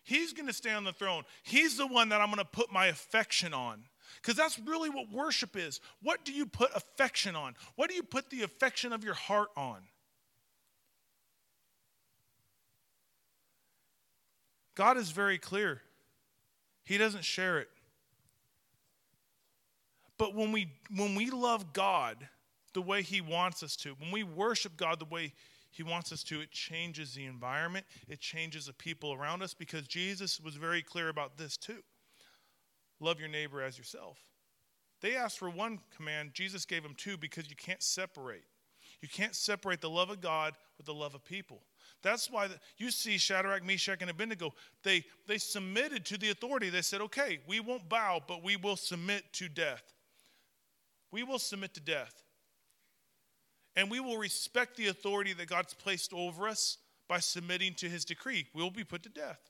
He's 0.03 0.33
going 0.33 0.49
to 0.49 0.53
stay 0.53 0.73
on 0.73 0.85
the 0.85 0.93
throne. 0.93 1.23
He's 1.43 1.77
the 1.77 1.87
one 1.87 2.09
that 2.09 2.21
I'm 2.21 2.27
going 2.27 2.39
to 2.39 2.45
put 2.45 2.73
my 2.73 2.87
affection 2.87 3.55
on. 3.55 3.85
Because 4.21 4.37
that's 4.37 4.59
really 4.59 4.91
what 4.91 5.11
worship 5.11 5.57
is. 5.57 5.81
What 6.03 6.25
do 6.25 6.33
you 6.33 6.47
put 6.47 6.71
affection 6.75 7.35
on? 7.35 7.55
What 7.77 7.89
do 7.89 7.97
you 7.97 8.03
put 8.03 8.31
the 8.31 8.43
affection 8.43 8.93
of 8.93 9.05
your 9.05 9.15
heart 9.15 9.49
on? 9.57 9.79
God 14.75 14.97
is 14.97 15.11
very 15.11 15.39
clear. 15.39 15.83
He 16.85 16.99
doesn't 16.99 17.25
share 17.25 17.59
it. 17.59 17.69
But 20.19 20.35
when 20.35 20.53
we 20.53 20.71
when 20.95 21.15
we 21.15 21.31
love 21.31 21.73
God 21.73 22.29
the 22.75 22.83
way 22.83 23.03
he 23.03 23.21
wants 23.21 23.63
us 23.63 23.77
to, 23.77 23.95
when 23.99 24.11
we 24.11 24.23
worship 24.23 24.77
God 24.77 24.99
the 24.99 25.05
way 25.05 25.33
he 25.73 25.83
wants 25.83 26.13
us 26.13 26.23
to, 26.25 26.41
it 26.41 26.51
changes 26.51 27.15
the 27.15 27.25
environment, 27.25 27.87
it 28.07 28.21
changes 28.21 28.67
the 28.67 28.73
people 28.75 29.13
around 29.13 29.43
us 29.43 29.55
because 29.55 29.89
Jesus 29.89 30.39
was 30.39 30.55
very 30.55 30.83
clear 30.83 31.09
about 31.09 31.39
this 31.39 31.57
too. 31.57 31.83
Love 33.01 33.19
your 33.19 33.29
neighbor 33.29 33.63
as 33.63 33.79
yourself. 33.79 34.19
They 35.01 35.17
asked 35.17 35.39
for 35.39 35.51
one 35.51 35.81
command, 35.97 36.35
Jesus 36.35 36.65
gave 36.65 36.83
them 36.83 36.95
two 36.97 37.17
because 37.17 37.51
you 37.51 37.57
can't 37.57 37.83
separate. 37.83 38.45
You 39.01 39.09
can't 39.09 39.35
separate 39.35 39.81
the 39.81 39.91
love 39.91 40.11
of 40.11 40.21
God 40.21 40.55
with 40.77 40.87
the 40.87 40.95
love 40.95 41.15
of 41.15 41.25
people. 41.25 41.63
That's 42.03 42.31
why 42.31 42.49
the, 42.49 42.55
you 42.77 42.91
see 42.91 43.19
Shadrach, 43.19 43.65
Meshach, 43.65 44.01
and 44.01 44.11
Abednego, 44.11 44.53
they, 44.85 45.05
they 45.27 45.39
submitted 45.39 46.05
to 46.07 46.19
the 46.19 46.31
authority. 46.31 46.69
They 46.69 46.83
said, 46.83 47.01
okay, 47.01 47.41
we 47.49 47.59
won't 47.59 47.89
bow, 47.89 48.21
but 48.27 48.45
we 48.45 48.57
will 48.57 48.77
submit 48.77 49.25
to 49.35 49.49
death. 49.49 49.83
We 51.11 51.25
will 51.25 51.41
submit 51.41 51.75
to 51.75 51.81
death. 51.81 52.23
And 53.75 53.91
we 53.91 54.01
will 54.01 54.19
respect 54.19 54.77
the 54.77 54.89
authority 54.89 55.33
that 55.33 55.47
God's 55.49 55.75
placed 55.75 56.13
over 56.13 56.47
us 56.47 56.79
by 57.09 57.21
submitting 57.21 57.75
to 57.75 57.89
his 57.89 58.05
decree. 58.05 58.47
We 58.55 58.63
will 58.63 58.71
be 58.71 58.85
put 58.85 59.03
to 59.05 59.09
death. 59.09 59.41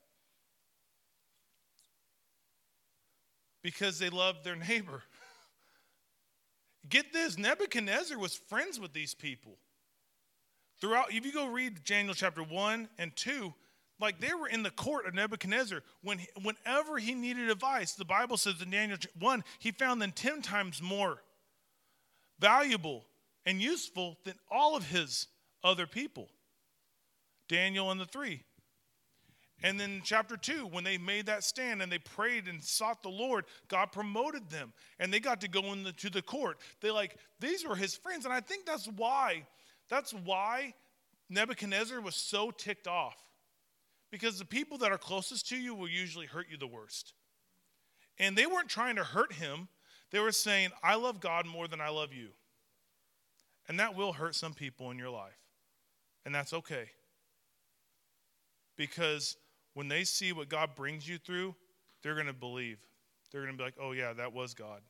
Because 3.61 3.99
they 3.99 4.09
loved 4.09 4.43
their 4.43 4.55
neighbor. 4.55 5.03
Get 6.89 7.13
this 7.13 7.37
Nebuchadnezzar 7.37 8.17
was 8.17 8.35
friends 8.35 8.79
with 8.79 8.93
these 8.93 9.13
people. 9.13 9.57
Throughout, 10.81 11.13
if 11.13 11.25
you 11.25 11.31
go 11.31 11.47
read 11.47 11.83
Daniel 11.85 12.13
chapter 12.13 12.43
1 12.43 12.89
and 12.97 13.15
2, 13.15 13.53
like 13.99 14.19
they 14.19 14.33
were 14.33 14.47
in 14.47 14.63
the 14.63 14.71
court 14.71 15.05
of 15.05 15.13
Nebuchadnezzar. 15.13 15.81
When, 16.01 16.19
whenever 16.41 16.97
he 16.97 17.13
needed 17.13 17.49
advice, 17.49 17.93
the 17.93 18.03
Bible 18.03 18.35
says 18.35 18.61
in 18.61 18.69
Daniel 18.69 18.97
1, 19.19 19.43
he 19.59 19.71
found 19.71 20.01
them 20.01 20.11
10 20.11 20.41
times 20.41 20.81
more 20.81 21.21
valuable 22.39 23.05
and 23.45 23.61
useful 23.61 24.17
than 24.23 24.35
all 24.49 24.75
of 24.75 24.87
his 24.87 25.27
other 25.63 25.87
people. 25.87 26.29
Daniel 27.47 27.91
and 27.91 27.99
the 27.99 28.05
three. 28.05 28.43
And 29.61 29.79
then 29.79 30.01
chapter 30.03 30.35
2, 30.35 30.67
when 30.67 30.83
they 30.83 30.97
made 30.97 31.27
that 31.27 31.43
stand 31.43 31.81
and 31.81 31.89
they 31.89 31.99
prayed 31.99 32.47
and 32.49 32.61
sought 32.61 33.01
the 33.01 33.09
Lord, 33.09 33.45
God 33.69 33.93
promoted 33.93 34.49
them 34.49 34.73
and 34.99 35.11
they 35.11 35.21
got 35.21 35.39
to 35.41 35.47
go 35.47 35.71
into 35.71 36.09
the 36.09 36.21
court. 36.21 36.57
They 36.81 36.91
like, 36.91 37.15
these 37.39 37.65
were 37.65 37.75
his 37.75 37.95
friends. 37.95 38.25
And 38.25 38.33
I 38.33 38.41
think 38.41 38.65
that's 38.65 38.87
why, 38.87 39.45
that's 39.89 40.13
why 40.13 40.73
Nebuchadnezzar 41.29 42.01
was 42.01 42.15
so 42.15 42.51
ticked 42.51 42.87
off. 42.87 43.15
Because 44.11 44.37
the 44.37 44.45
people 44.45 44.77
that 44.79 44.91
are 44.91 44.97
closest 44.97 45.47
to 45.49 45.57
you 45.57 45.73
will 45.73 45.89
usually 45.89 46.25
hurt 46.25 46.47
you 46.51 46.57
the 46.57 46.67
worst. 46.67 47.13
And 48.19 48.37
they 48.37 48.45
weren't 48.45 48.69
trying 48.69 48.97
to 48.97 49.03
hurt 49.03 49.33
him, 49.33 49.69
they 50.11 50.19
were 50.19 50.31
saying, 50.31 50.69
I 50.83 50.95
love 50.95 51.19
God 51.19 51.47
more 51.47 51.67
than 51.67 51.81
I 51.81 51.89
love 51.89 52.13
you. 52.13 52.29
And 53.67 53.79
that 53.79 53.95
will 53.95 54.13
hurt 54.13 54.35
some 54.35 54.53
people 54.53 54.91
in 54.91 54.97
your 54.97 55.09
life. 55.09 55.39
And 56.25 56.33
that's 56.33 56.53
okay. 56.53 56.89
Because 58.75 59.37
when 59.73 59.87
they 59.87 60.03
see 60.03 60.33
what 60.33 60.49
God 60.49 60.75
brings 60.75 61.07
you 61.07 61.17
through, 61.17 61.55
they're 62.01 62.15
going 62.15 62.27
to 62.27 62.33
believe. 62.33 62.79
They're 63.31 63.41
going 63.41 63.53
to 63.53 63.57
be 63.57 63.63
like, 63.63 63.75
oh, 63.81 63.91
yeah, 63.91 64.13
that 64.13 64.33
was 64.33 64.53
God. 64.53 64.81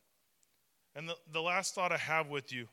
And 0.95 1.07
the, 1.07 1.15
the 1.31 1.41
last 1.41 1.75
thought 1.75 1.91
I 1.91 1.97
have 1.97 2.29
with 2.29 2.51
you, 2.51 2.67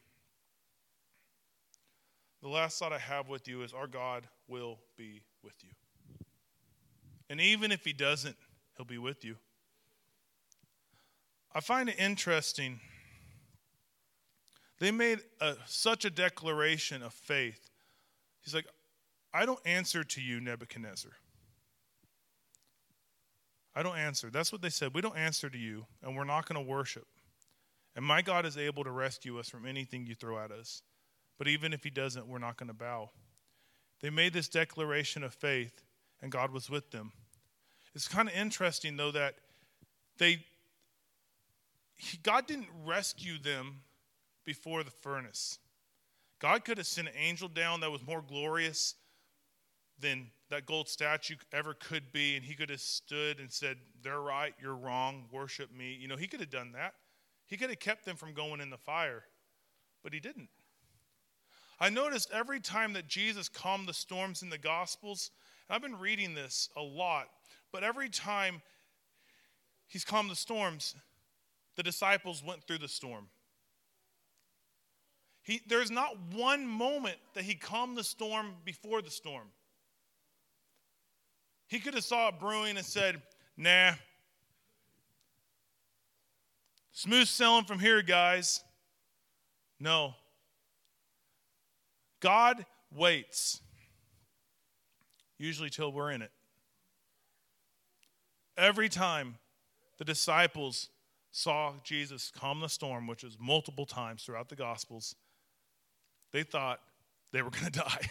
the 2.42 2.48
last 2.48 2.78
thought 2.78 2.92
I 2.92 2.98
have 2.98 3.28
with 3.28 3.48
you 3.48 3.62
is 3.62 3.72
our 3.72 3.86
God 3.86 4.26
will 4.48 4.78
be 4.96 5.22
with 5.42 5.54
you. 5.62 5.70
And 7.28 7.40
even 7.40 7.70
if 7.70 7.84
He 7.84 7.92
doesn't, 7.92 8.36
He'll 8.76 8.86
be 8.86 8.98
with 8.98 9.24
you. 9.24 9.36
I 11.54 11.60
find 11.60 11.88
it 11.88 11.96
interesting. 11.98 12.80
They 14.80 14.90
made 14.90 15.20
a, 15.40 15.54
such 15.66 16.04
a 16.04 16.10
declaration 16.10 17.02
of 17.02 17.12
faith. 17.12 17.70
He's 18.40 18.54
like, 18.54 18.66
I 19.32 19.46
don't 19.46 19.60
answer 19.64 20.02
to 20.02 20.20
you, 20.20 20.40
Nebuchadnezzar. 20.40 21.12
I 23.76 23.82
don't 23.82 23.96
answer. 23.96 24.30
That's 24.30 24.50
what 24.50 24.62
they 24.62 24.70
said. 24.70 24.94
We 24.94 25.02
don't 25.02 25.16
answer 25.16 25.48
to 25.48 25.58
you, 25.58 25.86
and 26.02 26.16
we're 26.16 26.24
not 26.24 26.48
going 26.48 26.64
to 26.64 26.68
worship. 26.68 27.06
And 27.94 28.04
my 28.04 28.22
God 28.22 28.46
is 28.46 28.56
able 28.56 28.82
to 28.84 28.90
rescue 28.90 29.38
us 29.38 29.48
from 29.48 29.66
anything 29.66 30.06
you 30.06 30.14
throw 30.14 30.38
at 30.42 30.50
us. 30.50 30.82
But 31.38 31.46
even 31.46 31.72
if 31.72 31.84
He 31.84 31.90
doesn't, 31.90 32.26
we're 32.26 32.38
not 32.38 32.56
going 32.56 32.68
to 32.68 32.74
bow. 32.74 33.10
They 34.00 34.10
made 34.10 34.32
this 34.32 34.48
declaration 34.48 35.22
of 35.22 35.34
faith, 35.34 35.84
and 36.22 36.32
God 36.32 36.52
was 36.52 36.70
with 36.70 36.90
them. 36.90 37.12
It's 37.94 38.08
kind 38.08 38.28
of 38.28 38.34
interesting, 38.34 38.96
though, 38.96 39.12
that 39.12 39.34
they 40.18 40.44
God 42.22 42.46
didn't 42.46 42.68
rescue 42.86 43.38
them 43.38 43.82
before 44.44 44.82
the 44.82 44.90
furnace. 44.90 45.58
God 46.40 46.64
could 46.64 46.78
have 46.78 46.86
sent 46.86 47.08
an 47.08 47.14
angel 47.16 47.48
down 47.48 47.80
that 47.80 47.90
was 47.90 48.06
more 48.06 48.22
glorious 48.22 48.94
than 49.98 50.30
that 50.48 50.66
gold 50.66 50.88
statue 50.88 51.36
ever 51.52 51.74
could 51.74 52.12
be, 52.12 52.36
and 52.36 52.44
he 52.44 52.54
could 52.54 52.70
have 52.70 52.80
stood 52.80 53.38
and 53.38 53.50
said, 53.50 53.76
They're 54.02 54.20
right, 54.20 54.54
you're 54.60 54.74
wrong, 54.74 55.26
worship 55.30 55.70
me. 55.72 55.96
You 56.00 56.08
know, 56.08 56.16
he 56.16 56.26
could 56.26 56.40
have 56.40 56.50
done 56.50 56.72
that. 56.72 56.94
He 57.46 57.56
could 57.56 57.70
have 57.70 57.80
kept 57.80 58.04
them 58.04 58.16
from 58.16 58.32
going 58.32 58.60
in 58.60 58.70
the 58.70 58.78
fire, 58.78 59.24
but 60.02 60.12
he 60.12 60.20
didn't. 60.20 60.48
I 61.78 61.90
noticed 61.90 62.30
every 62.32 62.60
time 62.60 62.92
that 62.94 63.08
Jesus 63.08 63.48
calmed 63.48 63.88
the 63.88 63.94
storms 63.94 64.42
in 64.42 64.50
the 64.50 64.58
Gospels, 64.58 65.30
and 65.68 65.74
I've 65.74 65.82
been 65.82 65.98
reading 65.98 66.34
this 66.34 66.68
a 66.76 66.82
lot, 66.82 67.28
but 67.72 67.82
every 67.82 68.08
time 68.08 68.62
he's 69.86 70.04
calmed 70.04 70.30
the 70.30 70.36
storms, 70.36 70.94
the 71.76 71.82
disciples 71.82 72.42
went 72.44 72.64
through 72.64 72.78
the 72.78 72.88
storm. 72.88 73.28
He, 75.50 75.60
there's 75.66 75.90
not 75.90 76.16
one 76.32 76.64
moment 76.64 77.16
that 77.34 77.42
he 77.42 77.56
calmed 77.56 77.98
the 77.98 78.04
storm 78.04 78.52
before 78.64 79.02
the 79.02 79.10
storm. 79.10 79.48
He 81.66 81.80
could 81.80 81.94
have 81.94 82.04
saw 82.04 82.28
it 82.28 82.38
brewing 82.38 82.76
and 82.76 82.86
said, 82.86 83.20
nah. 83.56 83.94
Smooth 86.92 87.26
sailing 87.26 87.64
from 87.64 87.80
here, 87.80 88.00
guys. 88.00 88.62
No. 89.80 90.14
God 92.20 92.64
waits, 92.94 93.60
usually 95.36 95.68
till 95.68 95.90
we're 95.90 96.12
in 96.12 96.22
it. 96.22 96.30
Every 98.56 98.88
time 98.88 99.34
the 99.98 100.04
disciples 100.04 100.90
saw 101.32 101.72
Jesus 101.82 102.30
calm 102.38 102.60
the 102.60 102.68
storm, 102.68 103.08
which 103.08 103.24
was 103.24 103.36
multiple 103.40 103.86
times 103.86 104.22
throughout 104.22 104.48
the 104.48 104.54
Gospels, 104.54 105.16
they 106.32 106.42
thought 106.42 106.80
they 107.32 107.42
were 107.42 107.50
going 107.60 107.66
to 107.66 107.80
die. 107.80 108.10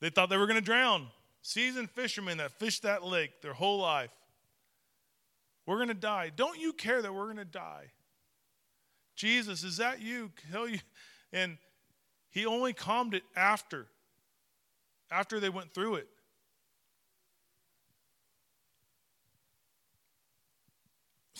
They 0.00 0.10
thought 0.10 0.30
they 0.30 0.36
were 0.36 0.48
going 0.48 0.58
to 0.58 0.64
drown. 0.64 1.06
Seasoned 1.42 1.90
fishermen 1.90 2.38
that 2.38 2.50
fished 2.52 2.82
that 2.82 3.04
lake 3.04 3.40
their 3.40 3.52
whole 3.52 3.78
life. 3.78 4.10
We're 5.64 5.76
going 5.76 5.88
to 5.88 5.94
die. 5.94 6.32
Don't 6.34 6.58
you 6.58 6.72
care 6.72 7.00
that 7.00 7.14
we're 7.14 7.26
going 7.26 7.36
to 7.36 7.44
die? 7.44 7.92
Jesus, 9.14 9.62
is 9.62 9.76
that 9.76 10.00
you? 10.00 10.32
Tell 10.50 10.68
you. 10.68 10.80
And 11.32 11.56
he 12.30 12.46
only 12.46 12.72
calmed 12.72 13.14
it 13.14 13.22
after, 13.36 13.86
after 15.10 15.38
they 15.38 15.48
went 15.48 15.72
through 15.72 15.96
it. 15.96 16.08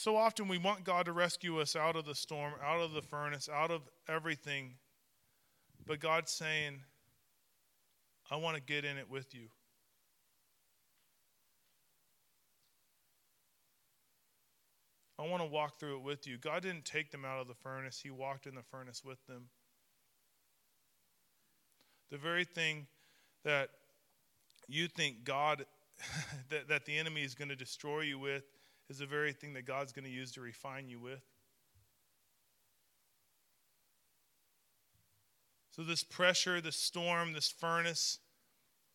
So 0.02 0.16
often 0.16 0.48
we 0.48 0.58
want 0.58 0.82
God 0.82 1.06
to 1.06 1.12
rescue 1.12 1.60
us 1.60 1.76
out 1.76 1.94
of 1.94 2.04
the 2.04 2.16
storm, 2.16 2.54
out 2.60 2.80
of 2.80 2.92
the 2.92 3.02
furnace, 3.02 3.48
out 3.48 3.70
of 3.70 3.82
everything. 4.08 4.74
But 5.86 6.00
God's 6.00 6.32
saying, 6.32 6.80
I 8.28 8.34
want 8.34 8.56
to 8.56 8.60
get 8.60 8.84
in 8.84 8.98
it 8.98 9.08
with 9.08 9.32
you. 9.32 9.46
I 15.20 15.28
want 15.28 15.40
to 15.40 15.48
walk 15.48 15.78
through 15.78 15.98
it 15.98 16.02
with 16.02 16.26
you. 16.26 16.36
God 16.36 16.64
didn't 16.64 16.84
take 16.84 17.12
them 17.12 17.24
out 17.24 17.40
of 17.40 17.46
the 17.46 17.54
furnace, 17.54 18.00
He 18.02 18.10
walked 18.10 18.48
in 18.48 18.56
the 18.56 18.64
furnace 18.72 19.04
with 19.04 19.24
them. 19.28 19.50
The 22.10 22.18
very 22.18 22.44
thing 22.44 22.88
that 23.44 23.68
you 24.66 24.88
think 24.88 25.22
God, 25.22 25.64
that, 26.50 26.66
that 26.66 26.86
the 26.86 26.98
enemy 26.98 27.22
is 27.22 27.36
going 27.36 27.50
to 27.50 27.56
destroy 27.56 28.00
you 28.00 28.18
with, 28.18 28.42
is 28.92 28.98
the 28.98 29.06
very 29.06 29.32
thing 29.32 29.54
that 29.54 29.64
God's 29.64 29.90
going 29.90 30.04
to 30.04 30.10
use 30.10 30.32
to 30.32 30.42
refine 30.42 30.86
you 30.86 31.00
with. 31.00 31.22
So, 35.70 35.82
this 35.82 36.04
pressure, 36.04 36.60
this 36.60 36.76
storm, 36.76 37.32
this 37.32 37.48
furnace, 37.48 38.18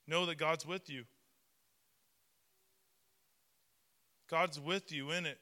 know 0.07 0.27
that 0.27 0.37
God's 0.37 0.67
with 0.67 0.87
you. 0.87 1.05
God's 4.29 4.59
with 4.59 4.91
you 4.91 5.09
in 5.09 5.25
it. 5.25 5.39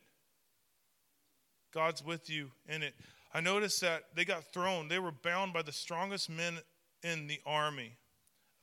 God's 1.73 2.01
with 2.01 2.29
you 2.29 2.51
in 2.65 2.81
it. 2.81 2.93
I 3.33 3.41
noticed 3.41 3.81
that 3.81 4.03
they 4.15 4.23
got 4.23 4.45
thrown. 4.53 4.87
They 4.87 4.99
were 4.99 5.11
bound 5.11 5.51
by 5.51 5.63
the 5.63 5.73
strongest 5.73 6.29
men 6.29 6.59
in 7.03 7.27
the 7.27 7.41
army, 7.45 7.97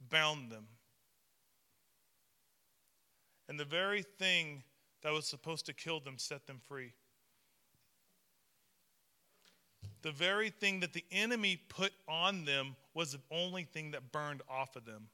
bound 0.09 0.51
them. 0.51 0.69
And 3.47 3.61
the 3.61 3.67
very 3.67 4.01
thing 4.01 4.63
that 5.03 5.13
was 5.13 5.27
supposed 5.27 5.67
to 5.67 5.73
kill 5.73 6.01
them 6.01 6.19
set 6.19 6.47
them 6.47 6.61
free 6.67 6.93
the 10.03 10.11
very 10.13 10.51
thing 10.51 10.81
that 10.81 10.93
the 10.93 11.05
enemy 11.13 11.61
put 11.69 11.93
on 12.09 12.45
them 12.45 12.77
was 12.93 13.13
the 13.13 13.21
only 13.31 13.65
thing 13.65 13.93
that 13.93 14.13
burned 14.13 14.43
off 14.49 14.77
of 14.77 14.85
them. 14.85 15.09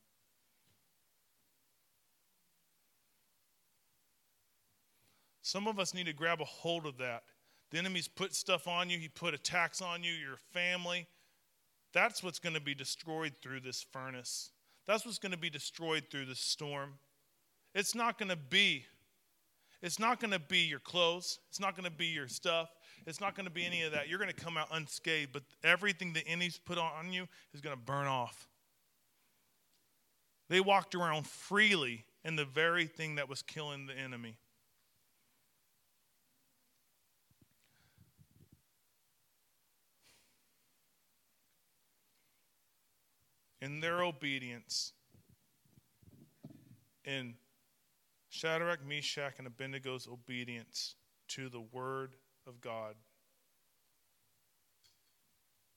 Some 5.43 5.67
of 5.67 5.79
us 5.79 5.95
need 5.95 6.07
to 6.07 6.13
grab 6.13 6.41
a 6.41 6.45
hold 6.45 6.87
of 6.87 6.99
that. 6.99 7.23
The 7.71 7.79
enemy's 7.79 8.09
put 8.09 8.35
stuff 8.35 8.67
on 8.67 8.89
you, 8.89 8.99
he 8.99 9.09
put 9.09 9.35
attacks 9.35 9.81
on 9.83 10.03
you, 10.03 10.13
your 10.13 10.37
family. 10.53 11.07
That's 11.93 12.23
what's 12.23 12.39
going 12.39 12.55
to 12.55 12.61
be 12.61 12.75
destroyed 12.75 13.35
through 13.43 13.61
this 13.61 13.83
furnace. 13.83 14.51
That's 14.87 15.05
what's 15.05 15.19
going 15.19 15.33
to 15.33 15.39
be 15.39 15.51
destroyed 15.51 16.05
through 16.11 16.27
this 16.27 16.41
storm. 16.41 16.95
It's 17.75 17.95
not 17.95 18.19
going 18.19 18.31
to 18.31 18.37
be 18.37 18.87
it's 19.83 19.99
not 19.99 20.21
going 20.21 20.33
to 20.33 20.39
be 20.41 20.59
your 20.59 20.81
clothes. 20.81 21.39
It's 21.49 21.61
not 21.61 21.77
going 21.77 21.85
to 21.85 21.97
be 21.97 22.07
your 22.07 22.29
stuff. 22.29 22.71
It's 23.07 23.21
not 23.21 23.35
going 23.37 23.47
to 23.47 23.53
be 23.53 23.65
any 23.65 23.83
of 23.83 23.93
that. 23.93 24.09
You're 24.09 24.19
going 24.19 24.31
to 24.31 24.37
come 24.37 24.57
out 24.57 24.69
unscathed, 24.73 25.33
but 25.33 25.43
everything 25.63 26.13
the 26.13 26.27
enemy's 26.27 26.59
put 26.59 26.79
on 26.79 27.13
you 27.13 27.29
is 27.55 27.61
going 27.61 27.77
to 27.77 27.83
burn 27.83 28.07
off. 28.07 28.49
They 30.49 30.61
walked 30.61 30.95
around 30.95 31.27
freely 31.27 32.05
in 32.25 32.37
the 32.37 32.45
very 32.45 32.87
thing 32.87 33.17
that 33.17 33.29
was 33.29 33.43
killing 33.43 33.87
the 33.87 33.97
enemy. 33.97 34.37
In 43.61 43.81
their 43.81 44.03
obedience, 44.03 44.93
in 47.05 47.35
Shadrach, 48.29 48.85
Meshach, 48.87 49.35
and 49.39 49.49
Abednego's 49.49 50.07
obedience 50.07 50.95
to 51.29 51.49
the 51.49 51.61
word 51.61 52.15
of 52.47 52.61
God 52.61 52.95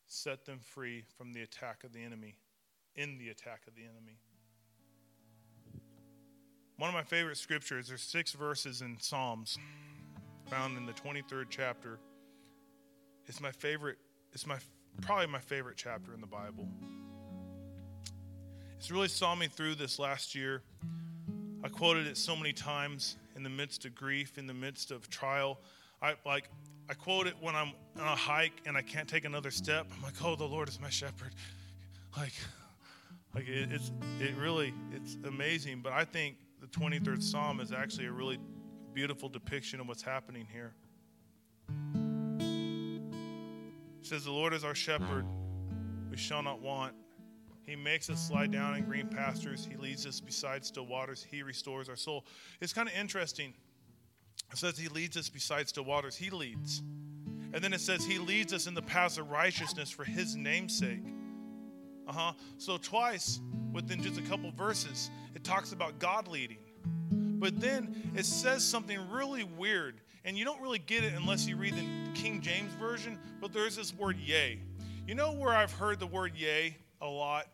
set 0.07 0.45
them 0.45 0.59
free 0.59 1.05
from 1.17 1.31
the 1.31 1.41
attack 1.41 1.83
of 1.83 1.93
the 1.93 2.03
enemy, 2.03 2.35
in 2.95 3.17
the 3.17 3.29
attack 3.29 3.61
of 3.67 3.75
the 3.75 3.83
enemy. 3.83 4.19
One 6.77 6.89
of 6.89 6.93
my 6.93 7.03
favorite 7.03 7.37
scriptures, 7.37 7.87
there's 7.87 8.01
six 8.01 8.33
verses 8.33 8.81
in 8.81 8.97
Psalms 8.99 9.57
found 10.49 10.77
in 10.77 10.85
the 10.85 10.93
23rd 10.93 11.45
chapter. 11.49 11.99
It's 13.27 13.39
my 13.39 13.51
favorite, 13.51 13.97
it's 14.33 14.45
my 14.45 14.57
probably 15.01 15.27
my 15.27 15.39
favorite 15.39 15.77
chapter 15.77 16.13
in 16.13 16.19
the 16.19 16.27
Bible. 16.27 16.67
It's 18.77 18.91
really 18.91 19.07
saw 19.07 19.35
me 19.35 19.47
through 19.47 19.75
this 19.75 19.99
last 19.99 20.35
year. 20.35 20.63
I 21.63 21.69
quoted 21.69 22.07
it 22.07 22.17
so 22.17 22.35
many 22.35 22.53
times 22.53 23.17
in 23.35 23.43
the 23.43 23.49
midst 23.49 23.85
of 23.85 23.93
grief, 23.93 24.37
in 24.37 24.47
the 24.47 24.53
midst 24.53 24.91
of 24.91 25.09
trial. 25.09 25.59
I 26.01 26.15
like 26.25 26.49
I 26.89 26.93
quote 26.93 27.27
it 27.27 27.35
when 27.39 27.55
I'm 27.55 27.73
on 27.99 28.07
a 28.07 28.15
hike 28.15 28.61
and 28.65 28.75
I 28.75 28.81
can't 28.81 29.07
take 29.07 29.25
another 29.25 29.51
step. 29.51 29.87
I'm 29.95 30.01
like, 30.01 30.15
oh, 30.23 30.35
the 30.35 30.47
Lord 30.47 30.67
is 30.67 30.79
my 30.79 30.89
shepherd. 30.89 31.33
Like, 32.17 32.33
like 33.33 33.47
it, 33.47 33.71
it's 33.71 33.91
it 34.19 34.35
really 34.35 34.73
it's 34.91 35.17
amazing. 35.25 35.81
But 35.81 35.93
I 35.93 36.03
think 36.03 36.35
the 36.59 36.67
23rd 36.67 37.23
Psalm 37.23 37.59
is 37.59 37.71
actually 37.71 38.07
a 38.07 38.11
really 38.11 38.39
beautiful 38.93 39.29
depiction 39.29 39.79
of 39.79 39.87
what's 39.87 40.01
happening 40.01 40.45
here. 40.51 40.73
It 43.99 44.07
says, 44.07 44.25
The 44.25 44.31
Lord 44.31 44.53
is 44.53 44.63
our 44.63 44.75
shepherd, 44.75 45.25
we 46.09 46.17
shall 46.17 46.43
not 46.43 46.61
want. 46.61 46.93
He 47.65 47.75
makes 47.75 48.09
us 48.09 48.31
lie 48.31 48.47
down 48.47 48.75
in 48.75 48.85
green 48.85 49.07
pastures. 49.07 49.67
He 49.69 49.77
leads 49.77 50.05
us 50.05 50.19
beside 50.19 50.65
still 50.65 50.85
waters. 50.85 51.25
He 51.29 51.43
restores 51.43 51.89
our 51.89 51.95
soul. 51.95 52.25
It's 52.59 52.73
kind 52.73 52.89
of 52.89 52.95
interesting. 52.95 53.53
It 54.51 54.57
says 54.57 54.77
he 54.77 54.89
leads 54.89 55.15
us 55.15 55.29
beside 55.29 55.69
still 55.69 55.85
waters. 55.85 56.15
He 56.15 56.29
leads. 56.29 56.81
And 57.53 57.63
then 57.63 57.73
it 57.73 57.81
says 57.81 58.05
he 58.05 58.17
leads 58.17 58.53
us 58.53 58.67
in 58.67 58.73
the 58.73 58.81
paths 58.81 59.17
of 59.17 59.29
righteousness 59.29 59.89
for 59.89 60.03
his 60.03 60.35
namesake. 60.35 61.03
Uh 62.07 62.13
huh. 62.13 62.33
So, 62.57 62.77
twice 62.77 63.39
within 63.71 64.01
just 64.01 64.17
a 64.17 64.23
couple 64.23 64.51
verses, 64.51 65.09
it 65.35 65.43
talks 65.43 65.71
about 65.71 65.99
God 65.99 66.27
leading. 66.27 66.57
But 67.11 67.59
then 67.59 68.11
it 68.15 68.25
says 68.25 68.63
something 68.63 68.99
really 69.09 69.43
weird, 69.43 70.01
and 70.25 70.37
you 70.37 70.45
don't 70.45 70.61
really 70.61 70.79
get 70.79 71.03
it 71.03 71.13
unless 71.13 71.47
you 71.47 71.55
read 71.55 71.75
the 71.75 72.11
King 72.13 72.41
James 72.41 72.73
Version, 72.73 73.17
but 73.39 73.53
there's 73.53 73.75
this 73.75 73.93
word 73.93 74.17
yea. 74.17 74.59
You 75.07 75.15
know 75.15 75.31
where 75.31 75.53
I've 75.53 75.71
heard 75.71 75.99
the 75.99 76.07
word 76.07 76.33
yea 76.35 76.75
a 77.01 77.07
lot? 77.07 77.47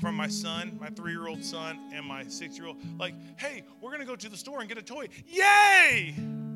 From 0.00 0.14
my 0.14 0.28
son, 0.28 0.78
my 0.80 0.88
three 0.88 1.12
year 1.12 1.26
old 1.26 1.44
son, 1.44 1.90
and 1.92 2.06
my 2.06 2.26
six 2.28 2.56
year 2.56 2.68
old. 2.68 2.76
Like, 2.98 3.14
hey, 3.38 3.64
we're 3.80 3.90
going 3.90 4.00
to 4.00 4.06
go 4.06 4.16
to 4.16 4.28
the 4.28 4.36
store 4.36 4.60
and 4.60 4.68
get 4.68 4.78
a 4.78 4.82
toy. 4.82 5.08
Yay! 5.26 6.14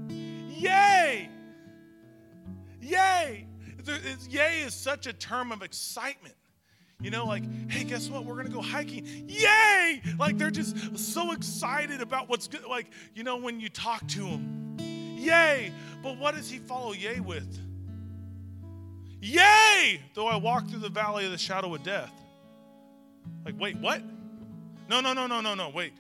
Yay! 0.08 1.28
Yay! 2.80 3.46
Yay 4.28 4.60
is 4.60 4.74
such 4.74 5.06
a 5.06 5.12
term 5.12 5.50
of 5.50 5.62
excitement. 5.62 6.34
You 7.00 7.10
know, 7.10 7.26
like, 7.26 7.44
hey, 7.70 7.84
guess 7.84 8.08
what? 8.08 8.24
We're 8.24 8.42
to 8.42 8.48
go 8.48 8.60
hiking. 8.60 9.06
Yay! 9.28 10.02
Like, 10.18 10.36
they're 10.36 10.50
just 10.50 10.98
so 10.98 11.32
excited 11.32 12.00
about 12.00 12.28
what's 12.28 12.48
good. 12.48 12.64
Like, 12.64 12.86
you 13.14 13.22
know, 13.22 13.36
when 13.36 13.60
you 13.60 13.68
talk 13.68 14.06
to 14.08 14.20
them, 14.20 14.76
yay! 15.16 15.72
But 16.02 16.18
what 16.18 16.34
does 16.34 16.50
he 16.50 16.58
follow 16.58 16.92
yay 16.92 17.20
with? 17.20 17.58
Yay! 19.20 20.00
Though 20.14 20.26
I 20.26 20.36
walk 20.36 20.68
through 20.68 20.80
the 20.80 20.88
valley 20.88 21.24
of 21.24 21.30
the 21.30 21.38
shadow 21.38 21.72
of 21.74 21.84
death. 21.84 22.12
Like, 23.48 23.58
wait, 23.58 23.78
what? 23.78 24.02
No, 24.90 25.00
no, 25.00 25.14
no, 25.14 25.26
no, 25.26 25.40
no, 25.40 25.54
no, 25.54 25.70
wait. 25.70 25.94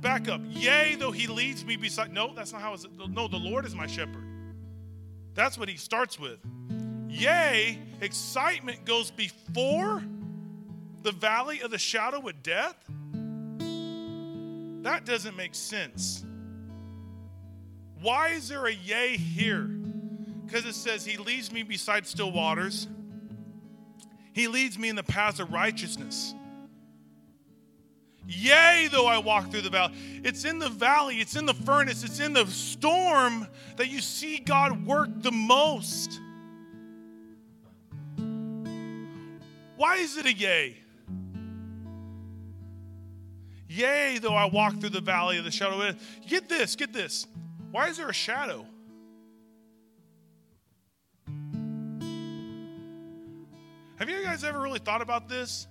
Back 0.00 0.28
up. 0.28 0.40
Yea, 0.48 0.96
though 0.98 1.12
he 1.12 1.28
leads 1.28 1.64
me 1.64 1.76
beside. 1.76 2.12
No, 2.12 2.34
that's 2.34 2.52
not 2.52 2.60
how 2.62 2.74
it's. 2.74 2.84
No, 3.08 3.28
the 3.28 3.36
Lord 3.36 3.64
is 3.64 3.76
my 3.76 3.86
shepherd. 3.86 4.24
That's 5.34 5.56
what 5.56 5.68
he 5.68 5.76
starts 5.76 6.18
with. 6.18 6.40
Yea, 7.08 7.78
excitement 8.00 8.84
goes 8.84 9.12
before 9.12 10.02
the 11.04 11.12
valley 11.12 11.60
of 11.60 11.70
the 11.70 11.78
shadow 11.78 12.28
of 12.28 12.42
death? 12.42 12.74
That 14.82 15.04
doesn't 15.04 15.36
make 15.36 15.54
sense. 15.54 16.24
Why 18.02 18.30
is 18.30 18.48
there 18.48 18.66
a 18.66 18.72
yea 18.72 19.16
here? 19.16 19.62
Because 20.44 20.66
it 20.66 20.74
says, 20.74 21.06
He 21.06 21.18
leads 21.18 21.52
me 21.52 21.62
beside 21.62 22.04
still 22.04 22.32
waters, 22.32 22.88
He 24.32 24.48
leads 24.48 24.76
me 24.76 24.88
in 24.88 24.96
the 24.96 25.04
paths 25.04 25.38
of 25.38 25.52
righteousness. 25.52 26.34
Yea, 28.32 28.88
though 28.92 29.06
I 29.06 29.18
walk 29.18 29.50
through 29.50 29.62
the 29.62 29.70
valley. 29.70 29.92
It's 30.22 30.44
in 30.44 30.60
the 30.60 30.68
valley, 30.68 31.16
it's 31.16 31.34
in 31.34 31.46
the 31.46 31.54
furnace, 31.54 32.04
it's 32.04 32.20
in 32.20 32.32
the 32.32 32.46
storm 32.46 33.48
that 33.76 33.88
you 33.88 34.00
see 34.00 34.38
God 34.38 34.86
work 34.86 35.08
the 35.16 35.32
most. 35.32 36.20
Why 39.76 39.96
is 39.96 40.16
it 40.16 40.26
a 40.26 40.32
yea? 40.32 40.76
Yea, 43.68 44.18
though 44.18 44.34
I 44.34 44.44
walk 44.44 44.78
through 44.78 44.90
the 44.90 45.00
valley 45.00 45.38
of 45.38 45.44
the 45.44 45.50
shadow 45.50 45.80
of 45.80 45.96
death. 45.96 46.20
Get 46.28 46.48
this, 46.48 46.76
get 46.76 46.92
this. 46.92 47.26
Why 47.72 47.88
is 47.88 47.96
there 47.96 48.08
a 48.08 48.14
shadow? 48.14 48.64
Have 53.96 54.08
you 54.08 54.22
guys 54.22 54.44
ever 54.44 54.60
really 54.60 54.78
thought 54.78 55.02
about 55.02 55.28
this? 55.28 55.66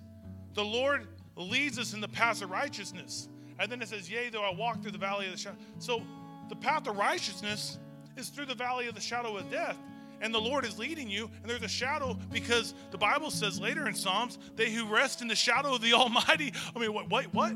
The 0.54 0.64
Lord 0.64 1.06
leads 1.42 1.78
us 1.78 1.94
in 1.94 2.00
the 2.00 2.08
path 2.08 2.42
of 2.42 2.50
righteousness. 2.50 3.28
And 3.58 3.70
then 3.70 3.82
it 3.82 3.88
says, 3.88 4.10
Yea, 4.10 4.30
though 4.30 4.42
I 4.42 4.54
walk 4.54 4.82
through 4.82 4.92
the 4.92 4.98
valley 4.98 5.26
of 5.26 5.32
the 5.32 5.38
shadow. 5.38 5.56
So 5.78 6.02
the 6.48 6.56
path 6.56 6.86
of 6.88 6.96
righteousness 6.96 7.78
is 8.16 8.28
through 8.28 8.46
the 8.46 8.54
valley 8.54 8.88
of 8.88 8.94
the 8.94 9.00
shadow 9.00 9.36
of 9.36 9.50
death. 9.50 9.76
And 10.22 10.34
the 10.34 10.40
Lord 10.40 10.66
is 10.66 10.78
leading 10.78 11.08
you, 11.08 11.30
and 11.40 11.50
there's 11.50 11.62
a 11.62 11.68
shadow 11.68 12.18
because 12.30 12.74
the 12.90 12.98
Bible 12.98 13.30
says 13.30 13.58
later 13.58 13.88
in 13.88 13.94
Psalms, 13.94 14.38
they 14.54 14.70
who 14.70 14.84
rest 14.86 15.22
in 15.22 15.28
the 15.28 15.34
shadow 15.34 15.74
of 15.74 15.80
the 15.80 15.92
Almighty. 15.94 16.52
I 16.74 16.78
mean, 16.78 16.92
what, 16.92 17.08
what, 17.08 17.32
what? 17.32 17.54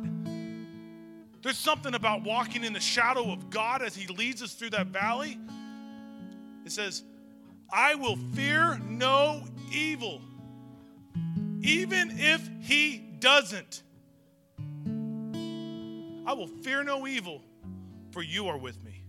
There's 1.42 1.58
something 1.58 1.94
about 1.94 2.22
walking 2.22 2.64
in 2.64 2.72
the 2.72 2.80
shadow 2.80 3.30
of 3.30 3.50
God 3.50 3.82
as 3.82 3.94
He 3.94 4.06
leads 4.06 4.42
us 4.42 4.54
through 4.54 4.70
that 4.70 4.86
valley. 4.86 5.38
It 6.64 6.72
says, 6.72 7.02
I 7.70 7.96
will 7.96 8.16
fear 8.34 8.78
no 8.88 9.42
evil, 9.70 10.22
even 11.60 12.12
if 12.18 12.48
He 12.60 13.13
doesn't. 13.24 13.82
I 16.26 16.34
will 16.34 16.46
fear 16.46 16.84
no 16.84 17.06
evil, 17.06 17.40
for 18.10 18.22
you 18.22 18.48
are 18.48 18.58
with 18.58 18.84
me. 18.84 19.02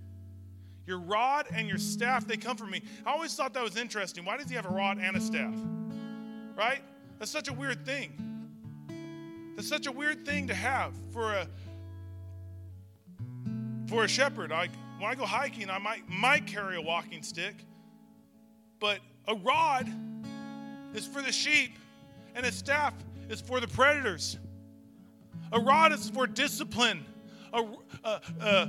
Your 0.88 1.00
rod 1.00 1.48
and 1.52 1.68
your 1.68 1.78
staff, 1.78 2.26
they 2.26 2.38
come 2.38 2.56
from 2.56 2.72
me. 2.72 2.82
I 3.06 3.12
always 3.12 3.36
thought 3.36 3.54
that 3.56 3.64
was 3.64 3.76
interesting. 3.76 4.24
Why 4.24 4.38
does 4.38 4.48
he 4.48 4.56
have 4.56 4.66
a 4.66 4.70
rod 4.70 5.00
and 5.00 5.18
a 5.18 5.20
staff? 5.20 5.54
Right? 6.56 6.82
That's 7.20 7.30
such 7.30 7.50
a 7.50 7.54
weird 7.54 7.86
thing. 7.86 8.14
That's 9.58 9.68
such 9.68 9.86
a 9.86 9.92
weird 9.92 10.26
thing 10.26 10.48
to 10.48 10.56
have 10.56 10.94
for 11.12 11.34
a 11.34 11.48
for 13.88 14.06
a 14.06 14.08
shepherd. 14.08 14.54
I, 14.54 14.70
when 14.98 15.12
I 15.12 15.16
go 15.16 15.26
hiking, 15.26 15.70
I 15.70 15.78
might, 15.78 16.08
might 16.08 16.48
carry 16.48 16.78
a 16.78 16.82
walking 16.82 17.22
stick, 17.22 17.66
but 18.80 19.00
a 19.28 19.36
rod 19.36 19.90
is 20.94 21.06
for 21.06 21.22
the 21.22 21.34
sheep, 21.34 21.78
and 22.34 22.46
a 22.46 22.52
staff 22.52 22.94
is 23.30 23.42
for 23.42 23.60
the 23.60 23.68
predators. 23.68 24.38
A 25.52 25.60
rod 25.60 25.92
is 25.92 26.10
for 26.10 26.28
discipline. 26.28 27.06
A, 27.54 27.66
uh, 28.04 28.20
uh, 28.42 28.68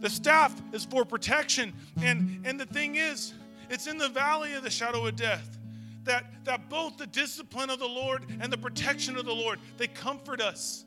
the 0.00 0.10
staff 0.10 0.60
is 0.72 0.84
for 0.84 1.04
protection. 1.04 1.72
And, 2.02 2.44
and 2.44 2.58
the 2.58 2.66
thing 2.66 2.96
is, 2.96 3.34
it's 3.70 3.86
in 3.86 3.98
the 3.98 4.08
valley 4.08 4.54
of 4.54 4.62
the 4.62 4.70
shadow 4.70 5.06
of 5.06 5.16
death 5.16 5.58
that, 6.04 6.24
that 6.44 6.68
both 6.68 6.96
the 6.96 7.06
discipline 7.06 7.70
of 7.70 7.78
the 7.78 7.88
Lord 7.88 8.24
and 8.40 8.52
the 8.52 8.58
protection 8.58 9.16
of 9.16 9.26
the 9.26 9.34
Lord, 9.34 9.58
they 9.76 9.86
comfort 9.86 10.40
us. 10.40 10.84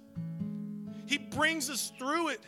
He 1.05 1.17
brings 1.17 1.69
us 1.69 1.91
through 1.97 2.29
it. 2.29 2.41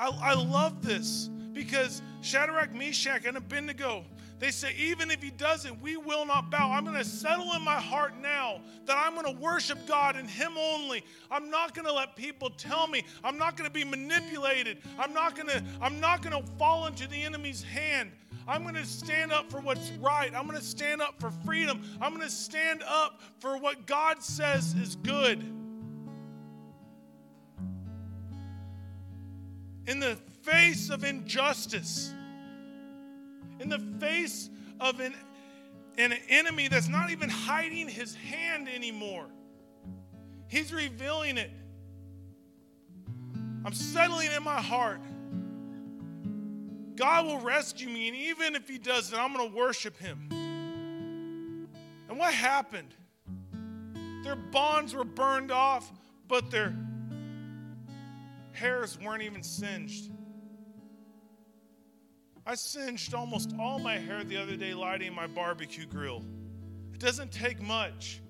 I, 0.00 0.08
I 0.08 0.34
love 0.34 0.84
this 0.84 1.28
because 1.52 2.02
Shadrach, 2.22 2.74
Meshach, 2.74 3.24
and 3.24 3.36
Abednego, 3.36 4.04
they 4.38 4.50
say, 4.50 4.74
even 4.78 5.10
if 5.10 5.22
he 5.22 5.30
doesn't, 5.30 5.80
we 5.80 5.96
will 5.96 6.24
not 6.24 6.50
bow. 6.50 6.70
I'm 6.70 6.84
going 6.84 6.96
to 6.96 7.04
settle 7.04 7.52
in 7.54 7.62
my 7.62 7.80
heart 7.80 8.14
now 8.20 8.60
that 8.86 8.96
I'm 8.96 9.14
going 9.14 9.26
to 9.26 9.40
worship 9.40 9.78
God 9.86 10.16
and 10.16 10.28
him 10.28 10.52
only. 10.56 11.04
I'm 11.30 11.50
not 11.50 11.74
going 11.74 11.86
to 11.86 11.92
let 11.92 12.14
people 12.14 12.50
tell 12.50 12.86
me. 12.86 13.04
I'm 13.24 13.36
not 13.36 13.56
going 13.56 13.68
to 13.68 13.74
be 13.74 13.84
manipulated. 13.84 14.78
I'm 14.98 15.12
not 15.12 15.34
going 15.34 15.48
to 15.48 15.62
I'm 15.80 15.98
not 16.00 16.22
going 16.22 16.40
to 16.40 16.52
fall 16.52 16.86
into 16.86 17.08
the 17.08 17.22
enemy's 17.22 17.62
hand. 17.62 18.12
I'm 18.46 18.62
going 18.62 18.76
to 18.76 18.86
stand 18.86 19.32
up 19.32 19.50
for 19.50 19.60
what's 19.60 19.90
right. 20.00 20.32
I'm 20.34 20.46
going 20.46 20.58
to 20.58 20.64
stand 20.64 21.02
up 21.02 21.20
for 21.20 21.30
freedom. 21.44 21.82
I'm 22.00 22.14
going 22.14 22.26
to 22.26 22.32
stand 22.32 22.82
up 22.86 23.20
for 23.40 23.58
what 23.58 23.86
God 23.86 24.22
says 24.22 24.74
is 24.74 24.96
good. 24.96 25.44
in 29.88 29.98
the 30.00 30.16
face 30.42 30.90
of 30.90 31.02
injustice, 31.02 32.12
in 33.60 33.68
the 33.68 33.78
face 33.98 34.50
of 34.80 35.00
an, 35.00 35.14
an 35.96 36.14
enemy 36.28 36.68
that's 36.68 36.88
not 36.88 37.10
even 37.10 37.28
hiding 37.28 37.88
his 37.88 38.14
hand 38.14 38.68
anymore. 38.68 39.26
He's 40.48 40.72
revealing 40.72 41.36
it. 41.36 41.50
I'm 43.64 43.74
settling 43.74 44.30
in 44.34 44.42
my 44.42 44.60
heart. 44.60 45.00
God 46.96 47.26
will 47.26 47.40
rescue 47.40 47.88
me, 47.88 48.08
and 48.08 48.16
even 48.16 48.56
if 48.56 48.68
He 48.68 48.78
doesn't, 48.78 49.16
I'm 49.16 49.32
going 49.32 49.50
to 49.50 49.56
worship 49.56 49.96
Him. 49.98 50.28
And 52.08 52.18
what 52.18 52.34
happened? 52.34 52.94
Their 54.24 54.36
bonds 54.36 54.94
were 54.94 55.04
burned 55.04 55.52
off, 55.52 55.92
but 56.26 56.50
their 56.50 56.74
hairs 58.52 58.98
weren't 59.00 59.22
even 59.22 59.42
singed. 59.42 60.10
I 62.48 62.54
singed 62.54 63.12
almost 63.12 63.52
all 63.60 63.78
my 63.78 63.98
hair 63.98 64.24
the 64.24 64.38
other 64.38 64.56
day 64.56 64.72
lighting 64.72 65.14
my 65.14 65.26
barbecue 65.26 65.84
grill. 65.84 66.24
It 66.94 66.98
doesn't 66.98 67.30
take 67.30 67.60
much. 67.60 68.22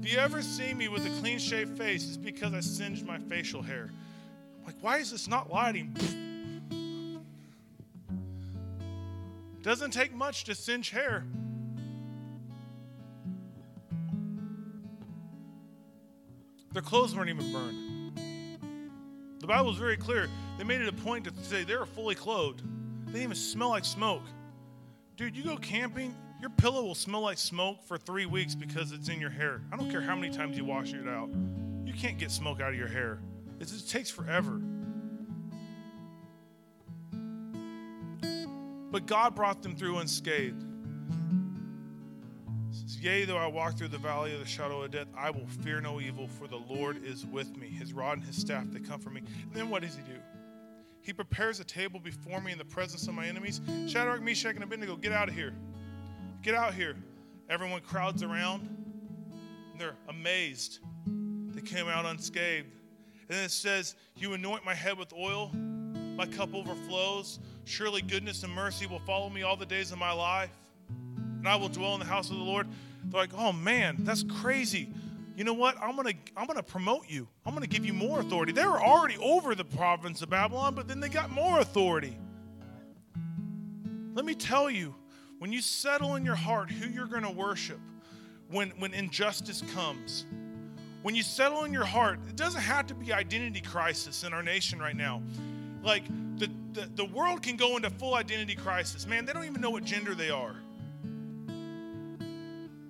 If 0.00 0.10
you 0.10 0.16
ever 0.16 0.40
see 0.40 0.72
me 0.72 0.88
with 0.88 1.04
a 1.04 1.10
clean 1.20 1.38
shaved 1.38 1.76
face, 1.76 2.08
it's 2.08 2.16
because 2.16 2.54
I 2.54 2.60
singed 2.60 3.04
my 3.04 3.18
facial 3.18 3.60
hair. 3.60 3.90
Like, 4.64 4.76
why 4.80 4.96
is 4.96 5.10
this 5.10 5.28
not 5.28 5.52
lighting? 5.52 5.94
Doesn't 9.60 9.90
take 9.90 10.14
much 10.14 10.44
to 10.44 10.54
singe 10.54 10.88
hair. 10.88 11.26
Their 16.72 16.80
clothes 16.80 17.14
weren't 17.14 17.28
even 17.28 17.52
burned. 17.52 18.18
The 19.40 19.46
Bible 19.46 19.70
is 19.70 19.76
very 19.76 19.98
clear. 19.98 20.30
They 20.56 20.64
made 20.64 20.80
it 20.80 20.88
a 20.88 20.92
point 20.94 21.26
to 21.26 21.32
say 21.44 21.62
they 21.62 21.76
were 21.76 21.84
fully 21.84 22.14
clothed. 22.14 22.62
They 23.12 23.18
didn't 23.18 23.32
even 23.32 23.36
smell 23.36 23.68
like 23.68 23.84
smoke. 23.84 24.22
Dude, 25.16 25.36
you 25.36 25.44
go 25.44 25.58
camping, 25.58 26.14
your 26.40 26.48
pillow 26.48 26.82
will 26.82 26.94
smell 26.94 27.20
like 27.20 27.36
smoke 27.36 27.84
for 27.84 27.98
three 27.98 28.24
weeks 28.24 28.54
because 28.54 28.90
it's 28.90 29.10
in 29.10 29.20
your 29.20 29.28
hair. 29.28 29.60
I 29.70 29.76
don't 29.76 29.90
care 29.90 30.00
how 30.00 30.16
many 30.16 30.34
times 30.34 30.56
you 30.56 30.64
wash 30.64 30.94
it 30.94 31.06
out. 31.06 31.28
You 31.84 31.92
can't 31.92 32.18
get 32.18 32.30
smoke 32.30 32.62
out 32.62 32.70
of 32.70 32.78
your 32.78 32.88
hair. 32.88 33.20
It 33.60 33.68
just 33.68 33.90
takes 33.90 34.10
forever. 34.10 34.62
But 38.90 39.04
God 39.06 39.34
brought 39.34 39.62
them 39.62 39.76
through 39.76 39.98
unscathed. 39.98 40.64
Says, 42.70 42.98
Yea, 42.98 43.26
though 43.26 43.36
I 43.36 43.46
walk 43.46 43.76
through 43.76 43.88
the 43.88 43.98
valley 43.98 44.32
of 44.32 44.40
the 44.40 44.46
shadow 44.46 44.82
of 44.82 44.90
death, 44.90 45.08
I 45.14 45.28
will 45.30 45.46
fear 45.62 45.82
no 45.82 46.00
evil, 46.00 46.28
for 46.28 46.48
the 46.48 46.56
Lord 46.56 47.04
is 47.04 47.26
with 47.26 47.58
me. 47.58 47.68
His 47.68 47.92
rod 47.92 48.16
and 48.16 48.26
his 48.26 48.36
staff, 48.36 48.64
they 48.70 48.80
comfort 48.80 49.12
me. 49.12 49.20
And 49.42 49.52
then 49.52 49.68
what 49.68 49.82
does 49.82 49.96
he 49.96 50.02
do? 50.02 50.18
He 51.02 51.12
prepares 51.12 51.58
a 51.58 51.64
table 51.64 51.98
before 51.98 52.40
me 52.40 52.52
in 52.52 52.58
the 52.58 52.64
presence 52.64 53.08
of 53.08 53.14
my 53.14 53.26
enemies. 53.26 53.60
Shadrach, 53.88 54.22
Meshach, 54.22 54.54
and 54.54 54.62
Abednego, 54.62 54.96
get 54.96 55.12
out 55.12 55.28
of 55.28 55.34
here. 55.34 55.52
Get 56.42 56.54
out 56.54 56.74
here. 56.74 56.96
Everyone 57.50 57.80
crowds 57.80 58.22
around. 58.22 58.68
They're 59.78 59.96
amazed. 60.08 60.78
They 61.54 61.60
came 61.60 61.88
out 61.88 62.06
unscathed. 62.06 62.68
And 63.28 63.38
then 63.38 63.44
it 63.44 63.50
says, 63.50 63.96
You 64.16 64.32
anoint 64.34 64.64
my 64.64 64.74
head 64.74 64.96
with 64.96 65.12
oil, 65.12 65.50
my 65.52 66.26
cup 66.26 66.54
overflows. 66.54 67.40
Surely 67.64 68.00
goodness 68.00 68.44
and 68.44 68.52
mercy 68.52 68.86
will 68.86 69.00
follow 69.00 69.28
me 69.28 69.42
all 69.42 69.56
the 69.56 69.66
days 69.66 69.90
of 69.90 69.98
my 69.98 70.12
life. 70.12 70.50
And 70.88 71.48
I 71.48 71.56
will 71.56 71.68
dwell 71.68 71.94
in 71.94 72.00
the 72.00 72.06
house 72.06 72.30
of 72.30 72.36
the 72.36 72.42
Lord. 72.42 72.68
They're 73.04 73.20
like, 73.20 73.34
Oh 73.36 73.52
man, 73.52 73.96
that's 74.00 74.22
crazy 74.22 74.88
you 75.42 75.46
know 75.46 75.54
what? 75.54 75.76
I'm 75.82 75.96
gonna 75.96 76.12
I'm 76.36 76.46
gonna 76.46 76.62
promote 76.62 77.10
you. 77.10 77.26
I'm 77.44 77.52
gonna 77.52 77.66
give 77.66 77.84
you 77.84 77.92
more 77.92 78.20
authority. 78.20 78.52
They 78.52 78.64
were 78.64 78.80
already 78.80 79.16
over 79.16 79.56
the 79.56 79.64
province 79.64 80.22
of 80.22 80.30
Babylon, 80.30 80.76
but 80.76 80.86
then 80.86 81.00
they 81.00 81.08
got 81.08 81.32
more 81.32 81.58
authority. 81.58 82.16
Let 84.14 84.24
me 84.24 84.36
tell 84.36 84.70
you, 84.70 84.94
when 85.40 85.52
you 85.52 85.60
settle 85.60 86.14
in 86.14 86.24
your 86.24 86.36
heart 86.36 86.70
who 86.70 86.88
you're 86.88 87.08
gonna 87.08 87.32
worship, 87.32 87.80
when 88.52 88.70
when 88.78 88.94
injustice 88.94 89.64
comes, 89.74 90.26
when 91.02 91.16
you 91.16 91.24
settle 91.24 91.64
in 91.64 91.72
your 91.72 91.86
heart, 91.86 92.20
it 92.28 92.36
doesn't 92.36 92.60
have 92.60 92.86
to 92.86 92.94
be 92.94 93.12
identity 93.12 93.62
crisis 93.62 94.22
in 94.22 94.32
our 94.32 94.44
nation 94.44 94.78
right 94.78 94.94
now. 94.94 95.20
Like 95.82 96.04
the, 96.38 96.48
the, 96.72 96.88
the 96.94 97.06
world 97.06 97.42
can 97.42 97.56
go 97.56 97.74
into 97.74 97.90
full 97.90 98.14
identity 98.14 98.54
crisis. 98.54 99.08
Man, 99.08 99.24
they 99.24 99.32
don't 99.32 99.46
even 99.46 99.60
know 99.60 99.70
what 99.70 99.82
gender 99.82 100.14
they 100.14 100.30
are. 100.30 100.54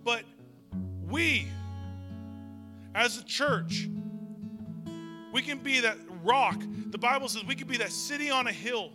But 0.05 0.25
we 1.09 1.47
as 2.95 3.19
a 3.19 3.25
church, 3.25 3.89
we 5.33 5.43
can 5.43 5.59
be 5.59 5.81
that 5.81 5.97
rock. 6.23 6.63
The 6.91 6.99
Bible 6.99 7.29
says 7.29 7.45
we 7.45 7.55
can 7.55 7.69
be 7.69 7.79
that 7.79 7.93
city 7.93 8.31
on 8.31 8.47
a 8.47 8.53
hill 8.53 8.91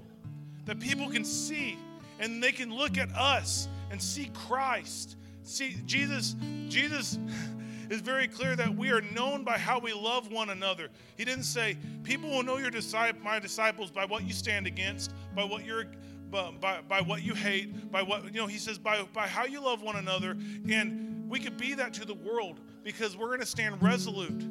that 0.65 0.79
people 0.79 1.09
can 1.09 1.25
see 1.25 1.77
and 2.19 2.41
they 2.43 2.51
can 2.51 2.73
look 2.73 2.97
at 2.97 3.11
us 3.11 3.67
and 3.91 4.01
see 4.01 4.29
Christ. 4.33 5.15
See, 5.43 5.77
Jesus, 5.85 6.35
Jesus 6.67 7.17
is 7.89 8.01
very 8.01 8.27
clear 8.27 8.55
that 8.55 8.75
we 8.75 8.91
are 8.91 9.01
known 9.01 9.43
by 9.43 9.57
how 9.57 9.79
we 9.79 9.93
love 9.93 10.31
one 10.31 10.49
another. 10.49 10.89
He 11.15 11.25
didn't 11.25 11.43
say, 11.43 11.77
people 12.03 12.29
will 12.29 12.43
know 12.43 12.57
your 12.57 12.71
disciple, 12.71 13.21
my 13.23 13.39
disciples 13.39 13.91
by 13.91 14.05
what 14.05 14.23
you 14.23 14.33
stand 14.33 14.67
against, 14.67 15.13
by 15.35 15.43
what 15.43 15.65
you're 15.65 15.85
by, 16.29 16.51
by, 16.59 16.81
by 16.87 17.01
what 17.01 17.23
you 17.23 17.33
hate, 17.33 17.91
by 17.91 18.01
what, 18.01 18.25
you 18.25 18.39
know, 18.39 18.47
he 18.47 18.57
says, 18.57 18.77
by, 18.77 19.03
by 19.13 19.27
how 19.27 19.45
you 19.45 19.61
love 19.61 19.81
one 19.81 19.95
another. 19.95 20.31
And 20.69 21.29
we 21.29 21.39
could 21.39 21.57
be 21.57 21.73
that 21.75 21.93
to 21.95 22.05
the 22.05 22.13
world 22.13 22.59
because 22.83 23.17
we're 23.17 23.27
going 23.27 23.39
to 23.39 23.45
stand 23.45 23.81
resolute. 23.81 24.43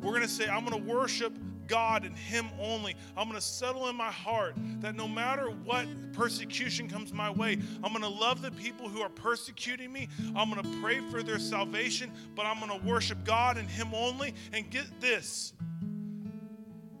We're 0.00 0.10
going 0.10 0.22
to 0.22 0.28
say, 0.28 0.48
I'm 0.48 0.64
going 0.64 0.84
to 0.84 0.90
worship 0.90 1.32
God 1.68 2.04
and 2.04 2.16
Him 2.16 2.46
only. 2.60 2.96
I'm 3.16 3.28
going 3.28 3.38
to 3.38 3.46
settle 3.46 3.88
in 3.88 3.96
my 3.96 4.10
heart 4.10 4.56
that 4.80 4.94
no 4.94 5.06
matter 5.06 5.46
what 5.46 5.86
persecution 6.12 6.88
comes 6.88 7.12
my 7.12 7.30
way, 7.30 7.58
I'm 7.82 7.92
going 7.92 8.02
to 8.02 8.08
love 8.08 8.42
the 8.42 8.50
people 8.50 8.88
who 8.88 9.00
are 9.00 9.08
persecuting 9.08 9.92
me. 9.92 10.08
I'm 10.34 10.50
going 10.50 10.62
to 10.62 10.80
pray 10.82 11.00
for 11.10 11.22
their 11.22 11.38
salvation, 11.38 12.10
but 12.34 12.46
I'm 12.46 12.58
going 12.60 12.78
to 12.78 12.86
worship 12.86 13.24
God 13.24 13.56
and 13.56 13.68
Him 13.68 13.88
only. 13.94 14.34
And 14.52 14.68
get 14.70 15.00
this 15.00 15.52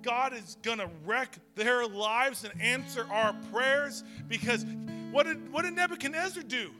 God 0.02 0.34
is 0.34 0.56
going 0.62 0.78
to 0.78 0.90
wreck 1.04 1.36
their 1.54 1.86
lives 1.86 2.44
and 2.44 2.60
answer 2.60 3.06
our 3.10 3.34
prayers 3.52 4.04
because 4.28 4.64
what 5.10 5.26
did, 5.26 5.52
what 5.52 5.62
did 5.62 5.74
Nebuchadnezzar 5.74 6.42
do? 6.42 6.70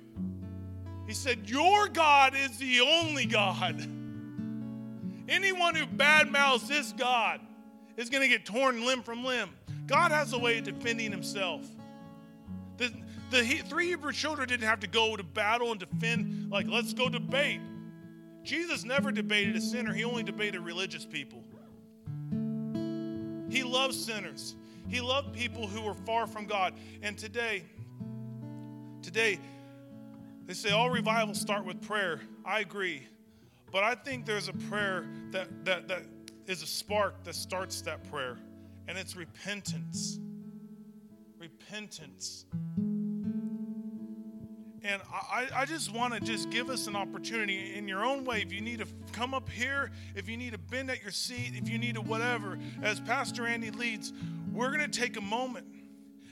He 1.07 1.15
said, 1.15 1.49
Your 1.49 1.89
God 1.89 2.35
is 2.35 2.59
the 2.59 2.81
only 2.81 3.27
God. 3.27 3.81
Anyone 5.29 5.75
who 5.75 5.87
badmouths 5.87 6.69
this 6.69 6.93
God 6.93 7.41
is 7.97 8.11
going 8.11 8.23
to 8.23 8.29
get 8.29 8.45
torn 8.45 8.85
limb 8.85 9.03
from 9.03 9.25
limb. 9.25 9.51
God 9.87 10.11
has 10.11 10.33
a 10.33 10.39
way 10.39 10.59
of 10.59 10.65
defending 10.65 11.11
himself. 11.11 11.67
The, 12.77 12.93
the 13.31 13.43
three 13.43 13.89
Hebrew 13.89 14.13
children 14.13 14.49
didn't 14.49 14.67
have 14.67 14.81
to 14.81 14.87
go 14.87 15.17
to 15.17 15.23
battle 15.23 15.71
and 15.71 15.81
defend, 15.81 16.51
like, 16.51 16.67
let's 16.69 16.93
go 16.93 17.09
debate. 17.09 17.61
Jesus 18.43 18.85
never 18.85 19.13
debated 19.13 19.55
a 19.57 19.61
sinner, 19.61 19.93
he 19.93 20.05
only 20.05 20.23
debated 20.23 20.61
religious 20.61 21.05
people. 21.05 21.45
He 23.53 23.63
loves 23.63 24.03
sinners, 24.03 24.57
he 24.89 25.03
loved 25.03 25.35
people 25.35 25.67
who 25.67 25.83
were 25.83 25.93
far 25.93 26.27
from 26.27 26.47
God. 26.47 26.73
And 27.03 27.19
today, 27.19 27.65
today, 29.03 29.39
they 30.47 30.55
say 30.55 30.71
all 30.71 30.89
revivals 30.89 31.39
start 31.39 31.67
with 31.67 31.83
prayer. 31.83 32.23
I 32.47 32.61
agree. 32.61 33.07
But 33.71 33.85
I 33.85 33.95
think 33.95 34.25
there's 34.25 34.49
a 34.49 34.55
prayer 34.55 35.07
that, 35.33 35.67
that, 35.67 35.87
that 35.89 36.03
is 36.47 36.63
a 36.63 36.67
spark 36.67 37.25
that 37.25 37.35
starts 37.35 37.83
that 37.83 38.11
prayer, 38.11 38.39
and 38.89 38.97
it's 38.97 39.17
repentance. 39.17 40.19
Repentance. 41.39 42.47
And 44.85 45.01
I, 45.13 45.47
I 45.55 45.65
just 45.65 45.93
want 45.93 46.13
to 46.15 46.21
just 46.21 46.51
give 46.51 46.69
us 46.69 46.89
an 46.89 46.97
opportunity 46.97 47.75
in 47.75 47.87
your 47.87 48.05
own 48.05 48.25
way. 48.25 48.43
If 48.43 48.53
you 48.53 48.61
need 48.61 48.81
to 48.81 48.87
come 49.13 49.33
up 49.33 49.49
here, 49.49 49.93
if 50.17 50.29
you 50.29 50.37
need 50.37 50.53
to 50.53 50.59
bend 50.59 50.91
at 50.91 51.03
your 51.03 51.13
seat, 51.13 51.53
if 51.55 51.69
you 51.69 51.79
need 51.79 51.95
to 51.95 52.01
whatever, 52.01 52.59
as 52.83 52.99
Pastor 52.99 53.47
Andy 53.47 53.71
leads, 53.71 54.13
we're 54.53 54.77
going 54.77 54.91
to 54.91 55.01
take 55.01 55.17
a 55.17 55.21
moment 55.21 55.67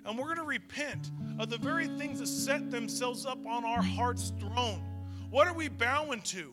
and 0.04 0.18
we're 0.18 0.24
going 0.24 0.38
to 0.38 0.44
repent 0.44 1.10
of 1.38 1.48
the 1.48 1.58
very 1.58 1.86
things 1.86 2.18
that 2.18 2.26
set 2.26 2.70
themselves 2.70 3.24
up 3.24 3.46
on 3.46 3.64
our 3.64 3.82
heart's 3.82 4.32
throne. 4.40 4.82
What 5.30 5.46
are 5.46 5.54
we 5.54 5.68
bowing 5.68 6.20
to? 6.22 6.52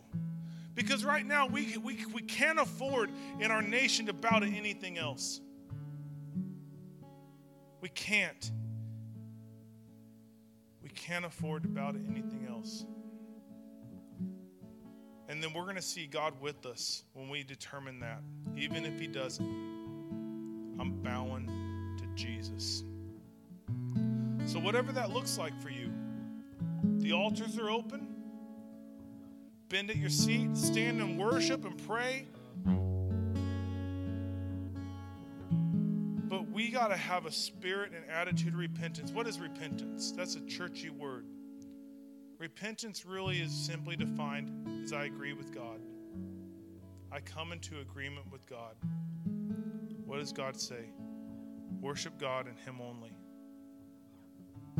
Because 0.76 1.04
right 1.04 1.26
now, 1.26 1.48
we, 1.48 1.76
we, 1.78 2.06
we 2.14 2.22
can't 2.22 2.60
afford 2.60 3.10
in 3.40 3.50
our 3.50 3.64
nation 3.64 4.06
to 4.06 4.14
bow 4.14 4.38
to 4.40 4.46
anything 4.46 5.00
else. 5.00 5.42
We 7.82 7.90
can't. 7.90 8.52
Can't 10.98 11.26
afford 11.26 11.64
to 11.64 11.70
bow 11.70 11.92
to 11.92 12.00
anything 12.10 12.48
else. 12.50 12.86
And 15.30 15.42
then 15.42 15.54
we're 15.54 15.64
going 15.64 15.76
to 15.76 15.82
see 15.82 16.06
God 16.06 16.34
with 16.42 16.66
us 16.66 17.04
when 17.14 17.30
we 17.30 17.44
determine 17.44 18.00
that. 18.02 18.22
Even 18.58 18.86
if 18.86 19.00
He 19.00 19.08
doesn't, 19.08 19.46
I'm 20.80 21.00
bowing 21.02 21.48
to 21.98 22.06
Jesus. 22.16 22.84
So, 24.46 24.60
whatever 24.60 24.92
that 24.92 25.12
looks 25.12 25.38
like 25.38 25.58
for 25.62 25.70
you, 25.70 25.92
the 27.00 27.14
altars 27.14 27.58
are 27.58 27.70
open 27.70 28.18
bend 29.70 29.90
at 29.90 29.98
your 29.98 30.10
seat, 30.10 30.56
stand 30.56 31.02
and 31.02 31.18
worship 31.18 31.66
and 31.66 31.78
pray. 31.86 32.26
We 36.58 36.70
got 36.70 36.88
to 36.88 36.98
have 36.98 37.28
a 37.28 37.32
spirit 37.32 37.92
and 37.96 38.04
attitude 38.10 38.52
of 38.52 38.60
repentance. 38.60 39.12
What 39.12 39.28
is 39.28 39.40
repentance? 39.40 40.12
That's 40.12 40.38
a 40.38 40.42
churchy 40.48 40.90
word. 40.90 41.28
Repentance 42.40 43.06
really 43.06 43.38
is 43.42 43.54
simply 43.54 43.96
defined 43.96 44.84
as 44.84 44.92
I 44.92 45.06
agree 45.06 45.34
with 45.34 45.54
God. 45.54 45.80
I 47.12 47.20
come 47.20 47.52
into 47.52 47.80
agreement 47.80 48.32
with 48.32 48.50
God. 48.50 48.74
What 50.04 50.18
does 50.18 50.34
God 50.34 50.60
say? 50.60 50.90
Worship 51.80 52.18
God 52.18 52.48
and 52.48 52.58
Him 52.58 52.82
only. 52.82 53.12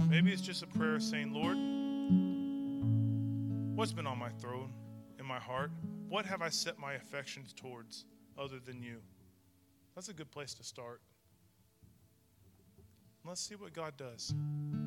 Maybe 0.10 0.34
it's 0.34 0.42
just 0.42 0.64
a 0.64 0.68
prayer 0.68 1.00
saying, 1.00 1.32
Lord, 1.32 1.58
What's 3.78 3.94
been 3.94 4.08
on 4.08 4.18
my 4.18 4.30
throne, 4.30 4.74
in 5.20 5.28
my 5.28 5.38
heart? 5.38 5.70
What 6.10 6.26
have 6.26 6.42
I 6.42 6.50
set 6.50 6.80
my 6.80 6.94
affections 6.94 7.54
towards 7.54 8.06
other 8.36 8.58
than 8.58 8.82
you? 8.82 8.98
That's 9.94 10.10
a 10.10 10.14
good 10.14 10.32
place 10.32 10.56
to 10.56 10.64
start. 10.64 11.04
Let's 13.28 13.42
see 13.42 13.56
what 13.56 13.74
God 13.74 13.98
does. 13.98 14.34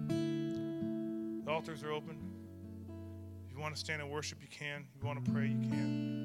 The 0.09 1.51
altars 1.51 1.83
are 1.83 1.93
open. 1.93 2.17
If 3.45 3.53
you 3.53 3.61
want 3.61 3.75
to 3.75 3.79
stand 3.79 4.01
and 4.01 4.11
worship, 4.11 4.39
you 4.41 4.49
can. 4.49 4.87
If 4.97 5.03
you 5.03 5.07
want 5.07 5.23
to 5.23 5.31
pray, 5.31 5.49
you 5.49 5.61
can. 5.69 6.20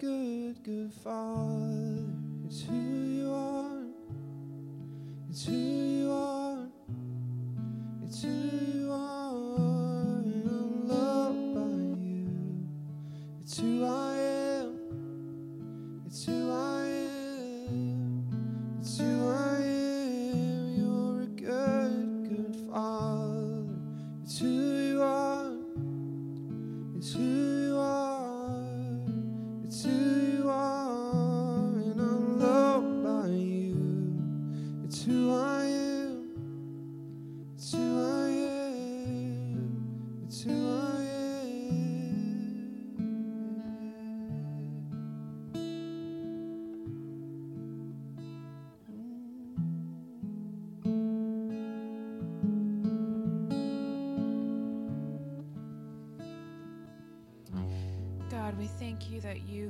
Good, 0.00 0.62
good 0.64 0.92
father. 0.92 2.04
It's 2.46 2.62
who 2.62 2.74
you 2.74 3.32
are. 3.32 3.84
It's 5.30 5.46
who 5.46 5.83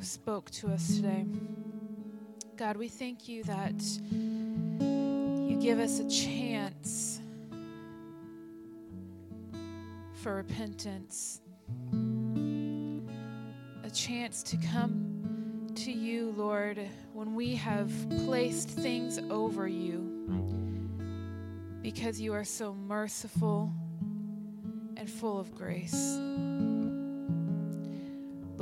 spoke 0.05 0.51
to 0.53 0.69
us 0.69 0.97
today. 0.97 1.27
God, 2.57 2.77
we 2.77 2.89
thank 2.89 3.29
you 3.29 3.43
that 3.45 3.75
you 4.13 5.59
give 5.61 5.79
us 5.81 5.99
a 5.99 6.09
chance 6.09 7.21
for 10.23 10.37
repentance, 10.37 11.41
a 13.83 13.91
chance 13.91 14.43
to 14.45 14.57
come 14.57 15.73
to 15.75 15.91
you, 15.91 16.33
Lord, 16.37 16.79
when 17.13 17.35
we 17.35 17.55
have 17.57 17.91
placed 18.25 18.69
things 18.69 19.19
over 19.31 19.67
you 19.67 20.15
because 21.83 22.21
you 22.21 22.33
are 22.33 22.45
so 22.45 22.73
merciful 22.73 23.73
and 24.97 25.09
full 25.11 25.39
of 25.39 25.55
grace. 25.55 26.19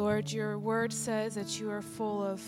Lord, 0.02 0.32
your 0.32 0.58
word 0.58 0.92
says 0.92 1.36
that 1.36 1.60
you 1.60 1.70
are 1.70 1.80
full 1.80 2.24
of, 2.24 2.42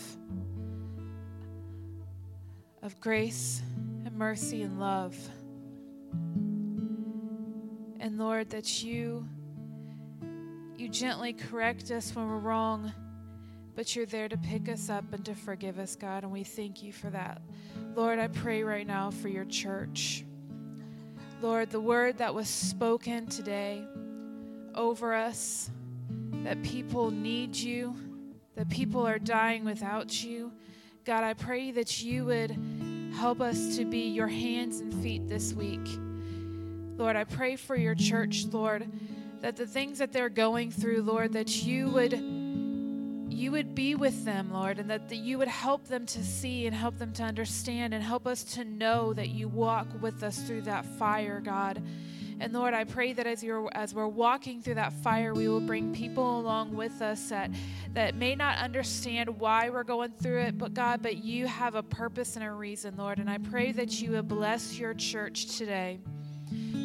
of 2.83 2.99
grace 2.99 3.61
and 4.03 4.13
mercy 4.13 4.63
and 4.63 4.77
love. 4.77 5.15
And 8.01 8.17
Lord, 8.17 8.49
that 8.49 8.83
you 8.83 9.25
you 10.75 10.89
gently 10.89 11.31
correct 11.31 11.91
us 11.91 12.13
when 12.13 12.27
we're 12.27 12.39
wrong, 12.39 12.91
but 13.73 13.95
you're 13.95 14.05
there 14.05 14.27
to 14.27 14.37
pick 14.37 14.67
us 14.67 14.89
up 14.89 15.13
and 15.13 15.23
to 15.23 15.33
forgive 15.33 15.79
us, 15.79 15.95
God, 15.95 16.23
and 16.23 16.33
we 16.33 16.43
thank 16.43 16.83
you 16.83 16.91
for 16.91 17.09
that. 17.11 17.41
Lord, 17.95 18.19
I 18.19 18.27
pray 18.27 18.63
right 18.63 18.85
now 18.85 19.11
for 19.11 19.29
your 19.29 19.45
church. 19.45 20.25
Lord, 21.41 21.69
the 21.69 21.79
word 21.79 22.17
that 22.17 22.35
was 22.35 22.49
spoken 22.49 23.27
today 23.27 23.81
over 24.75 25.13
us, 25.13 25.69
that 26.45 26.61
people 26.61 27.09
need 27.09 27.55
you, 27.55 27.95
that 28.55 28.69
people 28.69 29.05
are 29.05 29.17
dying 29.17 29.65
without 29.65 30.23
you. 30.23 30.51
God, 31.03 31.23
I 31.23 31.33
pray 31.33 31.71
that 31.71 32.03
you 32.03 32.23
would 32.25 32.55
help 33.15 33.41
us 33.41 33.77
to 33.77 33.85
be 33.85 34.09
your 34.09 34.27
hands 34.27 34.79
and 34.79 34.93
feet 35.01 35.27
this 35.27 35.53
week. 35.53 35.87
Lord, 36.97 37.15
I 37.15 37.23
pray 37.23 37.55
for 37.55 37.75
your 37.75 37.95
church, 37.95 38.45
Lord, 38.51 38.87
that 39.41 39.55
the 39.55 39.65
things 39.65 39.97
that 39.97 40.13
they're 40.13 40.29
going 40.29 40.69
through, 40.69 41.01
Lord, 41.01 41.33
that 41.33 41.63
you 41.63 41.89
would 41.89 42.13
you 42.13 43.51
would 43.51 43.73
be 43.73 43.95
with 43.95 44.23
them, 44.23 44.53
Lord, 44.53 44.77
and 44.77 44.89
that 44.91 45.09
the, 45.09 45.17
you 45.17 45.39
would 45.39 45.47
help 45.47 45.87
them 45.87 46.05
to 46.05 46.23
see 46.23 46.67
and 46.67 46.75
help 46.75 46.99
them 46.99 47.11
to 47.13 47.23
understand 47.23 47.93
and 47.93 48.03
help 48.03 48.27
us 48.27 48.43
to 48.53 48.63
know 48.63 49.13
that 49.13 49.29
you 49.29 49.49
walk 49.49 49.87
with 49.99 50.21
us 50.23 50.37
through 50.43 50.61
that 50.61 50.85
fire, 50.85 51.41
God. 51.43 51.81
And 52.39 52.51
Lord, 52.53 52.73
I 52.73 52.83
pray 52.83 53.13
that 53.13 53.25
as 53.25 53.43
you're 53.43 53.69
as 53.73 53.93
we're 53.93 54.07
walking 54.07 54.61
through 54.61 54.75
that 54.75 54.91
fire, 54.91 55.33
we 55.33 55.47
will 55.47 55.61
bring 55.61 55.93
people 55.93 56.39
along 56.39 56.75
with 56.75 57.01
us 57.01 57.29
that 57.29 57.49
that 57.93 58.15
may 58.15 58.35
not 58.35 58.57
understand 58.57 59.39
why 59.39 59.69
we're 59.69 59.83
going 59.83 60.11
through 60.11 60.41
it, 60.41 60.57
but 60.57 60.73
God, 60.73 61.01
but 61.01 61.23
you 61.23 61.47
have 61.47 61.75
a 61.75 61.83
purpose 61.83 62.35
and 62.35 62.43
a 62.43 62.51
reason, 62.51 62.95
Lord. 62.97 63.19
And 63.19 63.29
I 63.29 63.37
pray 63.37 63.71
that 63.71 64.01
you 64.01 64.11
would 64.11 64.27
bless 64.27 64.77
your 64.77 64.93
church 64.93 65.57
today 65.57 65.99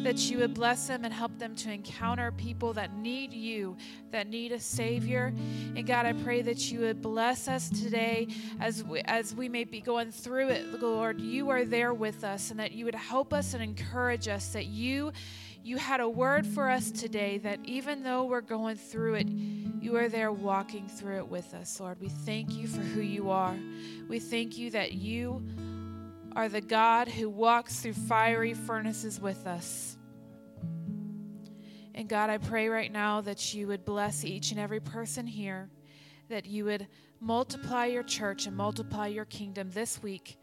that 0.03 0.17
you 0.29 0.39
would 0.39 0.53
bless 0.53 0.87
them 0.87 1.05
and 1.05 1.13
help 1.13 1.37
them 1.37 1.55
to 1.55 1.71
encounter 1.71 2.31
people 2.31 2.73
that 2.73 2.95
need 2.95 3.33
you, 3.33 3.77
that 4.11 4.27
need 4.27 4.51
a 4.51 4.59
Savior. 4.59 5.33
And 5.75 5.85
God, 5.85 6.05
I 6.05 6.13
pray 6.13 6.41
that 6.41 6.71
you 6.71 6.81
would 6.81 7.01
bless 7.01 7.47
us 7.47 7.69
today 7.69 8.27
as 8.59 8.83
we, 8.83 9.01
as 9.01 9.35
we 9.35 9.47
may 9.49 9.63
be 9.63 9.81
going 9.81 10.11
through 10.11 10.49
it, 10.49 10.81
Lord. 10.81 11.21
You 11.21 11.49
are 11.49 11.65
there 11.65 11.93
with 11.93 12.23
us, 12.23 12.51
and 12.51 12.59
that 12.59 12.71
you 12.71 12.85
would 12.85 12.95
help 12.95 13.33
us 13.33 13.53
and 13.53 13.63
encourage 13.63 14.27
us 14.27 14.47
that 14.49 14.65
you 14.65 15.11
you 15.63 15.77
had 15.77 15.99
a 15.99 16.09
word 16.09 16.47
for 16.47 16.69
us 16.69 16.89
today 16.89 17.37
that 17.37 17.59
even 17.63 18.01
though 18.01 18.23
we're 18.23 18.41
going 18.41 18.75
through 18.75 19.13
it, 19.13 19.27
you 19.27 19.95
are 19.95 20.09
there 20.09 20.31
walking 20.31 20.87
through 20.87 21.17
it 21.17 21.27
with 21.27 21.53
us, 21.53 21.79
Lord. 21.79 21.99
We 22.01 22.09
thank 22.09 22.55
you 22.55 22.67
for 22.67 22.81
who 22.81 23.01
you 23.01 23.29
are. 23.29 23.55
We 24.09 24.19
thank 24.19 24.57
you 24.57 24.71
that 24.71 24.93
you 24.93 25.43
are 26.35 26.49
the 26.49 26.61
God 26.61 27.07
who 27.07 27.29
walks 27.29 27.79
through 27.79 27.93
fiery 27.93 28.53
furnaces 28.53 29.19
with 29.19 29.45
us. 29.47 29.97
And 31.93 32.07
God, 32.07 32.29
I 32.29 32.37
pray 32.37 32.69
right 32.69 32.91
now 32.91 33.21
that 33.21 33.53
you 33.53 33.67
would 33.67 33.85
bless 33.85 34.23
each 34.23 34.51
and 34.51 34.59
every 34.59 34.79
person 34.79 35.27
here, 35.27 35.69
that 36.29 36.45
you 36.45 36.65
would 36.65 36.87
multiply 37.19 37.85
your 37.85 38.03
church 38.03 38.47
and 38.47 38.55
multiply 38.55 39.07
your 39.07 39.25
kingdom 39.25 39.69
this 39.71 40.01
week 40.01 40.37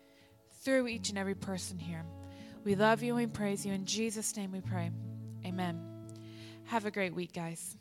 through 0.62 0.86
each 0.88 1.08
and 1.08 1.18
every 1.18 1.34
person 1.34 1.78
here. 1.78 2.04
We 2.64 2.74
love 2.74 3.02
you 3.02 3.16
and 3.16 3.26
we 3.26 3.32
praise 3.32 3.64
you. 3.64 3.72
In 3.72 3.86
Jesus' 3.86 4.36
name 4.36 4.52
we 4.52 4.60
pray. 4.60 4.90
Amen. 5.46 5.80
Have 6.64 6.84
a 6.84 6.90
great 6.90 7.14
week, 7.14 7.32
guys. 7.32 7.76